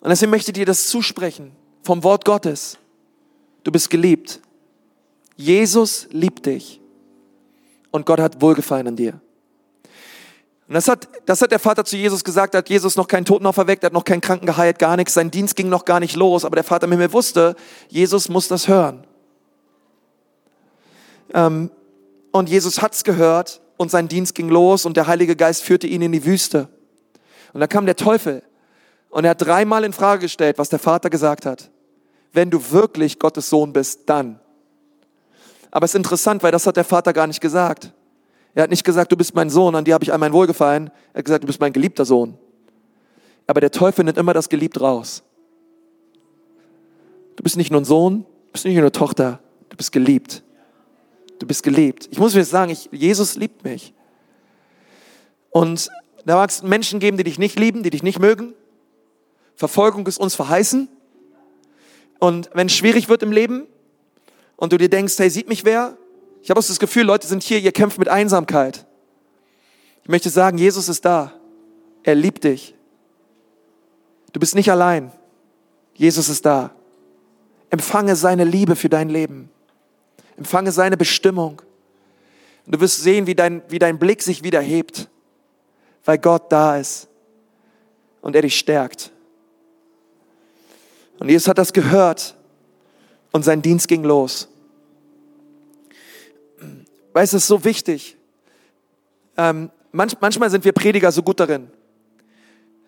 Und 0.00 0.08
deswegen 0.08 0.30
möchte 0.30 0.50
ich 0.50 0.54
dir 0.54 0.66
das 0.66 0.88
zusprechen 0.88 1.52
vom 1.82 2.02
Wort 2.02 2.24
Gottes. 2.24 2.78
Du 3.64 3.70
bist 3.70 3.90
geliebt. 3.90 4.40
Jesus 5.36 6.06
liebt 6.10 6.46
dich. 6.46 6.80
Und 7.90 8.06
Gott 8.06 8.20
hat 8.20 8.40
Wohlgefallen 8.40 8.88
an 8.88 8.96
dir. 8.96 9.20
Und 10.68 10.74
das 10.74 10.86
hat, 10.86 11.08
das 11.26 11.42
hat 11.42 11.50
der 11.50 11.58
Vater 11.58 11.84
zu 11.84 11.96
Jesus 11.96 12.22
gesagt, 12.22 12.54
hat 12.54 12.70
Jesus 12.70 12.94
noch 12.94 13.08
keinen 13.08 13.24
Toten 13.24 13.44
auferweckt, 13.44 13.82
hat 13.82 13.92
noch 13.92 14.04
keinen 14.04 14.20
Kranken 14.20 14.46
geheilt, 14.46 14.78
gar 14.78 14.96
nichts. 14.96 15.14
Sein 15.14 15.30
Dienst 15.30 15.56
ging 15.56 15.68
noch 15.68 15.84
gar 15.84 15.98
nicht 15.98 16.14
los, 16.14 16.44
aber 16.44 16.54
der 16.54 16.64
Vater 16.64 16.86
im 16.86 16.92
Himmel 16.92 17.12
wusste, 17.12 17.56
Jesus 17.88 18.28
muss 18.28 18.46
das 18.46 18.68
hören. 18.68 19.04
Ähm, 21.34 21.70
und 22.32 22.48
Jesus 22.48 22.82
hat's 22.82 23.04
gehört 23.04 23.60
und 23.76 23.90
sein 23.90 24.08
Dienst 24.08 24.34
ging 24.34 24.48
los 24.48 24.84
und 24.84 24.96
der 24.96 25.06
Heilige 25.06 25.36
Geist 25.36 25.62
führte 25.62 25.86
ihn 25.86 26.02
in 26.02 26.12
die 26.12 26.24
Wüste. 26.24 26.68
Und 27.52 27.60
da 27.60 27.66
kam 27.66 27.86
der 27.86 27.96
Teufel 27.96 28.42
und 29.08 29.24
er 29.24 29.30
hat 29.30 29.42
dreimal 29.42 29.84
in 29.84 29.92
Frage 29.92 30.22
gestellt, 30.22 30.58
was 30.58 30.68
der 30.68 30.78
Vater 30.78 31.10
gesagt 31.10 31.46
hat. 31.46 31.70
Wenn 32.32 32.50
du 32.50 32.70
wirklich 32.70 33.18
Gottes 33.18 33.50
Sohn 33.50 33.72
bist, 33.72 34.02
dann. 34.06 34.38
Aber 35.70 35.84
es 35.84 35.92
ist 35.92 35.96
interessant, 35.96 36.42
weil 36.42 36.52
das 36.52 36.66
hat 36.66 36.76
der 36.76 36.84
Vater 36.84 37.12
gar 37.12 37.26
nicht 37.26 37.40
gesagt. 37.40 37.92
Er 38.54 38.64
hat 38.64 38.70
nicht 38.70 38.84
gesagt, 38.84 39.12
du 39.12 39.16
bist 39.16 39.34
mein 39.34 39.50
Sohn, 39.50 39.74
an 39.74 39.84
dir 39.84 39.94
habe 39.94 40.04
ich 40.04 40.12
all 40.12 40.18
mein 40.18 40.32
Wohlgefallen. 40.32 40.90
Er 41.12 41.18
hat 41.18 41.24
gesagt, 41.24 41.44
du 41.44 41.46
bist 41.46 41.60
mein 41.60 41.72
geliebter 41.72 42.04
Sohn. 42.04 42.36
Aber 43.46 43.60
der 43.60 43.70
Teufel 43.70 44.04
nimmt 44.04 44.18
immer 44.18 44.32
das 44.32 44.48
geliebt 44.48 44.80
raus. 44.80 45.22
Du 47.36 47.42
bist 47.42 47.56
nicht 47.56 47.70
nur 47.70 47.80
ein 47.80 47.84
Sohn, 47.84 48.24
du 48.46 48.52
bist 48.52 48.64
nicht 48.64 48.74
nur 48.74 48.82
eine 48.82 48.92
Tochter, 48.92 49.40
du 49.70 49.76
bist 49.76 49.92
geliebt. 49.92 50.42
Du 51.40 51.46
bist 51.46 51.62
geliebt. 51.62 52.06
Ich 52.12 52.18
muss 52.18 52.34
mir 52.34 52.44
sagen, 52.44 52.70
ich, 52.70 52.90
Jesus 52.92 53.34
liebt 53.34 53.64
mich. 53.64 53.94
Und 55.48 55.88
da 56.26 56.36
mag 56.36 56.50
es 56.50 56.62
Menschen 56.62 57.00
geben, 57.00 57.16
die 57.16 57.24
dich 57.24 57.38
nicht 57.38 57.58
lieben, 57.58 57.82
die 57.82 57.88
dich 57.88 58.02
nicht 58.02 58.18
mögen. 58.18 58.52
Verfolgung 59.56 60.06
ist 60.06 60.18
uns 60.18 60.34
verheißen. 60.34 60.88
Und 62.18 62.50
wenn 62.52 62.66
es 62.66 62.74
schwierig 62.74 63.08
wird 63.08 63.22
im 63.22 63.32
Leben 63.32 63.66
und 64.56 64.74
du 64.74 64.76
dir 64.76 64.90
denkst, 64.90 65.18
hey, 65.18 65.30
sieht 65.30 65.48
mich 65.48 65.64
wer? 65.64 65.96
Ich 66.42 66.50
habe 66.50 66.60
auch 66.60 66.64
das 66.64 66.78
Gefühl, 66.78 67.04
Leute 67.04 67.26
sind 67.26 67.42
hier, 67.42 67.58
ihr 67.58 67.72
kämpft 67.72 67.98
mit 67.98 68.08
Einsamkeit. 68.08 68.86
Ich 70.02 70.10
möchte 70.10 70.28
sagen, 70.28 70.58
Jesus 70.58 70.90
ist 70.90 71.06
da. 71.06 71.32
Er 72.02 72.16
liebt 72.16 72.44
dich. 72.44 72.74
Du 74.34 74.40
bist 74.40 74.54
nicht 74.54 74.70
allein. 74.70 75.10
Jesus 75.94 76.28
ist 76.28 76.44
da. 76.44 76.74
Empfange 77.70 78.14
seine 78.14 78.44
Liebe 78.44 78.76
für 78.76 78.90
dein 78.90 79.08
Leben. 79.08 79.48
Empfange 80.40 80.72
seine 80.72 80.96
Bestimmung. 80.96 81.60
Und 82.64 82.74
du 82.74 82.80
wirst 82.80 83.02
sehen, 83.02 83.26
wie 83.26 83.34
dein, 83.34 83.62
wie 83.68 83.78
dein 83.78 83.98
Blick 83.98 84.22
sich 84.22 84.42
wieder 84.42 84.60
hebt, 84.60 85.08
weil 86.04 86.16
Gott 86.16 86.50
da 86.50 86.78
ist 86.78 87.08
und 88.22 88.34
er 88.34 88.42
dich 88.42 88.58
stärkt. 88.58 89.12
Und 91.18 91.28
Jesus 91.28 91.46
hat 91.46 91.58
das 91.58 91.74
gehört 91.74 92.34
und 93.32 93.44
sein 93.44 93.60
Dienst 93.60 93.86
ging 93.86 94.02
los. 94.02 94.48
Du, 97.12 97.20
es 97.20 97.34
ist 97.34 97.46
so 97.46 97.62
wichtig. 97.62 98.16
Ähm, 99.36 99.70
manch, 99.92 100.16
manchmal 100.20 100.48
sind 100.48 100.64
wir 100.64 100.72
Prediger 100.72 101.12
so 101.12 101.22
gut 101.22 101.38
darin, 101.38 101.68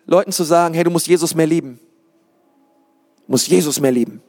Leuten 0.07 0.31
zu 0.31 0.43
sagen, 0.43 0.73
hey, 0.73 0.83
du 0.83 0.89
musst 0.89 1.07
Jesus 1.07 1.35
mehr 1.35 1.45
lieben. 1.45 1.79
Du 3.27 3.31
musst 3.33 3.47
Jesus 3.47 3.79
mehr 3.79 3.91
lieben. 3.91 4.23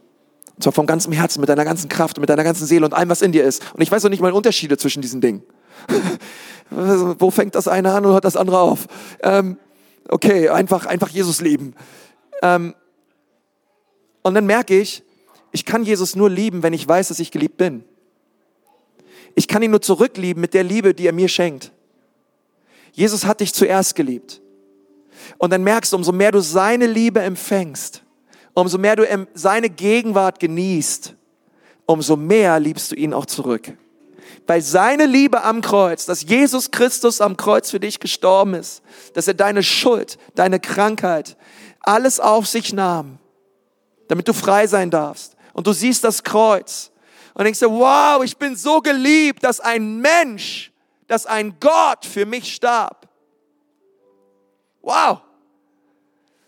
Und 0.57 0.63
zwar 0.63 0.73
vom 0.73 0.87
ganzen 0.87 1.13
Herzen, 1.13 1.41
mit 1.41 1.49
deiner 1.49 1.65
ganzen 1.65 1.89
Kraft, 1.89 2.19
mit 2.19 2.29
deiner 2.29 2.45
ganzen 2.45 2.67
Seele 2.67 2.85
und 2.85 2.95
allem, 2.95 3.09
was 3.09 3.23
in 3.23 3.33
dir 3.33 3.45
ist. 3.45 3.63
Und 3.75 3.81
ich 3.81 3.91
weiß 3.91 4.03
noch 4.05 4.11
nicht 4.11 4.21
mal 4.21 4.33
Unterschiede 4.33 4.77
zwischen 4.77 5.03
diesen 5.03 5.21
Dingen. 5.21 5.43
Wo 6.71 7.31
fängt 7.31 7.55
das 7.55 7.69
eine 7.69 7.93
an 7.93 8.07
und 8.07 8.13
hört 8.13 8.25
das 8.25 8.37
andere 8.37 8.59
auf? 8.59 8.87
Ähm, 9.23 9.59
okay, 10.09 10.49
einfach, 10.49 10.87
einfach 10.87 11.09
Jesus 11.09 11.41
lieben. 11.41 11.75
Ähm, 12.43 12.75
und 14.23 14.35
dann 14.35 14.47
merke 14.47 14.79
ich, 14.79 15.03
ich 15.53 15.65
kann 15.65 15.85
Jesus 15.85 16.17
nur 16.17 16.31
lieben, 16.31 16.63
wenn 16.63 16.73
ich 16.73 16.87
weiß, 16.87 17.09
dass 17.09 17.19
ich 17.19 17.31
geliebt 17.31 17.57
bin. 17.57 17.85
Ich 19.35 19.49
kann 19.49 19.63
ihn 19.63 19.73
nur 19.73 19.83
zurücklieben 19.83 20.41
mit 20.41 20.55
der 20.55 20.63
Liebe, 20.63 20.95
die 20.95 21.07
er 21.07 21.13
mir 21.13 21.29
schenkt. 21.29 21.73
Jesus 22.93 23.27
hat 23.27 23.41
dich 23.41 23.53
zuerst 23.53 23.97
geliebt. 23.97 24.41
Und 25.39 25.53
dann 25.53 25.65
merkst 25.65 25.93
du, 25.93 25.97
umso 25.97 26.13
mehr 26.13 26.31
du 26.31 26.41
seine 26.41 26.87
Liebe 26.87 27.21
empfängst, 27.21 28.04
umso 28.55 28.79
mehr 28.79 28.97
du 28.97 29.27
seine 29.35 29.69
Gegenwart 29.69 30.39
genießt, 30.41 31.15
umso 31.87 32.17
mehr 32.17 32.59
liebst 32.61 32.93
du 32.93 32.95
ihn 32.95 33.13
auch 33.13 33.27
zurück. 33.27 33.77
Weil 34.47 34.63
seine 34.63 35.07
Liebe 35.07 35.43
am 35.43 35.61
Kreuz, 35.61 36.07
dass 36.07 36.23
Jesus 36.23 36.71
Christus 36.71 37.21
am 37.21 37.37
Kreuz 37.37 37.71
für 37.71 37.81
dich 37.81 38.01
gestorben 38.01 38.55
ist, 38.55 38.83
dass 39.15 39.29
er 39.29 39.35
deine 39.35 39.63
Schuld, 39.63 40.19
deine 40.35 40.61
Krankheit, 40.61 41.37
alles 41.81 42.21
auf 42.21 42.47
sich 42.47 42.73
nahm, 42.73 43.19
damit 44.09 44.29
du 44.29 44.33
frei 44.33 44.67
sein 44.67 44.91
darfst. 44.91 45.37
Und 45.53 45.67
du 45.67 45.73
siehst 45.73 46.05
das 46.05 46.23
Kreuz 46.23 46.91
und 47.35 47.45
denkst 47.45 47.61
dir, 47.61 47.71
wow, 47.71 48.23
ich 48.23 48.37
bin 48.37 48.57
so 48.57 48.81
geliebt, 48.81 49.45
dass 49.45 49.61
ein 49.61 49.99
Mensch, 49.99 50.73
dass 51.07 51.27
ein 51.27 51.59
Gott 51.61 52.05
für 52.05 52.27
mich 52.27 52.55
starb. 52.55 53.09
Wow. 54.83 55.21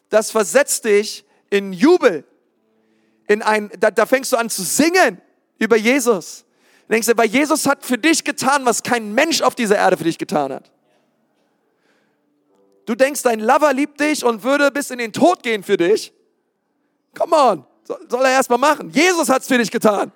Das 0.08 0.30
versetzt 0.30 0.84
dich 0.84 1.25
in 1.50 1.72
Jubel, 1.72 2.24
in 3.26 3.42
ein, 3.42 3.70
da, 3.78 3.90
da 3.90 4.06
fängst 4.06 4.32
du 4.32 4.36
an 4.36 4.50
zu 4.50 4.62
singen 4.62 5.20
über 5.58 5.76
Jesus. 5.76 6.44
Du 6.86 6.92
denkst 6.92 7.08
du, 7.08 7.16
weil 7.16 7.28
Jesus 7.28 7.66
hat 7.66 7.84
für 7.84 7.98
dich 7.98 8.24
getan, 8.24 8.64
was 8.64 8.82
kein 8.82 9.12
Mensch 9.12 9.42
auf 9.42 9.54
dieser 9.54 9.76
Erde 9.76 9.96
für 9.96 10.04
dich 10.04 10.18
getan 10.18 10.52
hat. 10.52 10.70
Du 12.86 12.94
denkst, 12.94 13.22
dein 13.22 13.40
Lover 13.40 13.72
liebt 13.72 13.98
dich 14.00 14.24
und 14.24 14.44
würde 14.44 14.70
bis 14.70 14.90
in 14.90 14.98
den 14.98 15.12
Tod 15.12 15.42
gehen 15.42 15.64
für 15.64 15.76
dich. 15.76 16.12
Come 17.14 17.34
on, 17.34 17.66
Soll 17.86 18.24
er 18.24 18.32
erstmal 18.32 18.58
machen. 18.58 18.90
Jesus 18.90 19.28
hat 19.28 19.42
es 19.42 19.48
für 19.48 19.58
dich 19.58 19.70
getan. 19.70 20.10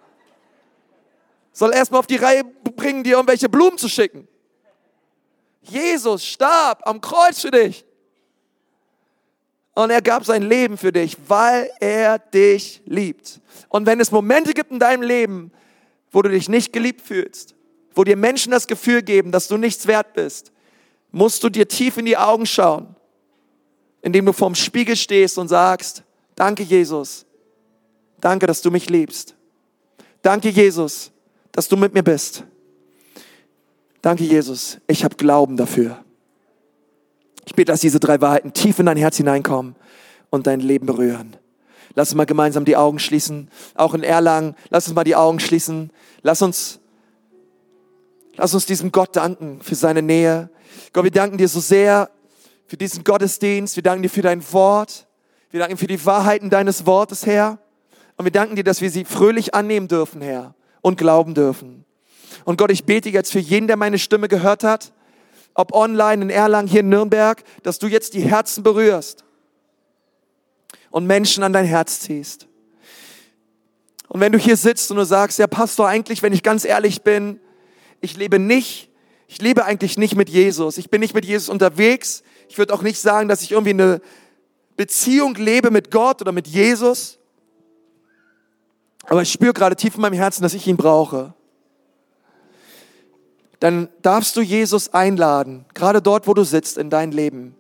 Soll 1.53 1.73
erstmal 1.73 2.01
auf 2.01 2.07
die 2.07 2.17
Reihe 2.17 2.45
bringen, 2.45 3.05
dir 3.05 3.13
irgendwelche 3.13 3.49
Blumen 3.49 3.79
zu 3.79 3.89
schicken. 3.89 4.27
Jesus 5.63 6.25
starb 6.25 6.87
am 6.87 7.01
Kreuz 7.01 7.41
für 7.41 7.51
dich. 7.51 7.85
Und 9.75 9.91
er 9.91 10.03
gab 10.03 10.25
sein 10.25 10.43
Leben 10.43 10.77
für 10.77 10.93
dich, 10.93 11.17
weil 11.29 11.71
er 11.81 12.19
dich 12.19 12.83
liebt. 12.87 13.41
Und 13.69 13.87
wenn 13.87 14.01
es 14.01 14.11
Momente 14.11 14.53
gibt 14.53 14.71
in 14.73 14.79
deinem 14.79 15.03
Leben, 15.03 15.53
wo 16.11 16.23
du 16.23 16.29
dich 16.29 16.49
nicht 16.49 16.73
geliebt 16.73 17.01
fühlst, 17.01 17.55
wo 17.95 18.05
dir 18.05 18.17
Menschen 18.17 18.51
das 18.51 18.67
Gefühl 18.67 19.03
geben, 19.03 19.33
dass 19.33 19.49
du 19.49 19.57
nichts 19.57 19.87
wert 19.87 20.15
bist, 20.15 20.53
musst 21.13 21.43
du 21.43 21.49
dir 21.49 21.69
tief 21.69 21.97
in 21.97 22.05
die 22.05 22.17
Augen 22.17 22.47
schauen, 22.47 22.95
indem 24.03 24.27
du 24.27 24.33
vorm 24.33 24.55
Spiegel 24.55 24.97
stehst 24.97 25.39
und 25.39 25.49
sagst, 25.49 26.03
danke 26.35 26.63
Jesus, 26.63 27.27
danke, 28.21 28.47
dass 28.47 28.61
du 28.63 28.71
mich 28.71 28.89
liebst. 28.89 29.35
Danke 30.23 30.51
Jesus, 30.51 31.11
dass 31.53 31.69
du 31.69 31.77
mit 31.77 31.95
mir 31.95 32.03
bist. 32.03 32.45
Danke 34.03 34.25
Jesus, 34.25 34.79
ich 34.87 35.05
habe 35.05 35.17
Glauben 35.17 35.57
dafür. 35.57 36.05
Ich 37.47 37.55
bete, 37.55 37.73
dass 37.73 37.81
diese 37.81 38.01
drei 38.01 38.21
Wahrheiten 38.21 38.53
tief 38.53 38.79
in 38.79 38.87
dein 38.87 38.97
Herz 38.97 39.17
hineinkommen 39.17 39.77
und 40.31 40.47
dein 40.47 40.61
Leben 40.61 40.87
berühren. 40.87 41.37
Lass 41.95 42.11
uns 42.11 42.17
mal 42.17 42.27
gemeinsam 42.27 42.65
die 42.65 42.77
Augen 42.77 42.99
schließen. 42.99 43.51
Auch 43.75 43.95
in 43.95 44.03
Erlangen, 44.03 44.55
lass 44.69 44.87
uns 44.87 44.95
mal 44.95 45.05
die 45.05 45.17
Augen 45.17 45.41
schließen. 45.41 45.91
Lass 46.23 46.41
uns, 46.43 46.79
lass 48.37 48.55
uns 48.55 48.67
diesem 48.67 48.93
Gott 48.93 49.17
danken 49.17 49.61
für 49.63 49.75
seine 49.75 50.03
Nähe. 50.03 50.51
Gott, 50.93 51.05
wir 51.05 51.11
danken 51.11 51.39
dir 51.39 51.49
so 51.49 51.61
sehr 51.61 52.11
für 52.67 52.77
diesen 52.77 53.03
Gottesdienst. 53.03 53.75
Wir 53.77 53.83
danken 53.83 54.03
dir 54.03 54.11
für 54.11 54.23
dein 54.23 54.45
Wort. 54.53 55.07
Wir 55.51 55.61
danken 55.61 55.77
dir 55.77 55.81
für 55.81 55.87
die 55.89 56.05
Wahrheiten 56.07 56.51
deines 56.51 56.87
Wortes, 56.87 57.27
Herr. 57.27 57.59
Und 58.17 58.25
wir 58.25 58.33
danken 58.33 58.55
dir, 58.55 58.65
dass 58.65 58.81
wir 58.81 58.91
sie 58.91 59.05
fröhlich 59.05 59.55
annehmen 59.55 59.89
dürfen, 59.89 60.21
Herr, 60.21 60.55
und 60.83 60.99
glauben 60.99 61.35
dürfen. 61.35 61.85
Und 62.45 62.59
Gott, 62.59 62.71
ich 62.71 62.85
bete 62.85 63.09
jetzt 63.09 63.33
für 63.33 63.39
jeden, 63.39 63.67
der 63.67 63.77
meine 63.77 63.99
Stimme 63.99 64.29
gehört 64.29 64.63
hat, 64.63 64.93
ob 65.55 65.73
online 65.75 66.23
in 66.23 66.31
Erlangen, 66.31 66.69
hier 66.69 66.81
in 66.81 66.89
Nürnberg, 66.89 67.43
dass 67.63 67.79
du 67.79 67.87
jetzt 67.87 68.15
die 68.15 68.23
Herzen 68.23 68.63
berührst 68.63 69.25
und 70.91 71.07
Menschen 71.07 71.43
an 71.43 71.53
dein 71.53 71.67
Herz 71.67 72.01
ziehst. 72.01 72.47
Und 74.09 74.21
wenn 74.21 74.33
du 74.33 74.39
hier 74.39 74.57
sitzt 74.57 74.91
und 74.91 74.97
du 74.97 75.05
sagst, 75.05 75.39
ja 75.39 75.47
Pastor, 75.47 75.89
eigentlich, 75.89 76.23
wenn 76.23 76.33
ich 76.33 76.43
ganz 76.43 76.65
ehrlich 76.65 77.03
bin, 77.03 77.41
ich 78.01 78.17
lebe 78.17 78.39
nicht, 78.39 78.91
ich 79.29 79.41
lebe 79.41 79.65
eigentlich 79.65 79.97
nicht 79.99 80.17
mit 80.17 80.29
Jesus. 80.29 80.79
Ich 80.79 80.91
bin 80.91 81.01
nicht 81.01 81.15
mit 81.15 81.25
Jesus 81.25 81.49
unterwegs. 81.49 82.25
Ich 82.49 82.59
würde 82.59 82.75
auch 82.75 82.83
nicht 82.83 83.01
sagen, 83.01 83.29
dass 83.29 83.43
ich 83.43 83.53
irgendwie 83.53 83.71
eine 83.71 84.01
Beziehung 84.77 85.37
lebe 85.37 85.71
mit 85.71 85.93
Gott 85.93 86.21
oder 86.21 86.33
mit 86.33 86.49
Jesus. 86.49 87.19
Aber 89.05 89.23
ich 89.23 89.31
spüre 89.31 89.53
gerade 89.53 89.77
tief 89.77 89.95
in 89.95 90.01
meinem 90.01 90.15
Herzen, 90.15 90.43
dass 90.43 90.55
ich 90.55 90.67
ihn 90.67 90.77
brauche 90.77 91.35
dann 93.61 93.89
darfst 94.03 94.37
du 94.37 94.41
Jesus 94.41 94.93
einladen, 94.93 95.67
gerade 95.75 96.03
dort, 96.03 96.27
wo 96.27 96.35
du 96.35 96.45
sitzt 96.45 96.79
in 96.79 96.91
dein 96.91 97.13
Leben. 97.13 97.55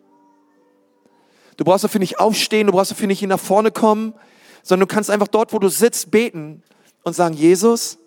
Du 1.57 1.65
brauchst 1.65 1.85
dafür 1.85 2.01
nicht 2.01 2.19
aufstehen, 2.19 2.67
du 2.67 2.73
brauchst 2.73 2.91
dafür 2.91 3.07
nicht 3.07 3.23
nach 3.23 3.39
vorne 3.39 3.71
kommen, 3.71 4.15
sondern 4.63 4.89
du 4.89 4.95
kannst 4.95 5.11
einfach 5.11 5.29
dort, 5.29 5.53
wo 5.53 5.59
du 5.59 5.69
sitzt, 5.69 6.11
beten 6.11 6.63
und 7.03 7.15
sagen, 7.15 7.35
Jesus, 7.35 7.99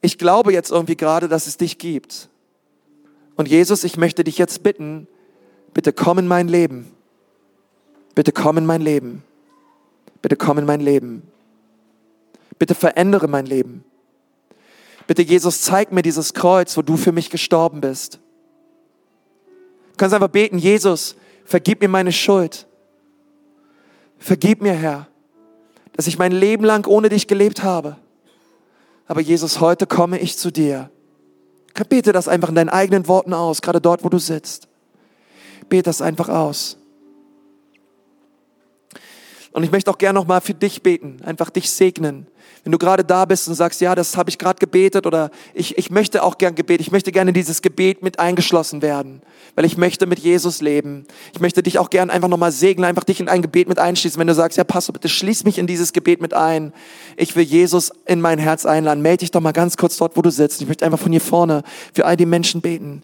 ich 0.00 0.18
glaube 0.18 0.52
jetzt 0.52 0.70
irgendwie 0.72 0.96
gerade, 0.96 1.28
dass 1.28 1.46
es 1.46 1.56
dich 1.56 1.78
gibt. 1.78 2.28
Und 3.36 3.46
Jesus, 3.46 3.84
ich 3.84 3.96
möchte 3.96 4.24
dich 4.24 4.36
jetzt 4.36 4.64
bitten, 4.64 5.06
bitte 5.74 5.92
komm 5.92 6.18
in 6.18 6.26
mein 6.26 6.48
Leben. 6.48 6.92
Bitte 8.16 8.32
komm 8.32 8.58
in 8.58 8.66
mein 8.66 8.80
Leben. 8.80 9.22
Bitte 10.22 10.34
komm 10.34 10.58
in 10.58 10.66
mein 10.66 10.80
Leben. 10.80 11.22
Bitte 12.58 12.74
verändere 12.74 13.28
mein 13.28 13.46
Leben. 13.46 13.84
Bitte 15.08 15.22
Jesus, 15.22 15.62
zeig 15.62 15.90
mir 15.90 16.02
dieses 16.02 16.34
Kreuz, 16.34 16.76
wo 16.76 16.82
du 16.82 16.98
für 16.98 17.12
mich 17.12 17.30
gestorben 17.30 17.80
bist. 17.80 18.20
Du 19.92 19.96
kannst 19.96 20.14
einfach 20.14 20.28
beten, 20.28 20.58
Jesus, 20.58 21.16
vergib 21.44 21.80
mir 21.80 21.88
meine 21.88 22.12
Schuld. 22.12 22.68
Vergib 24.18 24.60
mir, 24.60 24.74
Herr, 24.74 25.08
dass 25.94 26.06
ich 26.06 26.18
mein 26.18 26.30
Leben 26.30 26.62
lang 26.64 26.86
ohne 26.86 27.08
dich 27.08 27.26
gelebt 27.26 27.62
habe. 27.62 27.96
Aber 29.06 29.22
Jesus, 29.22 29.60
heute 29.60 29.86
komme 29.86 30.18
ich 30.18 30.36
zu 30.36 30.52
dir. 30.52 30.90
Bete 31.88 32.12
das 32.12 32.28
einfach 32.28 32.50
in 32.50 32.54
deinen 32.54 32.68
eigenen 32.68 33.08
Worten 33.08 33.32
aus, 33.32 33.62
gerade 33.62 33.80
dort, 33.80 34.04
wo 34.04 34.10
du 34.10 34.18
sitzt. 34.18 34.68
Bete 35.68 35.84
das 35.84 36.02
einfach 36.02 36.28
aus. 36.28 36.77
Und 39.52 39.64
ich 39.64 39.70
möchte 39.70 39.90
auch 39.90 39.98
gerne 39.98 40.18
nochmal 40.18 40.40
für 40.40 40.54
dich 40.54 40.82
beten, 40.82 41.18
einfach 41.24 41.50
dich 41.50 41.70
segnen. 41.70 42.26
Wenn 42.64 42.72
du 42.72 42.78
gerade 42.78 43.04
da 43.04 43.24
bist 43.24 43.48
und 43.48 43.54
sagst, 43.54 43.80
ja, 43.80 43.94
das 43.94 44.16
habe 44.16 44.30
ich 44.30 44.38
gerade 44.38 44.58
gebetet 44.58 45.06
oder 45.06 45.30
ich, 45.54 45.78
ich 45.78 45.90
möchte 45.90 46.22
auch 46.22 46.38
gern 46.38 46.54
gebeten, 46.54 46.82
ich 46.82 46.90
möchte 46.90 47.12
gerne 47.12 47.30
in 47.30 47.34
dieses 47.34 47.62
Gebet 47.62 48.02
mit 48.02 48.18
eingeschlossen 48.18 48.82
werden, 48.82 49.22
weil 49.54 49.64
ich 49.64 49.76
möchte 49.76 50.06
mit 50.06 50.18
Jesus 50.18 50.60
leben. 50.60 51.06
Ich 51.32 51.40
möchte 51.40 51.62
dich 51.62 51.78
auch 51.78 51.88
gern 51.88 52.10
einfach 52.10 52.28
nochmal 52.28 52.52
segnen, 52.52 52.84
einfach 52.84 53.04
dich 53.04 53.20
in 53.20 53.28
ein 53.28 53.42
Gebet 53.42 53.68
mit 53.68 53.78
einschließen. 53.78 54.18
Wenn 54.18 54.26
du 54.26 54.34
sagst, 54.34 54.58
ja, 54.58 54.64
Pastor, 54.64 54.92
bitte 54.92 55.08
schließ 55.08 55.44
mich 55.44 55.58
in 55.58 55.66
dieses 55.66 55.92
Gebet 55.92 56.20
mit 56.20 56.34
ein. 56.34 56.72
Ich 57.16 57.36
will 57.36 57.44
Jesus 57.44 57.90
in 58.06 58.20
mein 58.20 58.38
Herz 58.38 58.66
einladen. 58.66 59.02
Melde 59.02 59.18
dich 59.18 59.30
doch 59.30 59.40
mal 59.40 59.52
ganz 59.52 59.76
kurz 59.76 59.96
dort, 59.96 60.16
wo 60.16 60.22
du 60.22 60.30
sitzt. 60.30 60.60
Ich 60.60 60.68
möchte 60.68 60.84
einfach 60.84 60.98
von 60.98 61.12
hier 61.12 61.20
vorne 61.20 61.62
für 61.94 62.04
all 62.04 62.16
die 62.16 62.26
Menschen 62.26 62.60
beten. 62.60 63.02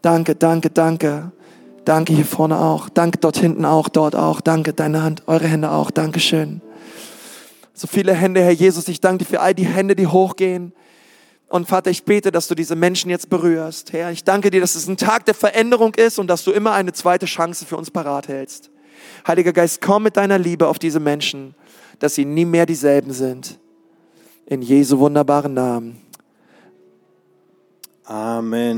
Danke, 0.00 0.36
danke, 0.36 0.70
danke. 0.70 1.32
Danke 1.86 2.12
hier 2.14 2.26
vorne 2.26 2.58
auch. 2.58 2.88
Danke 2.88 3.18
dort 3.18 3.38
hinten 3.38 3.64
auch, 3.64 3.88
dort 3.88 4.16
auch. 4.16 4.40
Danke, 4.40 4.72
deine 4.72 5.04
Hand, 5.04 5.22
eure 5.26 5.46
Hände 5.46 5.70
auch. 5.70 5.92
Dankeschön. 5.92 6.60
So 7.74 7.86
viele 7.86 8.12
Hände, 8.12 8.40
Herr 8.40 8.50
Jesus. 8.50 8.88
Ich 8.88 9.00
danke 9.00 9.24
dir 9.24 9.30
für 9.30 9.40
all 9.40 9.54
die 9.54 9.66
Hände, 9.66 9.94
die 9.94 10.08
hochgehen. 10.08 10.72
Und 11.48 11.68
Vater, 11.68 11.90
ich 11.90 12.02
bete, 12.02 12.32
dass 12.32 12.48
du 12.48 12.56
diese 12.56 12.74
Menschen 12.74 13.08
jetzt 13.08 13.30
berührst. 13.30 13.92
Herr, 13.92 14.10
ich 14.10 14.24
danke 14.24 14.50
dir, 14.50 14.60
dass 14.60 14.74
es 14.74 14.88
ein 14.88 14.96
Tag 14.96 15.26
der 15.26 15.34
Veränderung 15.34 15.94
ist 15.94 16.18
und 16.18 16.26
dass 16.26 16.42
du 16.42 16.50
immer 16.50 16.72
eine 16.72 16.92
zweite 16.92 17.26
Chance 17.26 17.64
für 17.64 17.76
uns 17.76 17.92
parat 17.92 18.26
hältst. 18.26 18.68
Heiliger 19.24 19.52
Geist, 19.52 19.80
komm 19.80 20.02
mit 20.02 20.16
deiner 20.16 20.38
Liebe 20.38 20.66
auf 20.66 20.80
diese 20.80 20.98
Menschen, 20.98 21.54
dass 22.00 22.16
sie 22.16 22.24
nie 22.24 22.44
mehr 22.44 22.66
dieselben 22.66 23.12
sind. 23.12 23.60
In 24.46 24.60
Jesu 24.60 24.98
wunderbaren 24.98 25.54
Namen. 25.54 26.00
Amen. 28.06 28.74